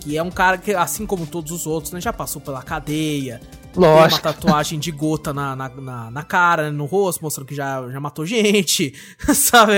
[0.00, 3.40] Que é um cara que, assim como todos os outros, né, já passou pela cadeia.
[3.76, 4.22] Lógico.
[4.22, 7.86] Tem uma tatuagem de gota na, na, na, na cara, no rosto, mostrando que já,
[7.90, 8.94] já matou gente.
[9.34, 9.74] Sabe?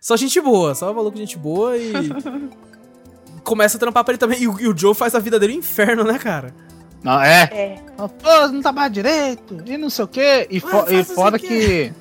[0.00, 1.92] Só gente boa, só maluco gente boa e.
[3.44, 4.42] começa a trampar pra ele também.
[4.42, 6.54] E o, e o Joe faz a vida dele um inferno, né, cara?
[7.02, 7.42] Não, é.
[7.52, 7.82] É.
[7.96, 10.46] Pô, não trabalha direito, e não sei o quê.
[10.50, 11.92] E, fo Ah, e não sei fora que.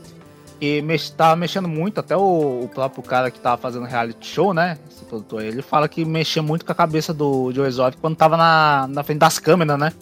[0.60, 4.56] E mex, tava mexendo muito, até o, o próprio cara que tava fazendo reality show,
[4.56, 4.78] né?
[4.90, 8.16] Esse produtor aí, ele fala que mexia muito com a cabeça do Joe Exotic quando
[8.16, 9.94] tava na, na frente das câmeras, né?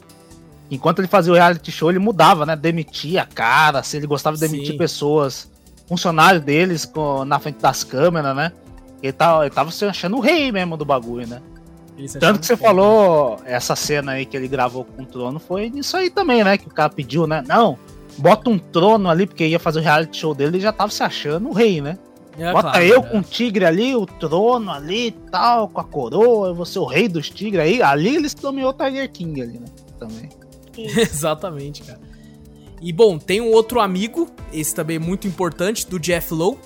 [0.72, 2.56] Enquanto ele fazia o reality show, ele mudava, né?
[2.56, 4.78] Demitia a cara, se ele gostava de demitir Sim.
[4.78, 5.52] pessoas,
[5.88, 8.54] funcionários deles com- na frente das câmeras, né?
[9.04, 11.42] Ele tava, ele tava se achando o rei mesmo do bagulho, né?
[11.98, 12.70] É Tanto que você foda.
[12.70, 16.58] falou, essa cena aí que ele gravou com o trono foi nisso aí também, né?
[16.58, 17.44] Que o cara pediu, né?
[17.48, 17.78] Não,
[18.18, 21.02] bota um trono ali, porque ia fazer o reality show dele e já tava se
[21.04, 21.98] achando o rei, né?
[22.38, 23.04] É, bota claro, eu é.
[23.04, 26.80] com o tigre ali, o trono ali e tal, com a coroa, eu vou ser
[26.80, 27.82] o rei dos tigres aí.
[27.82, 29.68] Ali eles nomeou o Tiger King ali, né?
[29.98, 30.30] Também.
[30.78, 32.00] Exatamente, cara.
[32.82, 36.58] E bom, tem um outro amigo, esse também é muito importante, do Jeff Lowe,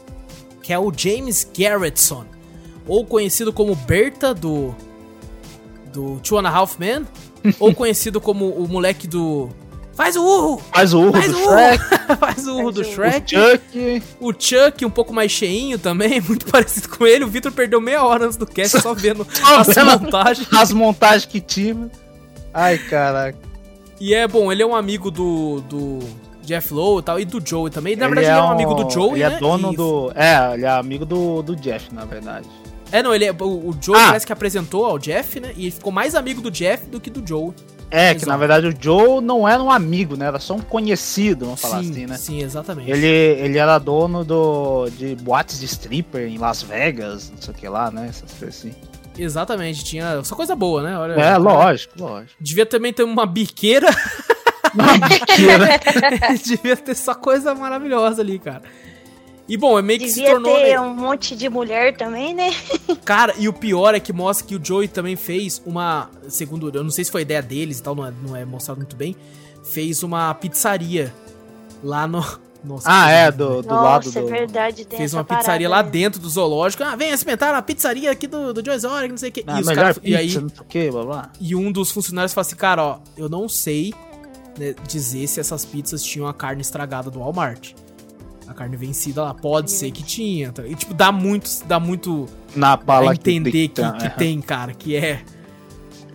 [0.63, 2.25] que é o James Garrettson,
[2.87, 4.75] ou conhecido como Berta do
[5.93, 7.05] do Two and a Half Men,
[7.59, 9.49] ou conhecido como o moleque do
[9.93, 10.61] Faz o urro!
[10.73, 11.49] Faz o urro Faz do o urro!
[11.57, 11.83] Shrek,
[12.19, 13.35] Faz o urro do Faz o- Shrek.
[13.35, 14.03] Chuck.
[14.21, 17.25] O Chuck, um pouco mais cheinho também, muito parecido com ele.
[17.25, 20.47] O Victor perdeu meia hora antes do cast só vendo Só as vendo montagens.
[20.53, 21.89] As montagens que tinha.
[22.53, 23.37] Ai, caraca.
[23.99, 25.99] E é bom, ele é um amigo do, do
[26.43, 27.97] Jeff Lowe e tal, e do Joey também.
[27.97, 29.35] Na Ele verdade, ele é um amigo do Joey, Ele né?
[29.35, 30.11] é dono E- do.
[30.15, 32.47] É, ele é amigo do, do Jeff, na verdade.
[32.91, 33.31] É, não, ele é.
[33.31, 34.07] O, o Joey Ah.
[34.07, 35.51] parece que apresentou ao Jeff, né?
[35.55, 37.53] E ele ficou mais amigo do Jeff do que do Joey.
[37.91, 40.27] É, que na verdade o Joe não era um amigo, né?
[40.27, 42.17] Era só um conhecido, vamos falar sim, assim, né?
[42.17, 42.91] sim, exatamente.
[42.91, 47.57] Ele, ele era dono do, de boates de stripper em Las Vegas, não sei o
[47.57, 48.07] que lá, né?
[48.09, 48.75] Essas coisas assim.
[49.17, 50.97] Exatamente, tinha só coisa boa, né?
[50.97, 52.33] Olha, É, lógico, lógico.
[52.39, 53.87] Devia também ter uma biqueira.
[54.75, 55.79] Uma biqueira.
[56.45, 58.61] Devia ter só coisa maravilhosa ali, cara.
[59.49, 60.55] E bom, é meio que se Devia tornou.
[60.55, 60.79] ter né?
[60.79, 62.51] um monte de mulher também, né?
[63.03, 66.07] Cara, e o pior é que mostra que o Joey também fez uma.
[66.27, 68.79] Segundo, eu não sei se foi ideia deles e tal, não é, não é mostrado
[68.79, 69.15] muito bem.
[69.63, 71.11] Fez uma pizzaria
[71.83, 72.23] lá no.
[72.61, 74.27] Nossa, Ah, que é, do, do lado Nossa, do.
[74.27, 74.83] é verdade.
[74.85, 75.89] Tem Fez essa uma pizzaria lá né?
[75.89, 76.83] dentro do zoológico.
[76.83, 79.43] Ah, vem experimentar a pizzaria aqui do, do Joey Exotic, não sei o que.
[79.47, 81.31] Ah, e, os cara, pizza, e aí, não sei o que, blá blá.
[81.39, 83.93] e um dos funcionários falou assim: Cara, ó, eu não sei
[84.57, 87.71] né, dizer se essas pizzas tinham a carne estragada do Walmart.
[88.49, 89.33] A carne vencida lá.
[89.33, 90.51] Pode ser que tinha.
[90.51, 90.65] tá?
[90.65, 92.25] E, tipo, dá muito, dá muito
[92.55, 94.09] Na bala entender que, tem- que é.
[94.09, 95.21] tem, cara, que é.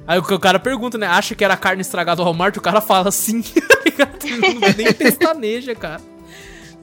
[0.06, 1.06] Aí o que o cara pergunta, né?
[1.06, 2.56] Acha que era carne estragada do Walmart?
[2.56, 3.42] O cara fala sim.
[4.60, 6.00] não nem pestaneja, cara.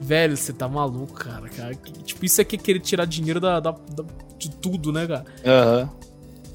[0.00, 1.74] Velho, você tá maluco, cara, cara.
[1.74, 4.04] Que- Tipo, isso aqui é querer tirar dinheiro da, da- da-
[4.38, 5.24] de tudo, né, cara?
[5.46, 5.90] Aham.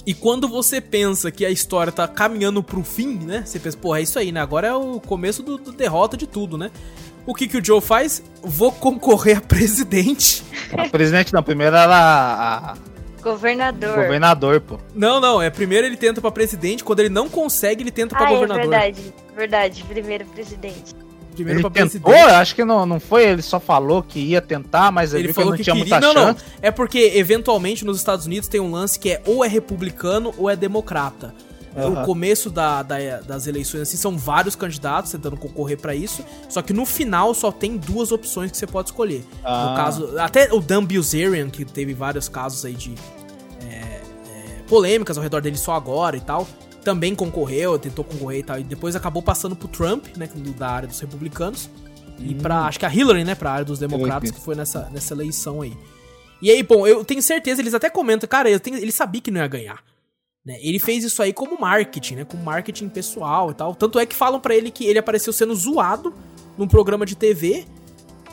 [0.05, 3.43] E quando você pensa que a história tá caminhando pro fim, né?
[3.45, 4.39] Você pensa, porra, é isso aí, né?
[4.41, 6.71] Agora é o começo do, do derrota de tudo, né?
[7.27, 8.23] O que que o Joe faz?
[8.41, 10.43] Vou concorrer a presidente.
[10.75, 12.73] A presidente não, primeiro era a,
[13.21, 13.95] Governador.
[13.95, 14.79] governador, pô.
[14.95, 18.25] Não, não, é primeiro ele tenta pra presidente, quando ele não consegue, ele tenta pra
[18.27, 18.61] Ah, é governador.
[18.69, 19.13] verdade.
[19.35, 19.83] Verdade.
[19.83, 20.95] Primeiro presidente.
[21.33, 22.29] Primeiro Ele pra tentou, presidente.
[22.31, 25.33] eu acho que não, não foi, ele só falou que ia tentar, mas ele, Ele
[25.33, 25.99] falou que que não tinha queria.
[25.99, 26.33] muita Não, não.
[26.33, 26.45] chance.
[26.63, 30.49] É porque, eventualmente, nos Estados Unidos tem um lance que é ou é republicano ou
[30.49, 31.35] é democrata.
[31.77, 32.01] Aham.
[32.01, 36.25] O começo da- da- das eleições, assim, são vários candidatos tentando concorrer pra isso.
[36.49, 39.23] Só que no final só tem duas opções que você pode escolher.
[39.43, 39.69] Ah.
[39.69, 42.95] No caso, até o Dan Bilzerian, que teve vários casos aí de
[43.61, 44.01] é, é,
[44.67, 46.47] polêmicas ao redor dele só agora e tal,
[46.83, 50.69] também concorreu, tentou concorrer e tal, e depois acabou passando pro Trump, né, do- da
[50.69, 51.69] área dos republicanos,
[52.17, 55.13] e pra, acho que a Hillary, né, pra área dos democratas, que foi nessa, nessa
[55.13, 55.73] eleição aí.
[56.41, 59.29] E aí, bom, eu tenho certeza, eles até comentam, cara, eu tenho, ele sabia que
[59.31, 59.79] não ia ganhar.
[60.47, 60.57] Né?
[60.61, 62.23] Ele fez isso aí como marketing, né?
[62.23, 63.75] Como marketing pessoal e tal.
[63.75, 66.13] Tanto é que falam pra ele que ele apareceu sendo zoado
[66.57, 67.65] num programa de TV.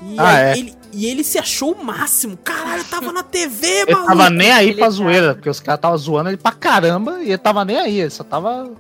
[0.00, 0.58] E, Ah, é?
[0.58, 2.36] ele, e ele se achou o máximo.
[2.36, 4.06] Caralho, tava na TV, Ele maluco.
[4.08, 4.90] tava nem aí Ele pra tava.
[4.96, 8.10] zoeira, porque os caras tava zoando ele pra caramba e ele tava nem aí, ele
[8.10, 8.70] só tava,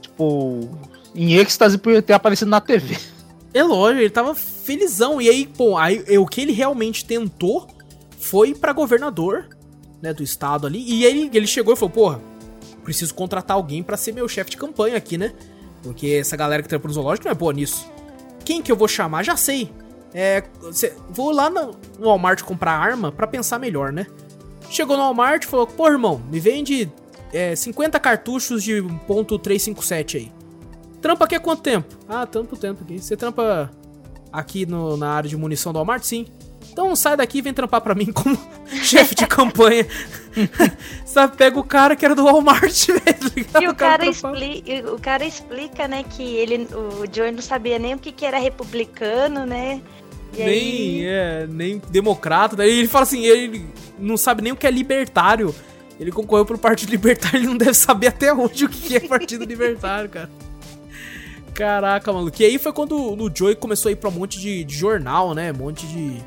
[0.00, 0.68] tipo,
[1.14, 2.96] em êxtase por ter aparecido na TV.
[3.52, 5.20] É lógico, ele tava felizão.
[5.20, 7.66] E aí, pô, aí, o que ele realmente tentou
[8.20, 9.48] foi pra governador,
[10.00, 10.78] né, do estado ali.
[10.86, 12.20] E ele, ele chegou e falou, porra,
[12.90, 15.32] preciso contratar alguém pra ser meu chefe de campanha aqui, né?
[15.82, 17.88] Porque essa galera que trampa no zoológico não é boa nisso.
[18.44, 19.22] Quem que eu vou chamar?
[19.22, 19.72] Já sei.
[20.12, 20.42] É,
[20.72, 24.06] cê- vou lá no, Walmart comprar arma pra pensar melhor, né?
[24.68, 26.90] Chegou no Walmart e falou, pô, irmão, me vende
[27.32, 30.32] é, 50 cartuchos de ponto .357 aí.
[31.00, 31.96] Trampa aqui há quanto tempo?
[32.08, 32.98] Ah, tanto tempo aqui.
[32.98, 33.70] Você trampa
[34.32, 36.02] aqui no, na área de munição do Walmart?
[36.02, 36.26] Sim.
[36.72, 38.38] Então sai daqui e vem trampar pra mim como
[38.82, 39.86] chefe de campanha.
[41.04, 43.46] Sabe, pega o cara que era do Walmart, velho.
[43.50, 47.78] Tá e o cara, explica, o cara explica, né, que ele, o Joey não sabia
[47.78, 49.80] nem o que, que era republicano, né?
[50.32, 51.06] E nem, aí...
[51.06, 52.54] é, nem democrata.
[52.54, 53.66] Daí ele fala assim, ele
[53.98, 55.54] não sabe nem o que é libertário.
[55.98, 59.44] Ele concorreu pro Partido Libertário, ele não deve saber até hoje o que é Partido
[59.44, 60.30] Libertário, cara.
[61.52, 62.40] Caraca, maluco.
[62.40, 65.34] E aí foi quando o Joey começou a ir pra um monte de, de jornal,
[65.34, 65.52] né?
[65.52, 66.22] Um monte de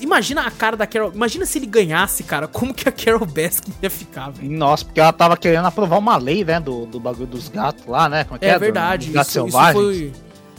[0.00, 1.12] Imagina a cara da Carol.
[1.12, 2.46] Imagina se ele ganhasse, cara.
[2.46, 4.50] Como que a Carol Baskin ia ficar, velho?
[4.50, 6.60] Nossa, porque ela tava querendo aprovar uma lei, né?
[6.60, 8.24] Do, do bagulho dos gatos lá, né?
[8.24, 9.10] Como é, que é, é verdade.
[9.10, 10.12] Do, isso, isso, foi.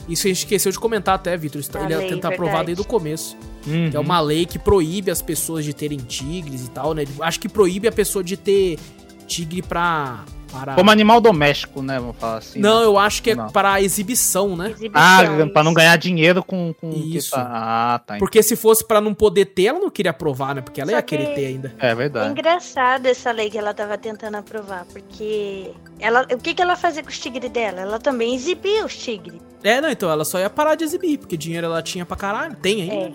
[0.08, 1.62] Isso a gente esqueceu de comentar até, Vitor.
[1.82, 3.36] Ele ia tentar aprovar desde o começo.
[3.66, 3.90] Uhum.
[3.90, 7.04] Que é uma lei que proíbe as pessoas de terem tigres e tal, né?
[7.20, 8.78] Acho que proíbe a pessoa de ter
[9.26, 10.24] tigre pra
[10.54, 10.74] para...
[10.74, 11.98] Como animal doméstico, né?
[11.98, 12.60] Vamos falar assim.
[12.60, 12.86] Não, né?
[12.86, 13.50] eu acho que é não.
[13.50, 14.70] para exibição, né?
[14.70, 16.72] Exibição, ah, para não ganhar dinheiro com.
[16.72, 17.32] com isso.
[17.32, 17.50] Tá...
[17.52, 18.16] Ah, tá.
[18.18, 20.60] Porque se fosse para não poder ter, ela não queria aprovar, né?
[20.60, 21.74] Porque ela Só ia querer ter ainda.
[21.78, 22.28] É verdade.
[22.28, 26.76] É engraçado essa lei que ela tava tentando aprovar, porque ela, o que, que ela
[26.76, 27.80] fazia com os tigres dela?
[27.80, 29.40] Ela também exibia os tigres.
[29.62, 32.54] É, não, então ela só ia parar de exibir, porque dinheiro ela tinha pra caralho.
[32.56, 32.94] Tem ainda.
[32.94, 33.12] É,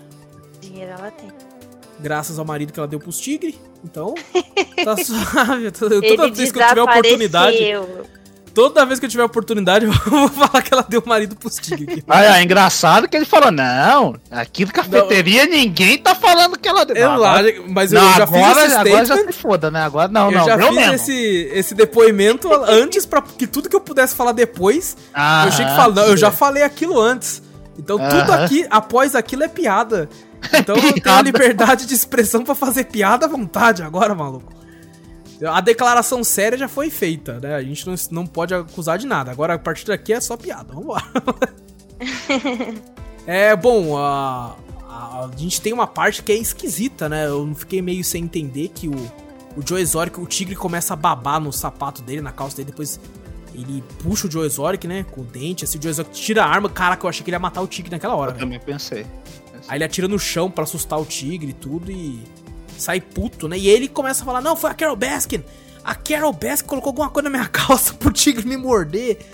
[0.60, 1.28] dinheiro ela tem.
[2.00, 3.54] Graças ao marido que ela deu pros tigres.
[3.84, 4.14] Então,
[4.84, 5.70] tá suave.
[5.70, 7.58] Toda vez que eu tiver oportunidade.
[8.52, 12.02] Toda vez que eu tiver oportunidade, eu vou falar que ela deu marido pros tigres.
[12.08, 15.52] Ah, é engraçado que ele falou: não, aqui no cafeteria não.
[15.52, 16.96] ninguém tá falando que ela deu.
[16.96, 17.36] É lá,
[17.68, 19.82] mas eu não, já agora, fiz esse Agora já se foda, né?
[19.82, 20.40] Agora não, eu não.
[20.40, 20.94] Eu já fiz mesmo.
[20.94, 25.68] Esse, esse depoimento antes, pra que tudo que eu pudesse falar depois, ah, eu tinha
[25.68, 25.94] que falar.
[25.94, 27.42] Não, eu já falei aquilo antes.
[27.78, 30.08] Então tudo aqui, após aquilo, é piada.
[30.52, 34.52] Então eu tenho a liberdade de expressão para fazer piada à vontade agora, maluco.
[35.46, 37.54] A declaração séria já foi feita, né?
[37.54, 39.30] A gente não, não pode acusar de nada.
[39.30, 40.74] Agora, a partir daqui é só piada.
[40.74, 41.02] Vambora.
[43.26, 44.56] é, bom, a,
[44.86, 47.26] a, a, gente tem uma parte que é esquisita, né?
[47.26, 48.94] Eu fiquei meio sem entender que o,
[49.56, 53.00] o Joe Exotic, o tigre começa a babar no sapato dele, na calça dele, depois
[53.54, 55.06] ele puxa o Joe Exotic, né?
[55.10, 56.68] Com o dente, assim, o Joe Exotic tira a arma.
[56.68, 58.32] Caraca, eu achei que ele ia matar o tigre naquela hora.
[58.32, 58.46] Eu véio.
[58.46, 59.06] também pensei.
[59.70, 62.20] Aí ele atira no chão para assustar o tigre e tudo e
[62.76, 63.56] sai puto, né?
[63.56, 65.44] E ele começa a falar: Não, foi a Carol Baskin.
[65.84, 69.24] A Carol Baskin colocou alguma coisa na minha calça pro tigre me morder.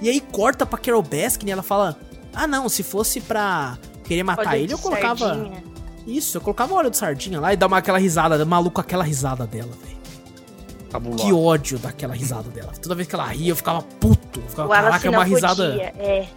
[0.00, 2.00] E aí corta pra Carol Baskin e ela fala:
[2.32, 5.28] Ah, não, se fosse pra querer matar ele, eu colocava.
[5.28, 5.62] Sardinha.
[6.06, 9.46] Isso, eu colocava óleo de sardinha lá e dá uma, aquela risada, maluco, aquela risada
[9.46, 11.16] dela, velho.
[11.18, 12.72] Que ódio daquela risada dela.
[12.80, 14.40] Toda vez que ela ria, eu ficava puto.
[14.40, 15.70] Eu ficava, caraca, é uma risada.
[15.70, 16.28] Podia, é.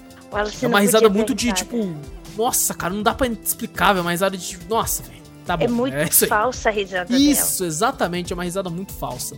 [0.62, 1.96] é uma risada muito de, tipo,
[2.38, 4.06] nossa, cara, não dá pra explicar, velho.
[4.06, 4.58] Uma risada de.
[4.68, 5.22] Nossa, velho.
[5.46, 5.64] Tá é bom.
[5.64, 7.68] É muito é falsa a risada Isso, dela.
[7.68, 8.34] exatamente.
[8.34, 9.38] É uma risada muito falsa.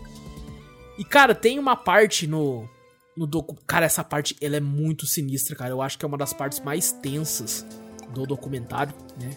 [0.98, 2.68] E, cara, tem uma parte no.
[3.16, 3.56] No docu...
[3.66, 5.72] Cara, essa parte ela é muito sinistra, cara.
[5.72, 7.66] Eu acho que é uma das partes mais tensas
[8.14, 9.32] do documentário, né?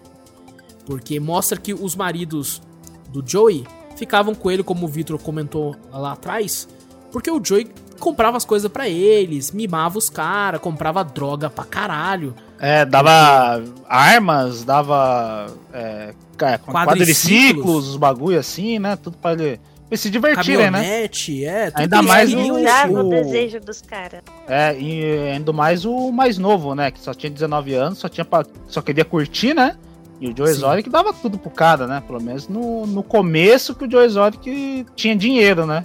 [0.85, 2.61] Porque mostra que os maridos
[3.09, 3.67] do Joey
[3.97, 6.69] ficavam com ele, como o Victor comentou lá atrás,
[7.11, 12.35] porque o Joey comprava as coisas para eles, mimava os caras, comprava droga pra caralho.
[12.61, 16.13] É, dava armas, dava é,
[16.59, 18.97] quadriciclos, os bagulho assim, né?
[18.97, 19.59] Tudo pra ele,
[19.89, 21.05] pra se divertirem, né?
[21.47, 21.73] é.
[21.75, 24.21] Ainda mais o, o, o desejo dos caras.
[24.47, 26.91] É, e ainda mais o mais novo, né?
[26.91, 29.77] Que só tinha 19 anos, só, tinha pra, só queria curtir, né?
[30.21, 32.03] E o Joe Exotic dava tudo pro cara, né?
[32.07, 35.83] Pelo menos no, no começo que o Joe Exotic tinha dinheiro, né?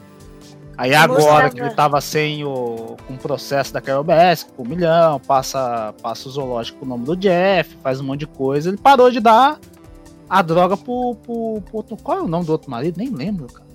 [0.78, 4.68] Aí agora que ele tava sem o com o processo da Carol Baskin, com um
[4.68, 8.70] milhão, passa, passa o zoológico com o nome do Jeff, faz um monte de coisa,
[8.70, 9.60] ele parou de dar
[10.30, 11.98] a droga pro, pro, pro outro.
[11.98, 12.98] Qual é o nome do outro marido?
[12.98, 13.66] Nem lembro, cara.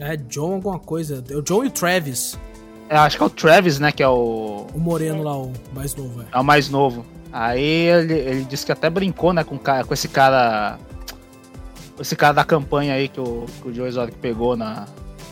[0.00, 1.24] É John alguma coisa.
[1.28, 2.38] É o John e o Travis.
[2.88, 3.90] É, acho que é o Travis, né?
[3.90, 4.66] Que é o.
[4.74, 6.26] O moreno lá, o mais novo, é.
[6.32, 7.04] É o mais novo.
[7.32, 10.78] Aí ele, ele disse que até brincou, né, com, com esse cara.
[12.00, 14.86] Esse cara da campanha aí que o, que o Joe Exotic pegou na,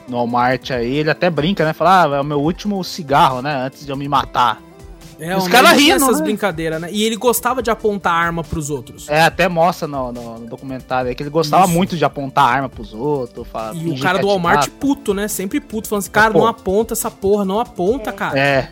[0.08, 1.72] no Walmart aí, ele até brinca, né?
[1.72, 3.66] Fala, ah, é o meu último cigarro, né?
[3.66, 4.60] Antes de eu me matar.
[5.18, 6.24] É, Os caras riam essas né?
[6.24, 6.88] brincadeiras, né?
[6.92, 9.08] E ele gostava de apontar arma pros outros.
[9.08, 11.72] É, até mostra no, no, no documentário aí que ele gostava Isso.
[11.72, 13.48] muito de apontar arma pros outros.
[13.48, 15.26] Fala, e o cara do Walmart puto, né?
[15.26, 18.12] Sempre puto, falando assim, cara, não aponta essa porra, não aponta, é.
[18.12, 18.38] cara.
[18.38, 18.70] É.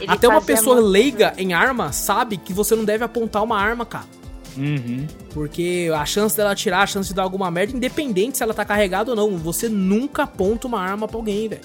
[0.00, 3.84] Ele até uma pessoa leiga em arma sabe que você não deve apontar uma arma,
[3.84, 4.06] cara.
[4.56, 5.06] Uhum.
[5.32, 8.64] Porque a chance dela atirar, a chance de dar alguma merda, independente se ela tá
[8.64, 11.62] carregada ou não, você nunca aponta uma arma pra alguém, velho.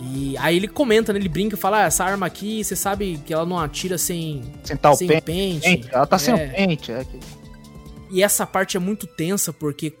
[0.00, 1.18] E aí ele comenta, né?
[1.18, 4.42] Ele brinca e fala: ah, essa arma aqui, você sabe que ela não atira sem,
[4.62, 5.60] sem, tal sem pente.
[5.60, 5.88] pente.
[5.92, 6.18] Ela tá é.
[6.18, 6.92] sem o pente.
[6.92, 7.04] É.
[8.10, 9.92] E essa parte é muito tensa porque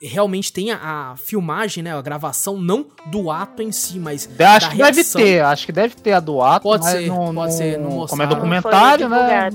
[0.00, 1.96] realmente tem a, a, filmagem, né?
[1.96, 4.28] A gravação, não do ato em si, mas.
[4.38, 7.34] Acho que deve ter, acho que deve ter a do ato, pode ser, não, pode
[7.34, 9.50] não, ser, não como é documentário, não né?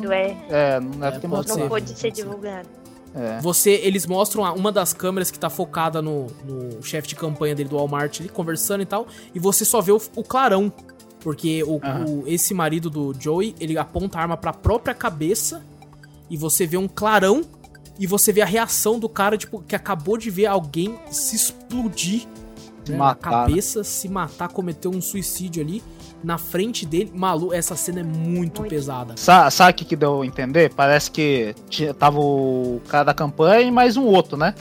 [0.49, 0.76] É.
[0.76, 1.59] é, não deve é, ter mostrado.
[1.59, 2.68] Não pode ser divulgado.
[3.13, 3.39] É.
[3.41, 7.68] Você, eles mostram uma das câmeras que tá focada no, no chefe de campanha dele
[7.68, 9.05] do Walmart ali, conversando e tal,
[9.35, 10.72] e você só vê o, o clarão.
[11.19, 12.22] Porque o, uhum.
[12.22, 15.61] o, esse marido do Joey, ele aponta a arma pra própria cabeça
[16.30, 17.43] e você vê um clarão
[17.99, 22.27] e você vê a reação do cara, tipo, que acabou de ver alguém se explodir
[22.84, 23.84] se né, matar, na cabeça, né?
[23.85, 25.84] se matar, cometer um suicídio ali
[26.23, 27.11] na frente dele.
[27.13, 28.69] Malu, essa cena é muito, muito.
[28.69, 29.15] pesada.
[29.18, 30.73] Sa sabe o que, que deu a entender?
[30.73, 31.55] Parece que
[31.97, 34.53] tava o cara da campanha e mais um outro, né?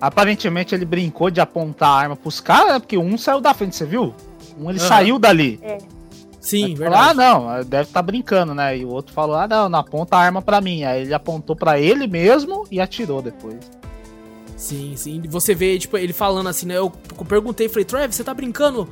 [0.00, 2.78] Aparentemente ele brincou de apontar a arma pros caras, né?
[2.78, 4.14] Porque um saiu da frente, você viu?
[4.58, 4.88] Um ele uhum.
[4.88, 5.58] saiu dali.
[5.62, 5.78] É.
[6.40, 7.14] Sim, verdade.
[7.16, 8.78] Falou, ah, não, deve estar tá brincando, né?
[8.78, 10.84] E o outro falou, ah, não, não aponta a arma para mim.
[10.84, 13.58] Aí ele apontou para ele mesmo e atirou depois.
[14.56, 15.22] Sim, sim.
[15.28, 16.76] Você vê, tipo, ele falando assim, né?
[16.76, 16.90] Eu
[17.28, 18.88] perguntei, falei, Travis, você tá brincando?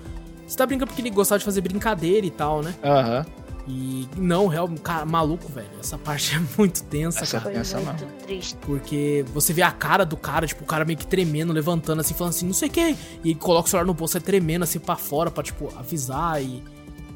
[0.46, 2.74] Você tá brincando porque ele gostava de fazer brincadeira e tal, né?
[2.84, 3.26] Aham.
[3.26, 3.48] Uhum.
[3.70, 5.68] E não, real, cara, maluco, velho.
[5.78, 7.54] Essa parte é muito tensa, Essa cara.
[7.54, 8.56] Tensa, muito triste.
[8.62, 12.14] Porque você vê a cara do cara, tipo, o cara meio que tremendo, levantando assim,
[12.14, 12.96] falando assim, não sei o que.
[13.22, 16.62] E coloca o celular no bolso, é tremendo assim pra fora, pra, tipo, avisar e.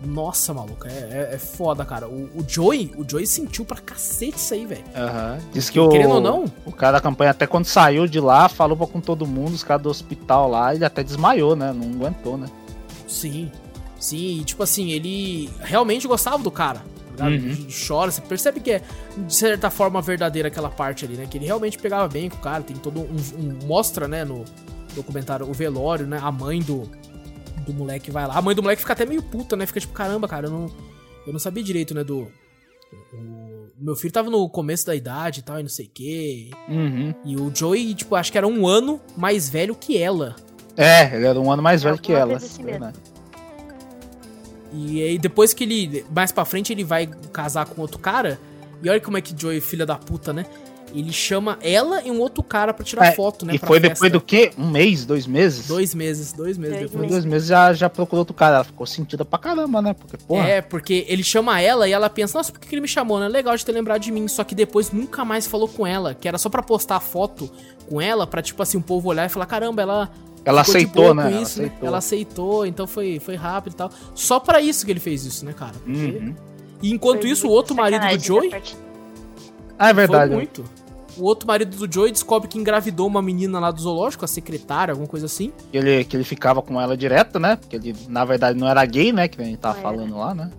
[0.05, 2.09] Nossa, maluco, é, é, é foda, cara.
[2.09, 4.85] O, o Joey, o Joey sentiu pra cacete isso aí, velho.
[4.95, 5.39] Aham.
[5.41, 5.51] Uhum.
[5.53, 5.89] Diz que o.
[5.89, 6.45] Querendo ou não?
[6.65, 9.62] O cara da campanha, até quando saiu de lá, falou pra com todo mundo, os
[9.62, 11.73] caras do hospital lá, ele até desmaiou, né?
[11.73, 12.49] Não aguentou, né?
[13.07, 13.51] Sim.
[13.99, 16.83] Sim, e tipo assim, ele realmente gostava do cara.
[17.16, 17.33] Tá uhum.
[17.33, 18.83] Ele chora, você percebe que é,
[19.16, 21.27] de certa forma, verdadeira aquela parte ali, né?
[21.31, 23.16] Que ele realmente pegava bem com o cara, tem todo um.
[23.39, 24.45] um mostra, né, no
[24.95, 26.19] documentário, o velório, né?
[26.23, 26.91] A mãe do,
[27.62, 28.36] do moleque vai lá.
[28.36, 29.66] A mãe do moleque fica até meio puta, né?
[29.66, 30.66] Fica tipo, caramba, cara, eu não,
[31.26, 32.05] eu não sabia direito, né?
[32.05, 32.30] Do.
[33.12, 36.51] O, meu filho tava no começo da idade e tal, e não sei o quê.
[36.68, 37.14] Uhum.
[37.24, 40.36] E o Joey, tipo, acho que era um ano mais velho que ela.
[40.76, 42.36] É, ele era um ano mais velho que ela.
[42.36, 42.64] Assim
[44.72, 46.05] e aí depois que ele.
[46.10, 48.39] Mais pra frente ele vai casar com outro cara.
[48.82, 50.47] E olha como é que Joey, filha da puta, né?
[50.94, 53.55] Ele chama ela e um outro cara para tirar é, foto, né?
[53.55, 53.94] E foi festa.
[53.94, 54.51] depois do quê?
[54.59, 55.05] Um mês?
[55.05, 55.66] Dois meses?
[55.66, 57.10] Dois meses, dois meses dois depois.
[57.10, 58.56] Dois meses já, já procurou outro cara.
[58.56, 59.94] Ela ficou sentida pra caramba, né?
[59.94, 60.47] Porque, porra.
[60.47, 63.28] É, porque ele chama ela e ela pensa, nossa, por que ele me chamou, né?
[63.28, 64.28] Legal de ter lembrado de mim.
[64.28, 66.14] Só que depois nunca mais falou com ela.
[66.14, 67.51] Que era só para postar a foto
[67.89, 70.10] com ela, pra, tipo assim, o povo olhar e falar, caramba, ela
[70.44, 71.31] ela aceitou, né?
[71.31, 71.89] Isso, ela, aceitou.
[71.89, 73.90] ela aceitou, então foi, foi rápido e tal.
[74.14, 75.74] Só para isso que ele fez isso, né, cara?
[75.74, 75.93] Porque...
[75.93, 76.35] Uhum.
[76.82, 78.52] E enquanto foi isso, o outro marido do Joey.
[79.78, 80.31] Ah, é verdade.
[80.31, 80.64] Foi muito.
[81.16, 84.93] O outro marido do Joey descobre que engravidou uma menina lá do zoológico, a secretária,
[84.93, 85.52] alguma coisa assim.
[85.70, 87.56] Que ele, que ele ficava com ela direto, né?
[87.56, 89.28] Porque ele, na verdade, não era gay, né?
[89.28, 90.16] Que a gente tava não falando era.
[90.16, 90.51] lá, né?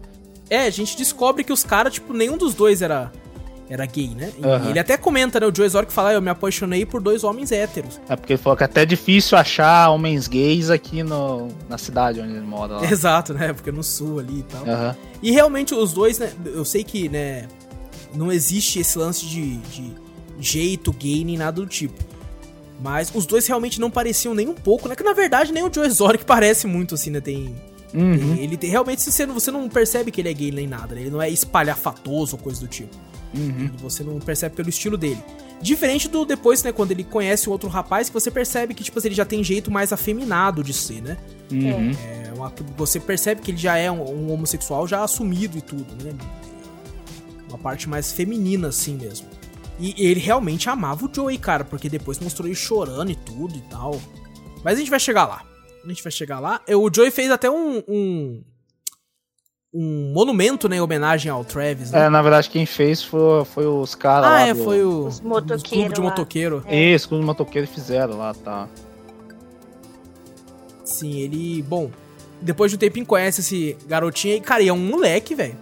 [0.50, 3.12] É, a gente descobre que os caras, tipo, nenhum dos dois era
[3.70, 4.32] era gay, né?
[4.38, 4.70] Uhum.
[4.70, 5.48] ele até comenta, né?
[5.48, 8.00] O Joe Exotic fala, ah, eu me apaixonei por dois homens héteros.
[8.08, 12.20] É porque ele falou que é até difícil achar homens gays aqui no, na cidade
[12.20, 12.74] onde ele mora.
[12.74, 12.86] Lá.
[12.92, 13.54] Exato, né?
[13.54, 14.62] Porque no sul ali e tal.
[14.62, 14.96] Uhum.
[15.22, 16.32] E realmente os dois, né?
[16.46, 17.48] Eu sei que, né?
[18.14, 19.92] Não existe esse lance de, de
[20.40, 22.04] jeito gay nem nada do tipo.
[22.82, 24.96] Mas os dois realmente não pareciam nem um pouco, né?
[24.96, 27.22] Que na verdade nem o Joe Exotic parece muito assim, né?
[27.22, 27.56] Tem.
[27.94, 28.36] Uhum.
[28.36, 31.02] Ele tem, realmente você não, você não percebe que ele é gay nem nada, né?
[31.02, 32.96] Ele não é espalhafatoso ou coisa do tipo.
[33.34, 33.72] Uhum.
[33.78, 35.24] Você não percebe pelo estilo dele.
[35.62, 39.00] Diferente do depois, né, quando ele conhece o outro rapaz, que você percebe que, tipo,
[39.04, 41.18] ele já tem jeito mais afeminado de ser, né?
[41.50, 41.92] Uhum.
[42.04, 46.04] É uma, você percebe que ele já é um, um, homossexual já assumido e tudo,
[46.04, 46.14] né?
[47.48, 49.28] Uma parte mais feminina, assim mesmo.
[49.80, 53.62] E ele realmente amava o Joey, cara, porque depois mostrou ele chorando e tudo e
[53.62, 54.00] tal.
[54.64, 55.44] Mas a gente vai chegar lá.
[55.84, 56.62] A gente vai chegar lá.
[56.70, 58.44] O Joey fez até um, um
[59.74, 62.06] um monumento, né, em homenagem ao Travis, né?
[62.06, 64.64] É, na verdade quem fez foi, foi os caras ah, lá é, do...
[64.64, 65.08] foi o...
[65.08, 66.64] Os motoqueiros de motoqueiro.
[66.68, 66.94] É.
[66.94, 68.70] Isso, clube de motoqueiro fizeram lá, tá.
[70.86, 71.64] Sim, ele...
[71.64, 71.90] Bom,
[72.40, 75.58] depois de um tempinho conhece esse garotinho e, cara, é um moleque, velho.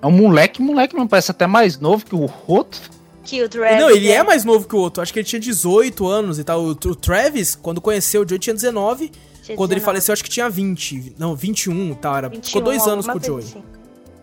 [0.00, 2.80] É um moleque, moleque, não parece até mais novo que o outro.
[3.24, 3.80] Que o Travis.
[3.80, 4.16] Não, ele é.
[4.16, 5.02] é mais novo que o outro.
[5.02, 6.62] Acho que ele tinha 18 anos e tal.
[6.62, 9.12] O, o Travis, quando conheceu o Joe, tinha 19
[9.50, 9.74] tinha Quando 19.
[9.74, 11.14] ele faleceu, acho que tinha 20.
[11.18, 12.16] Não, 21 e tal.
[12.16, 13.44] Era, 21, ficou dois anos com o Joey.
[13.44, 13.62] Assim.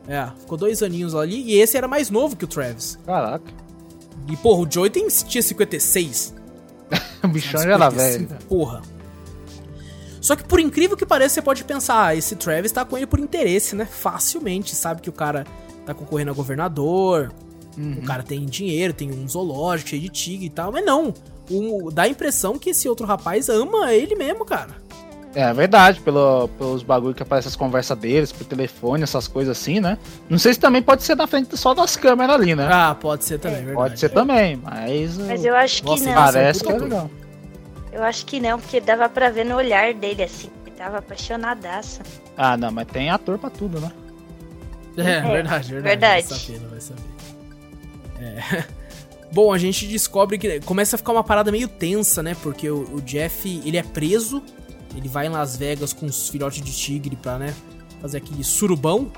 [0.07, 1.41] É, ficou dois aninhos ali.
[1.43, 2.97] E esse era mais novo que o Travis.
[3.05, 3.51] Caraca.
[4.29, 6.35] E, porra, o Joey tem, tinha 56.
[7.23, 8.27] o bichão já era velho.
[8.47, 8.81] Porra.
[10.21, 13.07] Só que por incrível que pareça, você pode pensar, ah, esse Travis tá com ele
[13.07, 13.85] por interesse, né?
[13.85, 15.45] Facilmente, sabe que o cara
[15.85, 17.31] tá concorrendo a governador,
[17.77, 17.99] uhum.
[17.99, 21.13] o cara tem dinheiro, tem um zoológico cheio de tigre e tal, mas não.
[21.49, 24.87] O, dá a impressão que esse outro rapaz ama ele mesmo, cara.
[25.35, 29.79] É verdade, pelo, pelos bagulho que aparecem as conversas deles, por telefone, essas coisas assim,
[29.79, 29.97] né?
[30.27, 32.67] Não sei se também pode ser na frente só das câmeras ali, né?
[32.71, 35.17] Ah, pode ser também, é, Pode ser também, mas.
[35.17, 36.13] Mas eu acho que não.
[36.13, 37.11] Parece que é legal.
[37.91, 40.49] Eu acho que não, porque dava pra ver no olhar dele, assim.
[40.65, 42.01] Ele tava apaixonadaço.
[42.35, 43.91] Ah, não, mas tem ator pra tudo, né?
[44.97, 45.81] É, é verdade, verdade.
[45.81, 46.27] Verdade.
[46.27, 47.01] Vai saber, não vai saber.
[48.21, 48.63] É.
[49.31, 52.35] Bom, a gente descobre que começa a ficar uma parada meio tensa, né?
[52.41, 54.41] Porque o, o Jeff, ele é preso,
[54.95, 57.53] ele vai em Las Vegas com os filhotes de tigre pra, né,
[58.01, 59.11] fazer aquele surubão.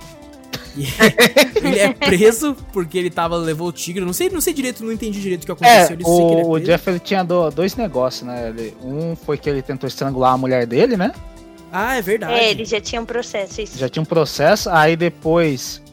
[0.75, 0.83] E
[1.63, 4.03] ele é preso porque ele tava, levou o tigre.
[4.03, 5.89] Não sei, não sei direito, não entendi direito o que aconteceu.
[5.89, 6.65] É, ele o, ele é o preso.
[6.65, 8.49] Jeff ele tinha do- dois negócios, né?
[8.49, 11.11] Ele- um foi que ele tentou estrangular a mulher dele, né?
[11.71, 12.33] Ah, é verdade.
[12.33, 13.77] É, ele já tinha um processo, isso.
[13.77, 15.83] Já tinha um processo, aí depois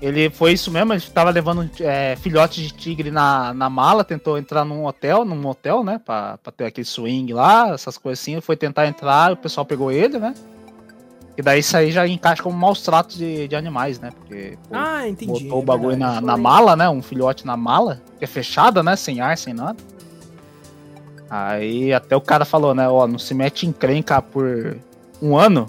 [0.00, 4.38] ele foi isso mesmo, ele tava levando é, filhote de tigre na, na mala, tentou
[4.38, 6.00] entrar num hotel, num motel, né?
[6.04, 8.40] Pra, pra ter aquele swing lá, essas coisas assim.
[8.40, 10.32] Foi tentar entrar, o pessoal pegou ele, né?
[11.36, 14.10] E daí isso aí já encaixa como maus tratos de, de animais, né?
[14.10, 15.44] Porque pô, Ah, entendi.
[15.44, 16.14] botou o é bagulho verdade.
[16.16, 16.88] na, na mala, né?
[16.88, 18.96] Um filhote na mala, que é fechada, né?
[18.96, 19.76] Sem ar, sem nada.
[21.28, 22.88] Aí até o cara falou, né?
[22.88, 24.76] Ó, não se mete em crenca por
[25.22, 25.66] um ano.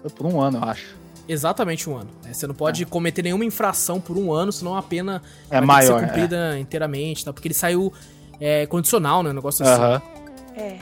[0.00, 0.96] Foi por um ano, eu acho.
[1.28, 2.08] Exatamente um ano.
[2.28, 5.20] É, Você não pode cometer nenhuma infração por um ano, senão a pena
[5.50, 5.94] É vai ter maior.
[5.94, 7.32] que ser cumprida inteiramente, tá?
[7.32, 7.92] Porque ele saiu
[8.40, 9.30] é, condicional, né?
[9.30, 9.68] Um negócio é.
[9.72, 9.82] assim.
[9.82, 10.02] Aham.
[10.56, 10.76] É.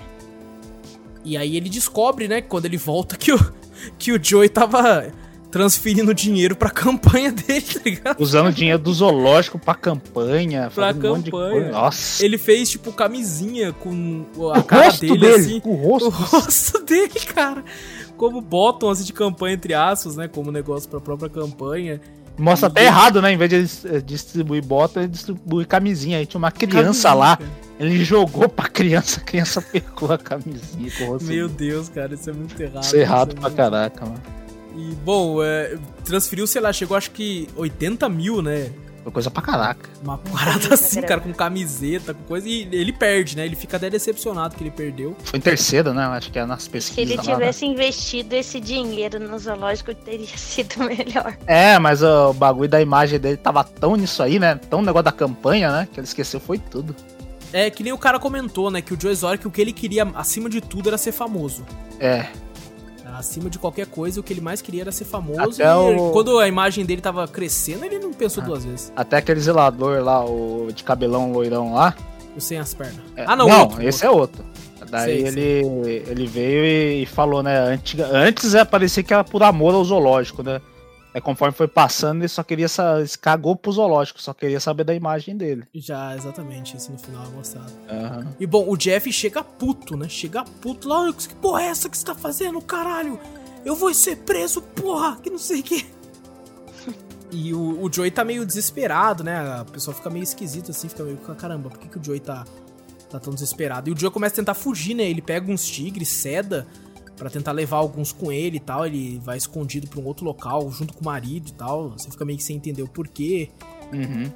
[1.24, 3.52] E aí ele descobre, né, quando ele volta, que o,
[3.98, 5.06] que o Joey tava
[5.50, 8.20] transferindo dinheiro pra campanha dele, tá ligado?
[8.20, 10.70] Usando o dinheiro do zoológico pra campanha.
[10.74, 11.50] Pra fazendo um monte de campanha.
[11.52, 11.70] coisa.
[11.70, 12.24] Nossa.
[12.24, 15.34] Ele fez, tipo, camisinha com a o cara rosto dele, dele.
[15.34, 15.62] assim.
[15.64, 16.08] O O rosto.
[16.10, 17.64] rosto dele, cara.
[18.28, 20.28] Como bottom, assim, de campanha, entre aspas, né?
[20.28, 22.00] Como negócio pra própria campanha.
[22.38, 23.32] Mostra até Ninguém- errado, né?
[23.32, 26.18] Em vez de eh, distribuir bota, ele distribui camisinha.
[26.18, 27.36] Aí tinha uma criança Camisinha, lá.
[27.36, 27.50] cara.
[27.78, 31.48] Ele jogou pra criança, a criança pegou a camisinha rosto Meu.
[31.48, 32.82] Deus, cara, isso é muito errado.
[32.84, 34.22] Isso é errado isso é pra muito- caraca, mano.
[34.76, 38.70] E, bom, é, transferiu, sei lá, chegou acho que 80 mil, né?
[39.04, 39.88] Foi coisa pra caraca.
[40.02, 42.48] Uma parada assim, cara, com camiseta, com coisa.
[42.48, 43.44] E ele perde, né?
[43.44, 45.14] Ele fica até decepcionado que ele perdeu.
[45.24, 46.04] Foi em terceiro, né?
[46.06, 46.98] Acho que é nas Se pesquisas.
[46.98, 47.34] ele lá, né?
[47.34, 51.36] tivesse investido esse dinheiro no zoológico, teria sido melhor.
[51.46, 54.54] É, mas o bagulho da imagem dele tava tão nisso aí, né?
[54.70, 55.88] Tão negócio da campanha, né?
[55.92, 56.96] Que ele esqueceu foi tudo.
[57.52, 58.80] É que nem o cara comentou, né?
[58.80, 61.64] Que o Joe Exotic, o que ele queria acima de tudo era ser famoso.
[62.00, 62.26] É.
[63.18, 65.40] Acima de qualquer coisa, o que ele mais queria era ser famoso.
[65.62, 68.46] Até e o- quando a imagem dele tava crescendo, ele não pensou Ah.
[68.46, 68.92] duas vezes.
[68.96, 71.94] Até aquele zelador lá, o de cabelão loirão lá.
[72.36, 73.00] O sem as pernas.
[73.16, 74.42] É, Ah, não, não outro, esse outro.
[74.42, 74.54] é outro.
[74.90, 77.58] Daí Sei, ele, ele veio e falou, né?
[77.58, 80.60] Antiga, antes é parecia que era por amor ao zoológico, né?
[81.14, 84.92] É conforme foi passando, ele só queria sa- cagou pro zoológico, só queria saber da
[84.92, 85.62] imagem dele.
[85.72, 87.72] Já, exatamente, isso no final é mostrado.
[87.88, 88.34] Aham.
[88.40, 90.08] E bom, o Jeff chega puto, né?
[90.08, 93.20] Chega puto lá, que porra é essa que você tá fazendo, caralho?
[93.64, 95.86] Eu vou ser preso, porra, que não sei o que.
[97.36, 99.36] E o, o Joey tá meio desesperado, né?
[99.60, 102.44] A pessoa fica meio esquisita assim, fica meio, caramba, por que, que o Joey tá,
[103.10, 103.90] tá tão desesperado?
[103.90, 105.02] E o Joey começa a tentar fugir, né?
[105.02, 106.64] Ele pega uns tigres, seda,
[107.16, 108.86] pra tentar levar alguns com ele e tal.
[108.86, 111.90] Ele vai escondido pra um outro local, junto com o marido e tal.
[111.90, 113.50] Você fica meio que sem entender o porquê
[113.92, 114.30] Uhum.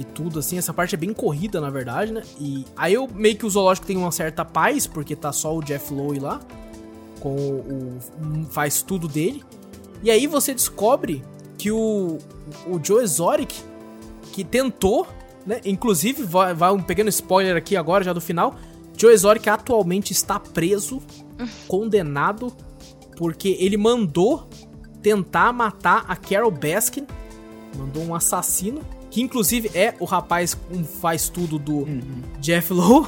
[0.00, 0.58] e tudo, assim.
[0.58, 2.22] Essa parte é bem corrida, na verdade, né?
[2.40, 5.62] E aí eu meio que o zoológico tem uma certa paz, porque tá só o
[5.62, 6.40] Jeff Lowe lá,
[7.20, 9.42] com o, o faz tudo dele.
[10.02, 11.22] E aí você descobre
[11.56, 12.18] que o,
[12.66, 13.52] o Joe Exotic,
[14.32, 15.06] que tentou,
[15.46, 15.60] né?
[15.64, 18.56] Inclusive, vai, vai um pequeno spoiler aqui agora, já do final.
[18.96, 21.00] Joe Exotic atualmente está preso,
[21.68, 22.52] condenado,
[23.16, 24.48] porque ele mandou
[25.02, 27.06] tentar matar a Carol Baskin.
[27.76, 28.80] Mandou um assassino,
[29.10, 31.86] que inclusive é o rapaz que faz tudo do
[32.40, 33.06] Jeff Lowe,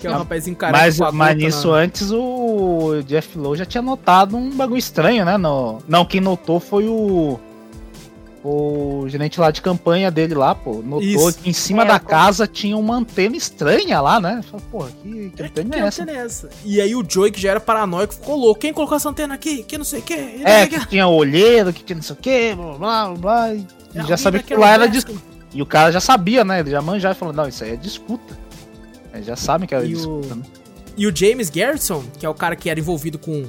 [0.00, 3.82] que é o Não, rapaz encarado Mas, mas nisso antes o Jeff Lowe já tinha
[3.82, 5.36] notado um bagulho estranho, né?
[5.36, 5.78] No...
[5.88, 7.38] Não, quem notou foi o.
[8.44, 10.82] O gerente lá de campanha dele lá, pô.
[10.82, 11.38] Notou Isso.
[11.38, 12.08] que em cima É, da pô.
[12.08, 14.40] casa tinha uma antena estranha lá, né?
[14.50, 16.02] Falei, porra, que, que antena é essa?
[16.02, 16.50] antena é essa?
[16.64, 18.60] E aí o Joey, que já era paranoico, ficou louco.
[18.60, 19.62] Quem colocou essa antena aqui?
[19.62, 20.14] Que não sei o que.
[20.44, 23.54] É, que tinha olheiro, que tinha não sei o que, blá blá blá, blá.
[23.54, 23.64] E
[23.94, 25.18] É já sabia que lá era disputa.
[25.18, 25.32] disco.
[25.54, 26.58] E o cara já sabia, né?
[26.60, 28.36] Ele já manjava e falou, não, isso aí é disputa.
[29.14, 30.42] Eles já sabem que era E o- disputa, né?
[30.96, 33.46] E o James Garrison, que é o cara que era envolvido com,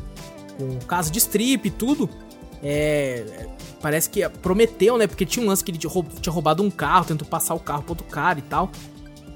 [0.58, 2.08] com caso de strip e tudo,
[2.62, 3.48] é.
[3.84, 5.06] Parece que prometeu, né?
[5.08, 7.60] Porque tinha um lance que ele tinha roub- tinha roubado um carro, tentou passar o
[7.60, 8.72] carro pro outro cara e tal.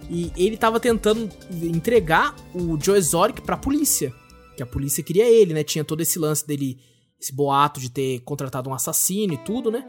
[0.09, 1.29] E ele tava tentando
[1.61, 4.13] entregar o Joe Exotic pra polícia.
[4.55, 5.65] Que a polícia queria ele, né?
[5.65, 6.79] Tinha todo esse lance dele,
[7.21, 9.85] esse boato de ter contratado um assassino e tudo, né?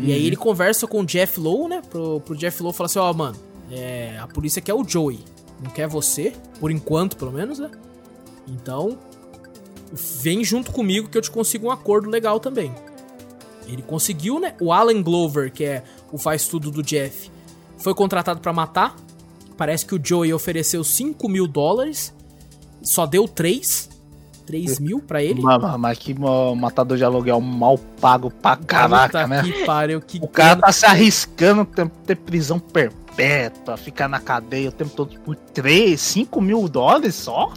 [0.00, 0.26] E aí Uhum.
[0.26, 1.80] ele conversa com o Jeff Lowe, né?
[1.88, 3.36] Pro, pro Jeff Lowe falar assim, ó, mano,
[3.70, 5.20] é, a polícia quer o Joey,
[5.62, 7.70] não quer você, por enquanto, pelo menos, né?
[8.48, 8.98] Então,
[9.92, 12.74] vem junto comigo que eu te consigo um acordo legal também.
[13.66, 14.54] Ele conseguiu, né?
[14.60, 17.30] O Alan Glover, que é o faz tudo do Jeff,
[17.78, 18.96] foi contratado pra matar.
[19.56, 22.14] Parece que o Joey ofereceu 5 mil dólares.
[22.82, 23.90] só deu 3.
[24.46, 25.40] 3 mil pra ele.
[25.40, 26.14] Mas, mas que
[26.56, 29.42] matador de aluguel mal pago pra caraca, né?
[29.42, 31.64] Que pariu, que o cara tá se arriscando
[32.04, 37.52] ter prisão perpétua, ficar na cadeia o tempo todo por 3, 5 mil dólares só?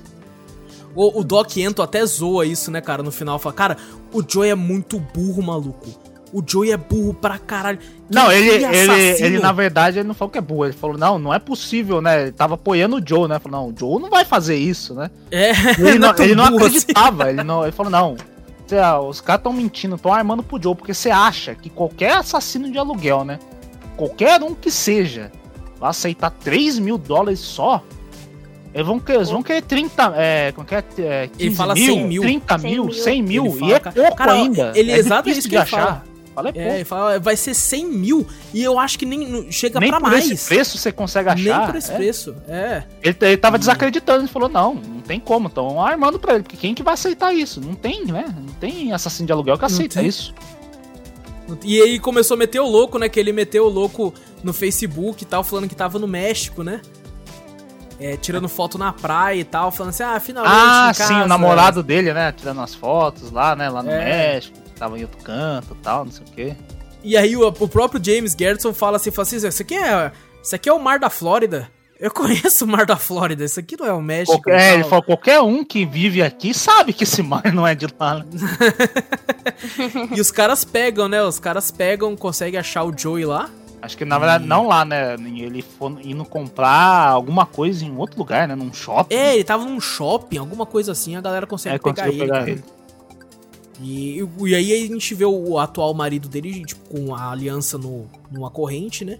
[0.95, 3.37] O, o Doc Ento até zoa isso, né, cara, no final.
[3.37, 3.77] Fala, cara,
[4.13, 5.89] o Joey é muito burro, maluco.
[6.31, 7.77] O Joey é burro pra caralho.
[7.77, 10.65] Que não, ele, ele, ele, na verdade, ele não falou que é burro.
[10.65, 12.23] Ele falou, não, não é possível, né?
[12.23, 13.39] Ele tava apoiando o Joe, né?
[13.39, 15.09] Falou, não, o Joe não vai fazer isso, né?
[15.31, 17.23] É, ele não, não, é ele não acreditava.
[17.23, 17.33] Assim.
[17.33, 18.15] Ele, não, ele falou, não,
[19.07, 22.77] os caras tão mentindo, tão armando pro Joe, porque você acha que qualquer assassino de
[22.77, 23.39] aluguel, né?
[23.95, 25.31] Qualquer um que seja,
[25.79, 27.83] vai aceitar 3 mil dólares só
[28.75, 30.13] eles vão, eles vão querer 30.
[30.17, 32.21] É, como é, é 15 ele fala mil, 100 mil.
[32.21, 33.51] 30 100 mil, 100 mil.
[33.53, 34.73] Fala, e é pouco cara, ainda.
[34.75, 35.85] Ele é exatamente isso que ele achar.
[35.87, 36.03] Fala.
[36.35, 38.27] Fala é, é, ele fala, vai ser 100 mil.
[38.53, 40.29] E eu acho que nem chega nem pra por mais.
[40.29, 41.59] esse preço você consegue achar.
[41.59, 41.95] Nem por esse é.
[41.95, 42.83] preço, é.
[43.01, 43.59] Ele, ele tava hum.
[43.59, 45.47] desacreditando, ele falou, não, não tem como.
[45.47, 47.61] Então armando pra ele, porque quem que vai aceitar isso?
[47.61, 48.25] Não tem, né?
[48.37, 50.33] Não tem assassino de aluguel que aceita isso.
[51.63, 53.07] E aí começou a meter o louco, né?
[53.07, 56.81] Que ele meteu o louco no Facebook e tal, falando que tava no México, né?
[57.99, 60.53] É, tirando foto na praia e tal, falando assim, ah, finalmente.
[60.55, 62.31] Ah, sim, o namorado dele, né?
[62.31, 63.69] Tirando as fotos lá, né?
[63.69, 64.33] Lá no é.
[64.33, 66.55] México, tava em outro canto e tal, não sei o quê.
[67.03, 70.11] E aí o, o próprio James Gertson fala assim, fala assim, isso aqui é.
[70.43, 71.69] Isso aqui é o mar da Flórida.
[71.99, 74.41] Eu conheço o mar da Flórida, isso aqui não é o México.
[74.41, 77.73] Qualquer, é, ele falou, qualquer um que vive aqui sabe que esse mar não é
[77.73, 78.15] de lá.
[78.15, 78.25] Né?
[80.15, 81.23] e os caras pegam, né?
[81.23, 83.49] Os caras pegam, conseguem achar o Joey lá.
[83.85, 85.13] Acho que na verdade não lá, né?
[85.13, 88.55] Ele foi indo comprar alguma coisa em outro lugar, né?
[88.55, 89.13] Num shopping.
[89.15, 92.49] É, ele tava num shopping, alguma coisa assim, a galera consegue é, pegar, ele, pegar
[92.49, 92.63] ele.
[93.81, 98.09] E, e aí a gente vê o atual marido dele, tipo, com a aliança no,
[98.31, 99.19] numa corrente, né?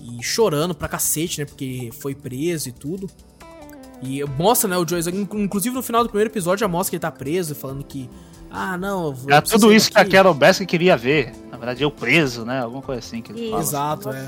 [0.00, 1.44] E chorando pra cacete, né?
[1.44, 3.08] Porque foi preso e tudo.
[4.00, 7.00] E mostra, né, o Joyce, inclusive no final do primeiro episódio já mostra que ele
[7.00, 8.08] tá preso, falando que
[8.50, 9.14] ah, não.
[9.28, 11.32] É tudo isso que a Carol Baskin queria ver.
[11.50, 12.60] Na verdade, eu preso, né?
[12.60, 13.62] Alguma coisa assim que ele fala.
[13.62, 14.26] Exato, é.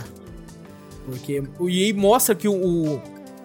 [1.04, 1.42] Porque.
[1.60, 3.00] E aí mostra que o,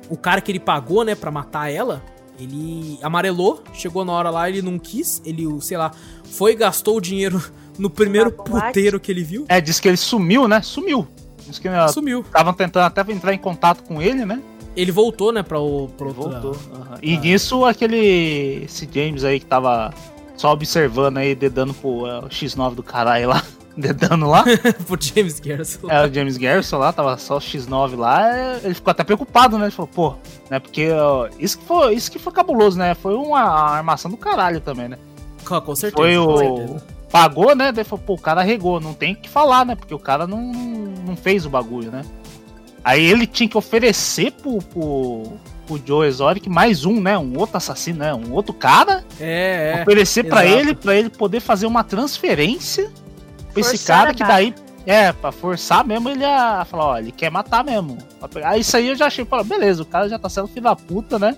[0.09, 2.03] o cara que ele pagou, né, pra matar ela,
[2.39, 5.91] ele amarelou, chegou na hora lá, ele não quis, ele, sei lá,
[6.23, 7.41] foi e gastou o dinheiro
[7.77, 9.45] no primeiro puteiro que ele viu.
[9.47, 10.61] É, disse que ele sumiu, né?
[10.61, 11.07] Sumiu.
[11.47, 12.21] Diz que né, sumiu.
[12.21, 14.41] Estavam tentando até entrar em contato com ele, né?
[14.75, 15.87] Ele voltou, né, pra o.
[15.89, 16.51] Pra voltou.
[16.51, 16.97] Uhum.
[17.01, 18.63] E nisso, aquele.
[18.65, 19.93] Esse James aí que tava
[20.35, 23.43] só observando aí, dedando pro é, X9 do caralho lá.
[23.77, 24.45] Dedando lá.
[24.87, 25.89] pro James Garrison.
[25.89, 28.33] É, o James Garrison lá, tava só o X9 lá.
[28.33, 29.65] É, ele ficou até preocupado, né?
[29.65, 30.15] Ele falou, pô,
[30.49, 30.59] né?
[30.59, 32.95] Porque ó, isso, que foi, isso que foi cabuloso, né?
[32.95, 34.97] Foi uma armação do caralho também, né?
[35.43, 35.95] Com certeza.
[35.95, 36.37] Foi o.
[36.37, 36.83] Certeza.
[37.11, 37.71] Pagou, né?
[37.71, 39.75] Daí falou, pô, o cara regou, não tem o que falar, né?
[39.75, 42.03] Porque o cara não, não fez o bagulho, né?
[42.83, 45.33] Aí ele tinha que oferecer pro, pro,
[45.69, 47.17] o Joe Exotic, mais um, né?
[47.17, 48.13] Um outro assassino, né?
[48.13, 49.03] Um outro cara.
[49.19, 49.81] É, é.
[49.81, 52.91] Oferecer para ele, para ele poder fazer uma transferência
[53.51, 54.53] pra esse cara que daí.
[54.85, 57.97] É, pra forçar mesmo ele a falar, ó, ele quer matar mesmo.
[58.43, 60.75] Aí isso aí eu já achei, falei, beleza, o cara já tá sendo filho da
[60.75, 61.35] puta, né?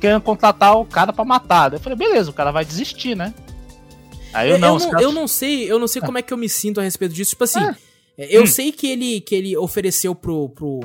[0.00, 1.70] Querendo contratar o cara pra matar.
[1.70, 3.34] Daí eu falei, beleza, o cara vai desistir, né?
[4.32, 5.02] Aí eu, eu não, eu não, caras...
[5.02, 7.30] eu não sei, eu não sei como é que eu me sinto a respeito disso.
[7.30, 7.64] Tipo assim,
[8.16, 8.36] é.
[8.36, 8.46] eu hum.
[8.46, 10.80] sei que ele, que ele ofereceu pro, pro,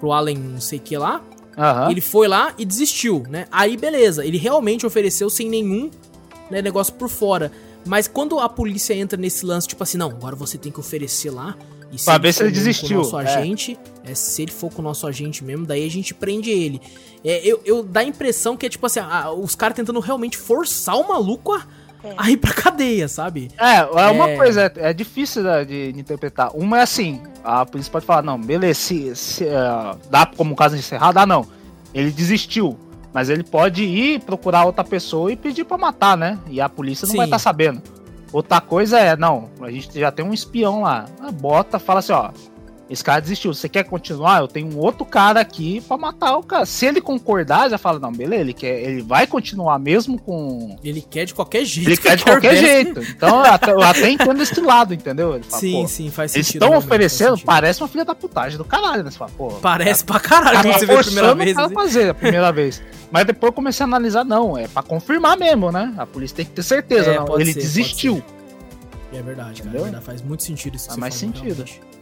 [0.00, 1.22] pro Allen não sei o que lá.
[1.56, 1.90] Uhum.
[1.90, 3.46] Ele foi lá e desistiu, né?
[3.50, 5.90] Aí beleza, ele realmente ofereceu sem nenhum
[6.50, 7.52] né, negócio por fora.
[7.84, 11.30] Mas quando a polícia entra nesse lance, tipo assim, não, agora você tem que oferecer
[11.30, 11.56] lá.
[11.90, 12.88] E se pra ver se ele desistiu.
[12.88, 13.34] Com o nosso é.
[13.34, 16.80] agente, é, se ele for com o nosso agente mesmo, daí a gente prende ele.
[17.24, 20.38] É, eu, eu dá a impressão que é tipo assim, a, os caras tentando realmente
[20.38, 21.66] forçar o maluco a,
[22.04, 22.14] é.
[22.16, 23.50] a ir pra cadeia, sabe?
[23.58, 24.36] É, é uma é.
[24.36, 26.50] coisa, é, é difícil de, de, interpretar.
[26.54, 30.76] Uma é assim, a polícia pode falar, não, beleza, se, se uh, dá como caso
[30.76, 31.46] encerrado, dá não.
[31.94, 32.78] Ele desistiu.
[33.12, 36.38] Mas ele pode ir procurar outra pessoa e pedir para matar, né?
[36.48, 37.18] E a polícia não Sim.
[37.18, 37.82] vai estar tá sabendo.
[38.32, 41.04] Outra coisa é, não, a gente já tem um espião lá.
[41.34, 42.30] Bota, fala assim, ó,
[42.92, 43.54] esse cara desistiu.
[43.54, 44.40] Você quer continuar?
[44.40, 46.66] Eu tenho um outro cara aqui para matar o cara.
[46.66, 50.76] Se ele concordar, já fala, não, beleza, ele quer, ele vai continuar mesmo com.
[50.84, 51.88] Ele quer de qualquer jeito.
[51.88, 53.00] Ele quer de qualquer jeito.
[53.00, 55.40] Então eu até, eu até entendo esse lado, entendeu?
[55.42, 56.64] Fala, sim, sim, faz sentido.
[56.64, 59.10] Eles estão oferecendo, parece uma filha da putagem do caralho, né?
[59.10, 61.58] Você fala, pô, parece cara, pra caralho quando você vê a primeira vez.
[61.58, 61.74] Assim.
[61.74, 62.82] fazer a primeira vez.
[63.10, 65.94] Mas depois eu comecei a analisar, não, é para confirmar mesmo, né?
[65.96, 67.40] A polícia tem que ter certeza, é, não.
[67.40, 68.22] Ele ser, desistiu.
[69.12, 69.78] É verdade, cara.
[69.78, 70.88] É verdade, faz muito sentido isso.
[70.88, 71.64] Faz mais falou, sentido.
[71.64, 71.92] Realmente.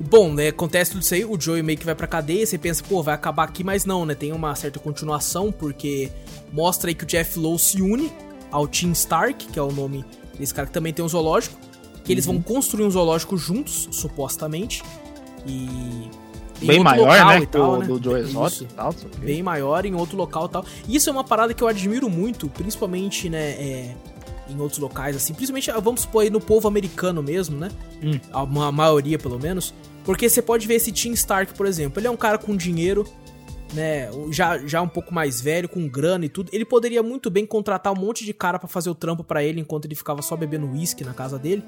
[0.00, 2.82] Bom, né, acontece tudo isso aí, o Joey meio que vai pra cadeia, você pensa,
[2.82, 6.10] pô, vai acabar aqui, mas não, né, tem uma certa continuação, porque
[6.52, 8.10] mostra aí que o Jeff Lowe se une
[8.50, 10.04] ao Team Stark, que é o nome
[10.38, 11.56] desse cara que também tem um zoológico,
[12.02, 12.42] que eles vão uhum.
[12.42, 14.82] construir um zoológico juntos, supostamente,
[15.46, 16.10] e
[16.66, 17.46] Bem maior, né?
[17.46, 17.86] Tal, né?
[17.86, 18.94] do Joe Exotic e tal.
[19.18, 20.64] Bem maior em outro local e tal.
[20.86, 23.50] E isso é uma parada que eu admiro muito, principalmente, né?
[23.50, 23.94] É,
[24.52, 25.34] em outros locais, assim.
[25.34, 27.70] Principalmente, vamos supor aí no povo americano mesmo, né?
[28.02, 28.18] Hum.
[28.32, 29.74] A, a maioria, pelo menos.
[30.04, 32.00] Porque você pode ver esse Tim Stark, por exemplo.
[32.00, 33.06] Ele é um cara com dinheiro,
[33.72, 34.10] né?
[34.30, 36.50] Já, já um pouco mais velho, com grana e tudo.
[36.52, 39.60] Ele poderia muito bem contratar um monte de cara para fazer o trampo para ele
[39.60, 41.62] enquanto ele ficava só bebendo uísque na casa dele.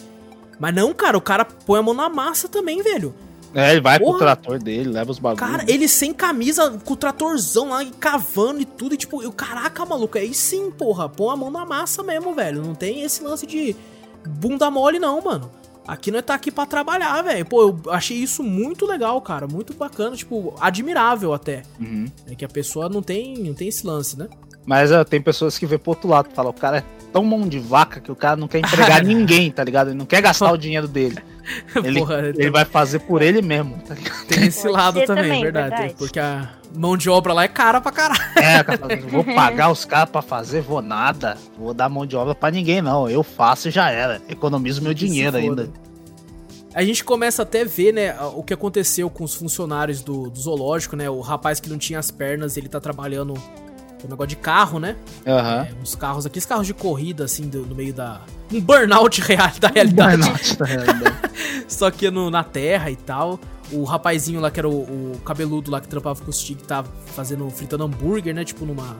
[0.59, 3.15] Mas não, cara, o cara põe a mão na massa também, velho.
[3.55, 4.11] É, ele vai Porra.
[4.11, 5.49] com o trator dele, leva os bagulhos.
[5.49, 8.95] Cara, ele sem camisa, com o tratorzão lá, cavando e tudo.
[8.95, 11.09] E tipo, eu, caraca, maluco, aí sim, porra.
[11.09, 12.63] Põe a mão na massa mesmo, velho.
[12.63, 13.77] Não tem esse lance de
[14.27, 15.51] bunda mole, não, mano.
[15.87, 17.45] Aqui não é tá aqui pra trabalhar, velho.
[17.45, 19.47] Pô, eu achei isso muito legal, cara.
[19.47, 21.63] Muito bacana, tipo, admirável até.
[21.79, 22.07] Uhum.
[22.27, 24.29] É que a pessoa não tem, não tem esse lance, né?
[24.67, 27.59] Mas tem pessoas que vê pro outro lado falam, o cara é tão mão de
[27.59, 29.89] vaca que o cara não quer entregar ninguém, tá ligado?
[29.89, 31.19] Ele não quer gastar o dinheiro dele.
[31.85, 33.77] Ele, Porra, ele vai fazer por ele mesmo.
[33.87, 33.95] Tá
[34.27, 37.81] tem esse lado também, também verdade, verdade, Porque a mão de obra lá é cara
[37.81, 38.21] pra caralho.
[38.37, 38.63] É,
[39.11, 41.37] vou pagar os caras pra fazer, vou nada.
[41.59, 43.09] Vou dar mão de obra pra ninguém, não.
[43.09, 44.23] Eu faço e já era.
[44.29, 45.69] Economizo meu dinheiro ainda.
[46.75, 50.41] A gente começa até a ver, né, o que aconteceu com os funcionários do, do
[50.41, 51.09] zoológico, né?
[51.09, 53.35] O rapaz que não tinha as pernas, ele tá trabalhando
[54.05, 54.97] um negócio de carro, né?
[55.27, 55.33] Uhum.
[55.33, 58.21] É, uns carros, aqueles carros de corrida, assim, do, no meio da.
[58.53, 60.17] Um burnout real, da realidade.
[60.19, 61.17] Burnout da realidade.
[61.69, 63.41] Só que no, na terra e tal.
[63.73, 66.89] O rapazinho lá, que era o, o cabeludo lá que trampava com o Stig, tava
[67.07, 68.45] fazendo, fritando hambúrguer, né?
[68.45, 68.97] Tipo numa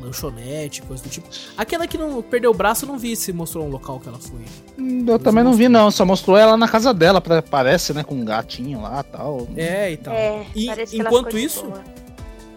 [0.00, 1.28] lanchonete, coisa do tipo.
[1.56, 4.18] Aquela que não perdeu o braço, eu não vi se mostrou um local que ela
[4.18, 4.40] foi.
[5.06, 5.90] Eu também não vi, não.
[5.90, 8.02] Só mostrou ela na casa dela, parece, né?
[8.02, 9.48] Com um gatinho lá e tal.
[9.56, 10.14] É, e tal.
[10.14, 11.64] É, e enquanto isso.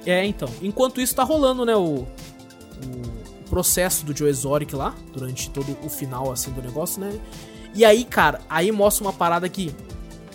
[0.05, 0.49] É, então.
[0.61, 5.89] Enquanto isso tá rolando, né, o, o processo do Joe Exotic lá, durante todo o
[5.89, 7.19] final, assim, do negócio, né?
[7.73, 9.73] E aí, cara, aí mostra uma parada que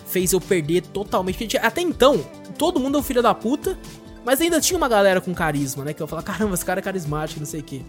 [0.07, 1.57] fez eu perder totalmente.
[1.57, 2.25] Até então,
[2.57, 3.77] todo mundo é um filho da puta,
[4.25, 5.93] mas ainda tinha uma galera com carisma, né?
[5.93, 7.81] Que eu falava, caramba, esse cara é carismático, não sei o quê.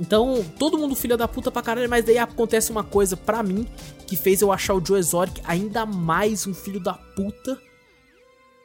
[0.00, 3.66] Então, todo mundo filho da puta pra caralho, mas daí acontece uma coisa pra mim
[4.06, 7.58] que fez eu achar o Joe Exotic ainda mais um filho da puta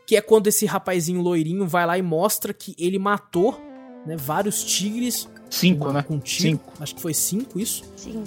[0.10, 3.62] que é quando esse rapazinho loirinho vai lá e mostra que ele matou
[4.08, 5.30] né, vários tigres.
[5.52, 6.02] Cinco, uma, né?
[6.02, 6.50] Com tiro.
[6.50, 6.74] Cinco.
[6.80, 7.84] Acho que foi cinco isso.
[7.96, 8.24] Cinco.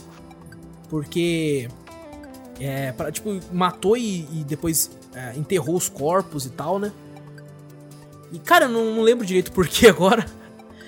[0.89, 1.69] Porque.
[2.61, 6.93] É, pra, tipo, matou e, e depois é, enterrou os corpos e tal, né?
[8.31, 10.25] E, cara, eu não, não lembro direito por que agora.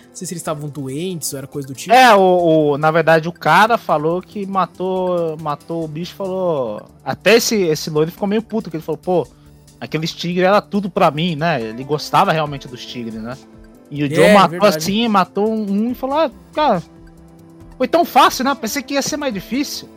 [0.06, 1.92] Não sei se eles estavam doentes ou era coisa do tipo.
[1.92, 6.88] É, o, o, na verdade o cara falou que matou matou o bicho falou.
[7.04, 9.26] Até esse, esse loiro ficou meio puto, que ele falou, pô,
[9.84, 11.60] aqueles tigres era tudo pra mim, né?
[11.60, 13.36] Ele gostava realmente dos tigres, né?
[13.90, 14.76] E o é, Joe matou verdade.
[14.76, 16.82] assim, matou um e falou: ah, cara,
[17.76, 18.54] foi tão fácil, né?
[18.54, 19.88] Pensei que ia ser mais difícil.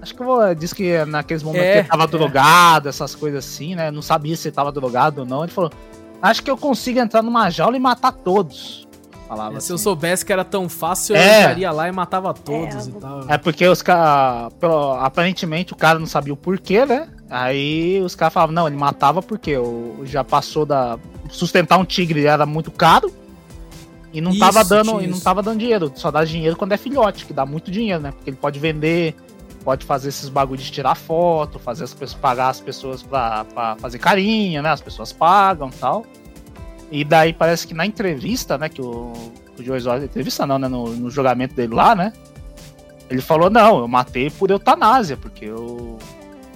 [0.00, 2.06] Acho que eu disse que naqueles momentos é, que ele tava é.
[2.06, 3.90] drogado, essas coisas assim, né?
[3.90, 5.42] Não sabia se ele tava drogado ou não.
[5.42, 5.70] Ele falou:
[6.20, 8.86] Acho que eu consigo entrar numa jaula e matar todos.
[9.28, 9.66] Falava é, assim.
[9.66, 11.40] Se eu soubesse que era tão fácil, eu é.
[11.40, 13.24] entraria lá e matava todos é, e tal.
[13.28, 14.52] É porque os caras.
[15.00, 17.08] Aparentemente o cara não sabia o porquê, né?
[17.30, 20.98] Aí os caras falavam, não, ele matava porque o, já passou da.
[21.28, 23.12] Sustentar um tigre era muito caro.
[24.12, 25.02] E não isso, tava dando.
[25.02, 25.92] E não tava dando dinheiro.
[25.94, 28.12] Só dá dinheiro quando é filhote, que dá muito dinheiro, né?
[28.12, 29.14] Porque ele pode vender,
[29.62, 33.76] pode fazer esses bagulhos de tirar foto, fazer as pessoas pagar as pessoas pra, pra
[33.76, 34.70] fazer carinho, né?
[34.70, 36.06] As pessoas pagam tal.
[36.90, 39.12] E daí parece que na entrevista, né, que o,
[39.58, 42.14] o Joe Exotic, entrevista não, né, no, no julgamento dele lá, né,
[43.10, 45.98] ele falou, não, eu matei por eutanásia, porque eu,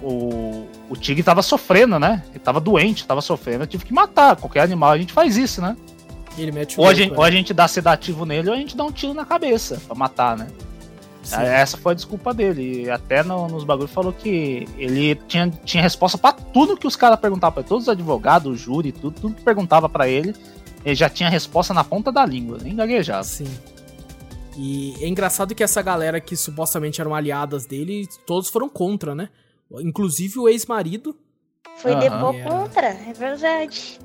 [0.03, 4.35] o, o tigre tava sofrendo, né, ele tava doente, tava sofrendo, eu tive que matar,
[4.35, 5.75] qualquer animal a gente faz isso, né.
[6.77, 9.13] ou, a gente, ou a gente dá sedativo nele ou a gente dá um tiro
[9.13, 10.47] na cabeça pra matar, né.
[11.23, 11.41] Sim.
[11.41, 12.89] Essa foi a desculpa dele.
[12.89, 17.17] Até no, nos bagulhos falou que ele tinha, tinha resposta para tudo que os caras
[17.19, 17.69] perguntavam pra ele.
[17.69, 20.35] Todos os advogados, o júri, tudo, tudo que perguntava para ele,
[20.83, 23.23] ele já tinha resposta na ponta da língua, nem gaguejava.
[23.23, 23.47] Sim.
[24.57, 29.29] E é engraçado que essa galera que supostamente eram aliadas dele, todos foram contra, né?
[29.71, 31.15] Inclusive o ex-marido.
[31.77, 31.99] Foi uhum.
[31.99, 33.99] depor contra, é verdade.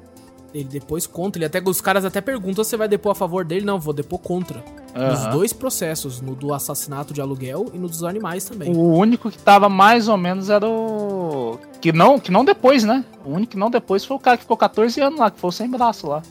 [0.55, 1.39] Ele depois contra.
[1.39, 3.67] Ele até, os caras até perguntam se você vai depor a favor dele.
[3.67, 4.65] Não, vou depor contra.
[4.97, 5.09] Uhum.
[5.09, 8.75] Nos dois processos, no do assassinato de aluguel e no dos animais também.
[8.75, 11.59] O único que tava mais ou menos era o.
[11.81, 13.05] Que não, que não depois, né?
[13.25, 15.49] O único que não depois foi o cara que ficou 14 anos lá, que foi
[15.49, 16.23] o sem braço lá.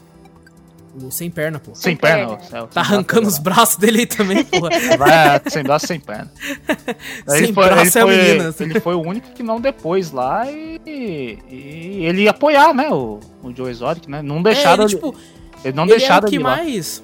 [0.96, 1.76] O sem perna, pô.
[1.76, 2.68] Sem, sem perna, perna.
[2.68, 4.68] Tá arrancando os braços dele aí também, pô.
[5.08, 6.32] É, sem braço, sem perna.
[7.28, 8.56] sem ele foi, braço ele é foi, a menina.
[8.60, 13.20] Ele foi o único que não depois lá e, e ele ia apoiar, né, o,
[13.44, 14.22] o Joe Exotic, né?
[14.22, 14.84] Não deixaram.
[14.84, 15.16] É, ele, tipo,
[15.64, 17.04] ele não ele deixaram é o que mais.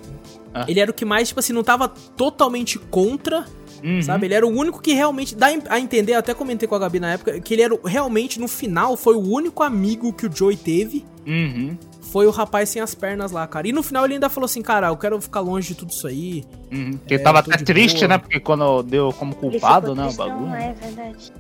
[0.54, 0.66] ah.
[0.68, 3.46] ele era o que mais, tipo assim, não tava totalmente contra,
[3.84, 4.02] uhum.
[4.02, 4.26] sabe?
[4.26, 7.14] Ele era o único que realmente, dá a entender, até comentei com a Gabi na
[7.14, 11.06] época, que ele era realmente, no final, foi o único amigo que o Joey teve.
[11.26, 11.78] Uhum
[12.14, 13.68] foi o rapaz sem as pernas lá, cara.
[13.68, 16.06] E no final ele ainda falou assim, cara, eu quero ficar longe de tudo isso
[16.06, 16.44] aí.
[16.72, 18.08] Uhum, porque é, ele tava até triste, boa.
[18.08, 18.18] né?
[18.20, 20.46] Porque quando deu como culpado, né, o bagulho.
[20.46, 21.34] Não, é verdade.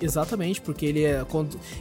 [0.00, 1.26] Exatamente, porque ele é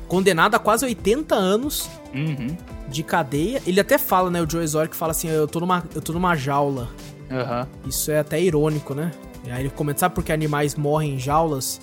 [0.08, 2.58] condenado a quase 80 anos uhum.
[2.90, 3.62] de cadeia.
[3.68, 6.36] Ele até fala, né, o Joe Exotic fala assim, eu tô numa, eu tô numa
[6.36, 6.90] jaula.
[7.30, 7.88] Uhum.
[7.88, 9.12] Isso é até irônico, né?
[9.46, 11.80] E aí ele comenta, sabe por que animais morrem em jaulas?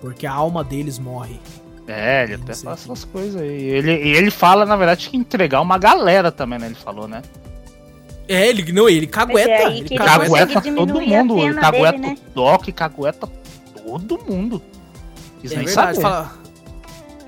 [0.00, 1.38] Porque a alma deles morre.
[1.86, 3.64] É, ele até fala essas coisas aí.
[3.64, 6.66] Ele, ele fala, na verdade, que entregar uma galera também, né?
[6.66, 7.22] Ele falou, né?
[8.28, 9.50] É, ele não, ele cagueta.
[9.50, 11.38] É ele cagueta todo mundo.
[11.38, 12.16] Ele cagueta dele, né?
[12.30, 13.28] o Doc, cagueta
[13.84, 14.62] todo mundo.
[15.42, 16.42] Isso é nem verdade, fala...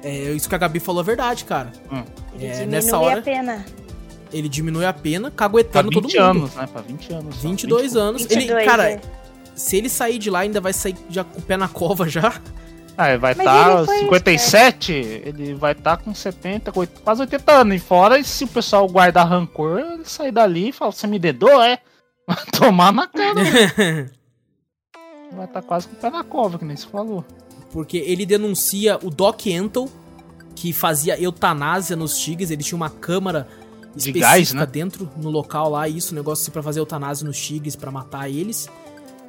[0.05, 1.73] É, isso que a Gabi falou é verdade, cara.
[1.91, 2.05] Hum.
[2.39, 3.21] É, nessa hora.
[3.21, 3.65] A pena.
[4.31, 6.21] Ele diminui a pena, caguetando todo mundo.
[6.21, 6.69] anos, né?
[6.71, 7.37] Pra 20 anos.
[7.37, 8.01] 22 só.
[8.01, 8.23] anos.
[8.23, 9.01] 22, ele, cara, é.
[9.55, 12.41] se ele sair de lá, ainda vai sair já com o pé na cova já.
[12.97, 16.73] Ah, ele vai estar tá 57, ele vai estar tá com 70,
[17.03, 17.77] quase 80 anos.
[17.77, 21.19] E fora, e se o pessoal guardar rancor, ele sair dali e falar, você me
[21.19, 21.81] dedou, é?
[22.27, 23.35] Vai tomar na cara.
[25.35, 27.25] vai estar tá quase com o pé na cova, que nem se falou.
[27.71, 29.91] Porque ele denuncia o Doc Entel,
[30.55, 33.47] que fazia eutanásia nos tigres, ele tinha uma câmara
[33.95, 34.65] de gás, né?
[34.65, 38.69] dentro no local lá, isso, negócio assim, pra fazer eutanásia nos tigres, para matar eles.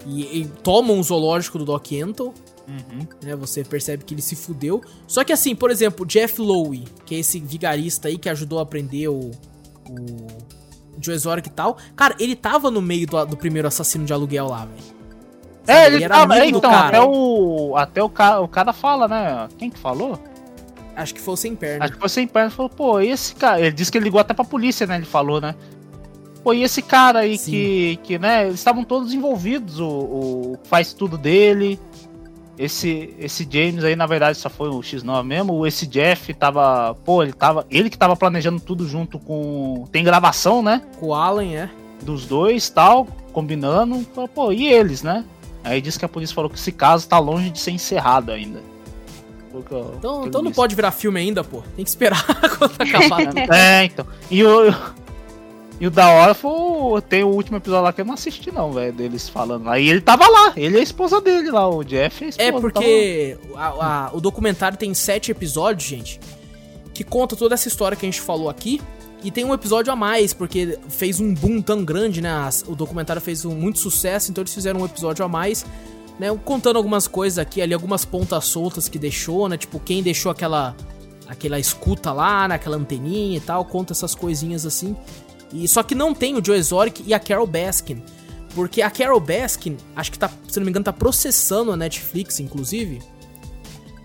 [0.06, 2.34] E, e tomam um zoológico do Doc Entel.
[2.68, 3.08] Uhum.
[3.24, 4.82] Né, você percebe que ele se fudeu.
[5.08, 8.64] Só que assim, por exemplo, Jeff Lowe, que é esse vigarista aí que ajudou a
[8.64, 9.32] aprender o.
[9.90, 10.28] o
[11.00, 11.78] Joe Exotic e tal.
[11.96, 14.96] Cara, ele tava no meio do, do primeiro assassino de aluguel lá, velho.
[15.68, 17.76] É, ele, ele tava, é, então, até o.
[17.76, 19.48] Até o cara, o cara fala, né?
[19.58, 20.20] Quem que falou?
[20.96, 21.86] Acho que foi o sem perna.
[21.86, 22.50] Acho que foi o sem perna.
[22.50, 23.60] Falou, pô, esse cara.
[23.60, 24.96] Ele disse que ele ligou até pra polícia, né?
[24.96, 25.56] Ele falou, né?
[26.44, 28.46] Pô, e esse cara aí que, que, né?
[28.46, 29.80] Eles estavam todos envolvidos.
[29.80, 31.80] O, o faz tudo dele.
[32.58, 35.68] Esse, esse James aí, na verdade, só foi o X9 mesmo.
[35.68, 36.96] Esse Jeff tava.
[37.04, 37.66] Pô, ele tava.
[37.70, 39.86] Ele que tava planejando tudo junto com.
[39.92, 40.82] Tem gravação, né?
[41.00, 41.70] Com o Allen, é.
[42.02, 44.06] Dos dois tal, combinando.
[44.34, 45.26] Pô, e eles, né?
[45.64, 48.62] Aí disse que a polícia falou que esse caso tá longe de ser encerrado ainda.
[49.54, 51.64] Então, então não pode virar filme ainda, pô.
[51.76, 52.24] Tem que esperar
[52.58, 53.26] quando acabar.
[53.34, 53.48] Né?
[53.52, 54.06] é, então.
[54.30, 54.74] E o,
[55.80, 57.02] e o da hora foi.
[57.02, 59.70] Tem o último episódio lá que eu não assisti, não, velho, deles falando.
[59.70, 62.50] Aí ele tava lá, ele é a esposa dele lá, o Jeff é a esposa.
[62.50, 66.20] É porque a, a, o documentário tem sete episódios, gente,
[66.94, 68.82] que conta toda essa história que a gente falou aqui.
[69.24, 72.32] E tem um episódio a mais, porque fez um boom tão grande, né?
[72.68, 75.66] O documentário fez um, muito sucesso, então eles fizeram um episódio a mais,
[76.20, 76.28] né?
[76.46, 79.58] Contando algumas coisas aqui, ali, algumas pontas soltas que deixou, né?
[79.58, 80.76] Tipo, quem deixou aquela
[81.28, 82.84] aquela escuta lá, naquela né?
[82.84, 84.96] anteninha e tal, conta essas coisinhas assim.
[85.64, 88.04] E só que não tem o Joe Exotic e a Carol Baskin.
[88.54, 92.40] Porque a Carol Baskin, acho que tá, se não me engano, tá processando a Netflix,
[92.40, 93.02] inclusive.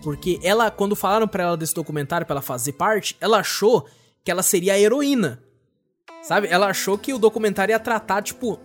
[0.03, 3.87] Porque ela, quando falaram para ela desse documentário para ela fazer parte, ela achou
[4.25, 5.43] que ela seria a heroína.
[6.23, 6.49] Sabe?
[6.49, 8.59] Ela achou que o documentário ia tratar, tipo,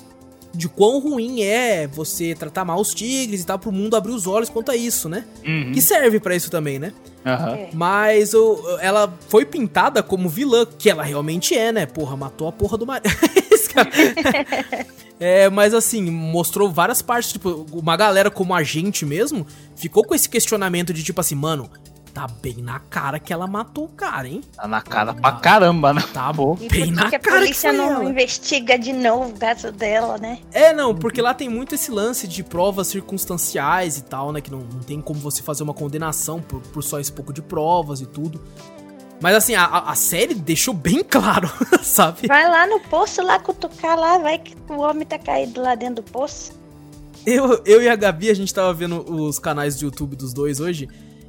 [0.56, 4.26] de quão ruim é você tratar mal os tigres e tal, pro mundo abrir os
[4.26, 5.26] olhos quanto a isso, né?
[5.46, 5.72] Uhum.
[5.72, 6.94] Que serve para isso também, né?
[7.26, 7.70] Uhum.
[7.74, 11.86] Mas o, ela foi pintada como vilã, que ela realmente é, né?
[11.86, 13.10] Porra, matou a porra do marido.
[15.20, 19.46] é, mas assim, mostrou várias partes, tipo, uma galera como a gente mesmo,
[19.76, 21.70] ficou com esse questionamento de tipo assim, mano,
[22.16, 24.42] tá bem na cara que ela matou o cara, hein?
[24.56, 26.02] Tá na cara pra caramba, né?
[26.14, 27.36] Tá bom, bem na que cara.
[27.36, 28.06] a polícia não ela.
[28.06, 30.40] investiga de novo o caso dela, né?
[30.54, 34.40] É, não, porque lá tem muito esse lance de provas circunstanciais e tal, né?
[34.40, 37.42] Que não, não tem como você fazer uma condenação por, por só esse pouco de
[37.42, 38.42] provas e tudo.
[39.20, 41.52] Mas assim, a, a série deixou bem claro,
[41.84, 42.30] sabe?
[42.30, 45.96] Vai lá no poço, lá cutucar lá, vai que o homem tá caído lá dentro
[45.96, 46.54] do poço.
[47.26, 50.62] Eu, eu e a Gabi, a gente tava vendo os canais do YouTube dos dois
[50.62, 50.88] hoje.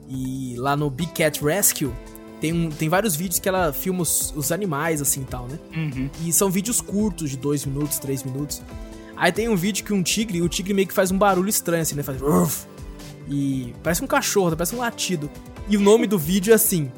[0.08, 1.92] E lá no Big Cat Rescue
[2.40, 5.58] tem, um, tem vários vídeos que ela filma os, os animais assim e tal, né?
[5.74, 6.10] Uhum.
[6.24, 8.62] E são vídeos curtos, de 2 minutos, 3 minutos.
[9.16, 11.82] Aí tem um vídeo que um tigre, o tigre meio que faz um barulho estranho
[11.82, 12.02] assim, né?
[12.02, 12.20] Faz.
[12.20, 12.66] Uf!
[13.28, 15.30] E parece um cachorro, parece um latido.
[15.68, 16.92] E o nome do vídeo é assim: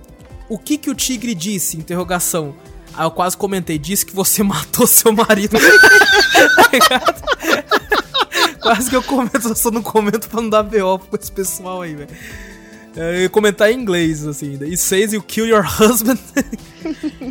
[0.48, 1.76] O que que o tigre disse?
[1.76, 2.54] Interrogação.
[2.92, 5.56] Aí eu quase comentei, disse que você matou seu marido.
[8.60, 11.82] quase que eu comento, eu só não comento pra não dar BO com esse pessoal
[11.82, 12.10] aí, velho.
[13.00, 14.58] É, comentar em inglês, assim.
[14.60, 16.18] E says you kill your husband.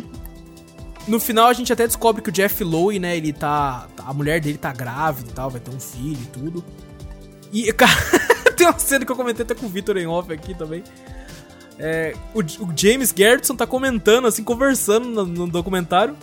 [1.06, 3.86] no final a gente até descobre que o Jeff Lowe, né, ele tá.
[3.98, 6.64] A mulher dele tá grávida e tal, vai ter um filho e tudo.
[7.52, 7.92] E, cara,
[8.56, 10.82] tem uma cena que eu comentei até com o Victor em off aqui também.
[11.78, 16.16] É, o, o, James Gertson tá comentando, assim, conversando no, no, documentário.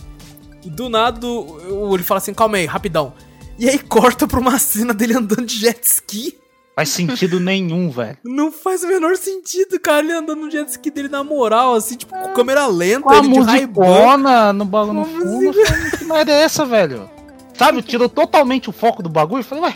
[0.64, 1.20] E do nada,
[1.94, 3.14] ele fala assim, calma aí, rapidão.
[3.60, 6.36] E aí corta pra uma cena dele andando de jet ski.
[6.76, 8.18] Faz sentido nenhum, velho.
[8.22, 10.00] Não faz o menor sentido, cara.
[10.04, 13.18] Ele andando no jet ski dele na moral, assim, tipo, com câmera lenta, com a
[13.18, 15.26] ele musicona no bagulho no fundo.
[15.26, 15.98] Música...
[15.98, 17.10] Que merda é essa, velho?
[17.54, 19.76] Sabe, tirou totalmente o foco do bagulho e falei, ué,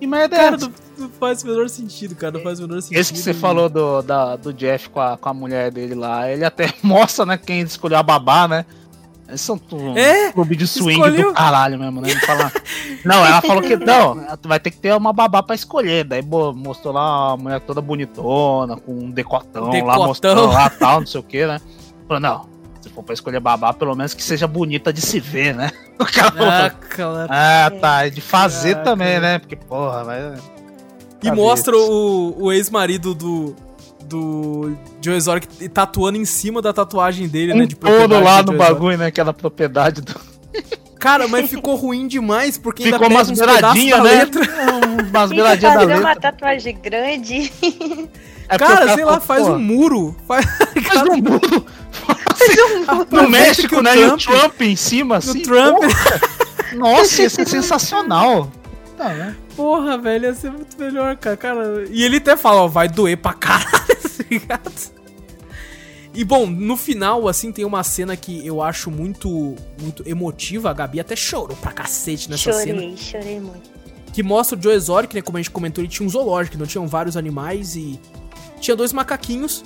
[0.00, 0.66] que merda é cara, essa?
[0.66, 2.32] Não, não faz o menor sentido, cara.
[2.32, 2.98] Não faz o menor sentido.
[2.98, 6.28] Esse que você falou do, da, do Jeff com a, com a mulher dele lá,
[6.28, 8.66] ele até mostra, né, quem escolheu a babá, né?
[9.28, 10.30] Eles são um é?
[10.30, 11.28] clube de swing Escolheu?
[11.30, 12.10] do caralho mesmo, né?
[12.24, 12.52] Fala...
[13.04, 16.04] não, ela falou que não, vai ter que ter uma babá pra escolher.
[16.04, 20.00] Daí mostrou lá uma mulher toda bonitona, com um decotão, decotão.
[20.00, 21.60] lá, mostrando lá tal, não sei o que, né?
[22.06, 22.48] Falou, não,
[22.80, 25.70] se for pra escolher babá, pelo menos que seja bonita de se ver, né?
[25.98, 29.38] O cara ah, falou, ah, tá, de fazer ah, também, né?
[29.38, 30.34] Porque, porra, vai.
[31.22, 33.56] E mostra o, o ex-marido do,
[34.08, 37.66] do Joe Exotic tatuando em cima da tatuagem dele, um né?
[37.66, 39.06] De todo lá no bagulho, né?
[39.06, 40.14] Aquela propriedade do.
[40.98, 44.10] Cara, mas ficou ruim demais, porque ficou umas beiradinhas, né?
[44.10, 44.42] Letra.
[45.10, 46.00] umas beiradinhas da letra.
[46.00, 47.52] uma tatuagem grande.
[48.48, 50.16] É cara, sei lá, faz um muro.
[50.26, 51.66] Faz, faz um muro.
[53.10, 53.92] no México, né?
[53.92, 55.42] Trump, e o Trump em cima, assim.
[55.42, 55.82] Trump.
[56.74, 58.50] Nossa, ia ser sensacional.
[58.96, 59.36] Tá, né?
[59.54, 61.36] Porra, velho, ia ser muito melhor, cara.
[61.36, 61.84] cara.
[61.90, 63.95] E ele até fala, ó, vai doer pra caralho,
[64.30, 64.72] ligado?
[66.14, 70.70] E bom, no final, assim, tem uma cena que eu acho muito muito emotiva.
[70.70, 72.80] A Gabi até chorou pra cacete nessa chorei, cena.
[72.80, 73.70] Chorei, chorei muito.
[74.12, 75.20] Que mostra o Joe Exotic, né?
[75.20, 78.00] Como a gente comentou, ele tinha um zoológico, não tinham vários animais e
[78.60, 79.62] tinha dois macaquinhos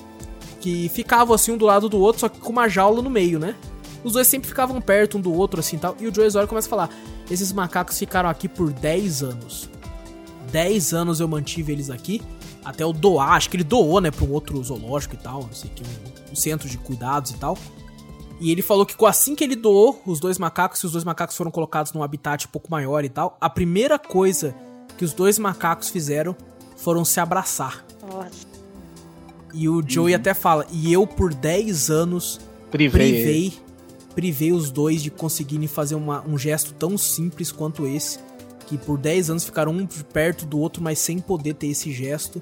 [0.60, 3.38] que ficavam assim um do lado do outro, só que com uma jaula no meio,
[3.38, 3.54] né?
[4.02, 5.96] Os dois sempre ficavam perto um do outro, assim tal.
[6.00, 6.90] E o Joe Exotic começa a falar:
[7.30, 9.70] Esses macacos ficaram aqui por 10 anos.
[10.50, 12.20] 10 anos eu mantive eles aqui.
[12.64, 15.52] Até eu doar, acho que ele doou, né, pra um outro zoológico e tal, não
[15.52, 17.56] sei que, um, um centro de cuidados e tal.
[18.40, 21.36] E ele falou que assim que ele doou os dois macacos, e os dois macacos
[21.36, 24.54] foram colocados num habitat um pouco maior e tal, a primeira coisa
[24.96, 26.36] que os dois macacos fizeram
[26.76, 27.84] foram se abraçar.
[28.02, 28.48] Nossa.
[29.52, 30.20] E o Joey uhum.
[30.20, 33.52] até fala, e eu por 10 anos privei, privei,
[34.14, 38.18] privei os dois de conseguirem fazer uma, um gesto tão simples quanto esse
[38.70, 42.40] que por 10 anos ficaram um perto do outro, mas sem poder ter esse gesto.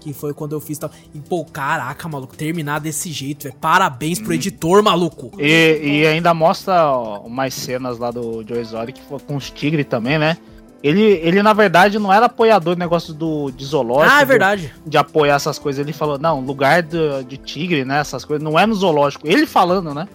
[0.00, 0.90] Que foi quando eu fiz tal.
[1.14, 4.34] E, pô, caraca, maluco, terminar desse jeito, é Parabéns pro hum.
[4.34, 5.30] editor, maluco.
[5.38, 10.18] E, e ainda mostra ó, umas cenas lá do Joe Exotic com os tigres também,
[10.18, 10.36] né?
[10.82, 14.16] Ele, ele, na verdade, não era apoiador do negócio do de zoológico.
[14.16, 14.74] Ah, é verdade.
[14.84, 15.80] De, de apoiar essas coisas.
[15.80, 17.98] Ele falou, não, lugar de, de tigre, né?
[17.98, 19.26] Essas coisas, não é no zoológico.
[19.26, 20.08] Ele falando, né?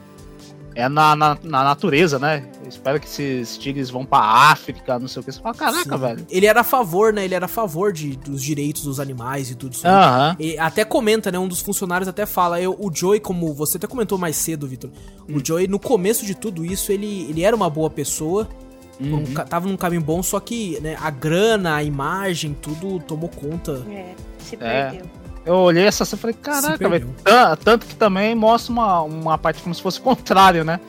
[0.75, 2.43] É na, na, na, natureza, né?
[2.61, 5.31] Eu espero que esses tigres vão pra África, não sei o que.
[5.31, 6.01] Você fala, caraca, Sim.
[6.01, 6.27] velho.
[6.29, 7.25] Ele era a favor, né?
[7.25, 9.85] Ele era a favor de, dos direitos dos animais e tudo isso.
[9.87, 10.55] Uhum.
[10.59, 11.37] até comenta, né?
[11.37, 14.89] Um dos funcionários até fala, eu, o Joey, como você até comentou mais cedo, Vitor,
[15.27, 15.37] hum.
[15.37, 18.47] o Joey, no começo de tudo isso, ele, ele era uma boa pessoa.
[18.99, 19.23] Uhum.
[19.23, 23.83] Um, tava num caminho bom, só que né, a grana, a imagem, tudo tomou conta.
[23.89, 24.57] É, se é.
[24.89, 25.05] perdeu.
[25.19, 25.22] É.
[25.45, 27.13] Eu olhei essa cena e falei, caraca, velho.
[27.63, 30.79] Tanto que também mostra uma, uma parte como se fosse o contrário, né?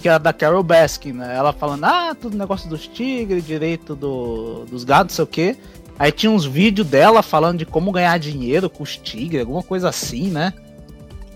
[0.00, 1.34] Que é a da Carol Baskin, né?
[1.34, 5.56] Ela falando, ah, tudo negócio dos tigres, direito do, dos gados, não sei o quê.
[5.98, 9.88] Aí tinha uns vídeos dela falando de como ganhar dinheiro com os tigres, alguma coisa
[9.88, 10.52] assim, né?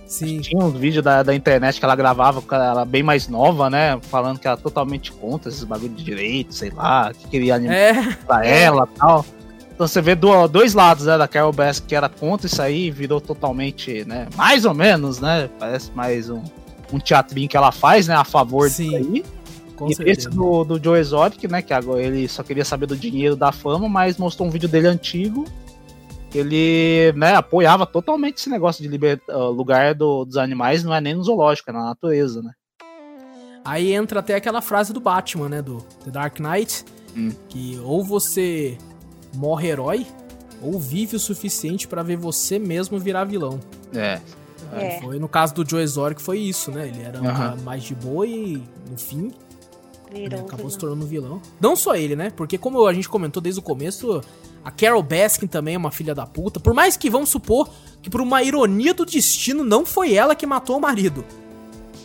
[0.07, 0.41] Sim.
[0.41, 3.99] Tinha uns vídeos da, da internet que ela gravava, ela bem mais nova, né?
[4.03, 8.13] Falando que ela totalmente contra esses bagulho de direito, sei lá, que queria animar é.
[8.27, 9.25] pra ela e tal.
[9.79, 12.91] Então você vê do, dois lados, né, da Carol Bass que era contra isso aí,
[12.91, 16.43] virou totalmente, né, mais ou menos, né, parece mais um,
[16.93, 19.25] um teatrinho que ela faz, né, a favor Sim, disso aí.
[19.77, 20.19] Com e certeza.
[20.19, 23.53] esse do, do Joe Exotic, né, que agora ele só queria saber do dinheiro, da
[23.53, 25.45] fama, mas mostrou um vídeo dele antigo,
[26.35, 31.01] ele, né, apoiava totalmente esse negócio de liber, uh, lugar do, dos animais, não é
[31.01, 32.51] nem no zoológico, é na natureza, né.
[33.65, 36.85] Aí entra até aquela frase do Batman, né, do The Dark Knight,
[37.17, 37.31] hum.
[37.49, 38.77] que ou você
[39.35, 40.07] morre herói
[40.63, 43.61] ou vive o suficiente para ver você mesmo virar vilão.
[43.95, 44.21] É.
[44.73, 45.01] é.
[45.01, 46.89] Foi no caso do Joe Exotic foi isso, né?
[46.89, 47.63] Ele era uhum.
[47.63, 49.33] mais de boa e no fim
[50.13, 51.41] ele acabou se tornando um vilão.
[51.61, 52.31] Não só ele, né?
[52.35, 54.23] Porque como a gente comentou desde o começo,
[54.65, 56.59] a Carol Baskin também é uma filha da puta.
[56.59, 57.69] Por mais que vamos supor
[58.01, 61.25] que por uma ironia do destino não foi ela que matou o marido.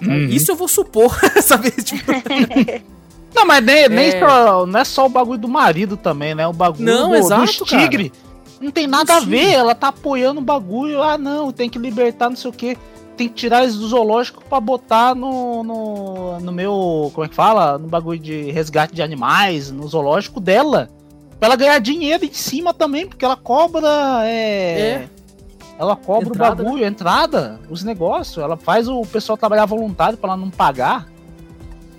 [0.01, 0.25] Uhum.
[0.25, 1.71] Isso eu vou supor, sabe?
[1.71, 2.11] Tipo...
[3.33, 3.89] Não, mas nem, é...
[3.89, 6.47] nem só, não é só o bagulho do marido também, né?
[6.47, 8.11] O bagulho não, do, exato, dos tigre.
[8.61, 11.01] Não tem nada a ver, ela tá apoiando o bagulho.
[11.01, 12.77] Ah, não, tem que libertar, não sei o quê.
[13.17, 17.11] Tem que tirar eles do zoológico pra botar no, no, no meu.
[17.13, 17.77] Como é que fala?
[17.77, 20.89] No bagulho de resgate de animais, no zoológico dela.
[21.39, 24.21] Pra ela ganhar dinheiro em cima também, porque ela cobra.
[24.23, 24.79] É.
[24.79, 25.09] é.
[25.77, 26.87] Ela cobra entrada, o bagulho, né?
[26.87, 28.37] entrada, os negócios.
[28.37, 31.07] Ela faz o pessoal trabalhar voluntário para ela não pagar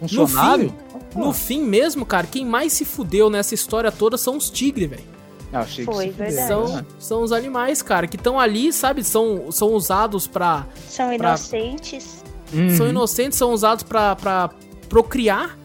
[0.01, 0.75] funcionário.
[1.15, 5.05] No fim mesmo, cara, quem mais se fudeu nessa história toda são os tigres, velho.
[5.53, 6.49] Ah, achei Foi, que verdade.
[6.49, 9.05] São, são os animais, cara, que estão ali, sabe?
[9.05, 10.67] São, são usados pra.
[10.89, 12.25] São Pra- inocentes.
[12.53, 12.77] Uhum.
[12.77, 14.51] São inocentes, são usados pra, pra
[14.89, 15.57] procriar.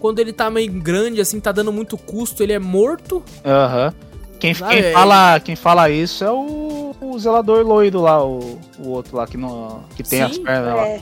[0.00, 3.22] Quando ele tá meio grande, assim, tá dando muito custo, ele é morto.
[3.44, 3.92] Aham.
[4.38, 4.92] Quem, Ah, quem é.
[4.92, 9.36] fala, quem fala isso é o, o zelador loiro lá, o, o outro lá que,
[9.36, 10.98] não, que tem Sim, as pernas lá.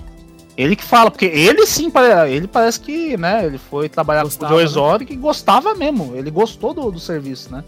[0.57, 1.93] É, Ele que fala, porque ele sim,
[2.31, 4.71] ele parece que, né, ele foi trabalhar Gostava, com o Joe né?
[4.71, 6.15] Exotic e gostava mesmo.
[6.17, 7.63] Ele gostou do, do serviço, né?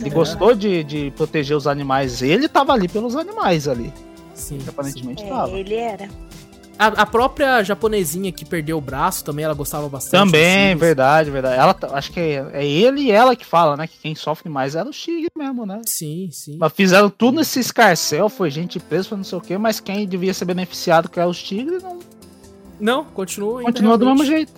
[0.00, 0.12] Ele É.
[0.12, 2.20] gostou de, de proteger os animais.
[2.22, 3.92] Ele tava ali pelos animais ali.
[4.34, 4.58] Sim.
[4.66, 5.52] Aparentemente é, tava.
[5.52, 6.08] ele era.
[6.76, 10.18] A, a própria japonesinha que perdeu o braço também, ela gostava bastante.
[10.24, 10.80] Também, tigres.
[10.80, 11.56] verdade, verdade.
[11.60, 13.86] Ela, acho que é, é ele e ela que fala, né?
[13.86, 15.80] Que quem sofre mais era o Tigre mesmo, né?
[15.86, 16.56] Sim, sim.
[16.58, 20.04] Mas fizeram tudo nesse escarcel, foi gente presa, foi não sei o quê, mas quem
[20.08, 22.00] devia ser beneficiado, que é os Tigres, não
[22.80, 24.52] Não, continua continua do mesmo jeito.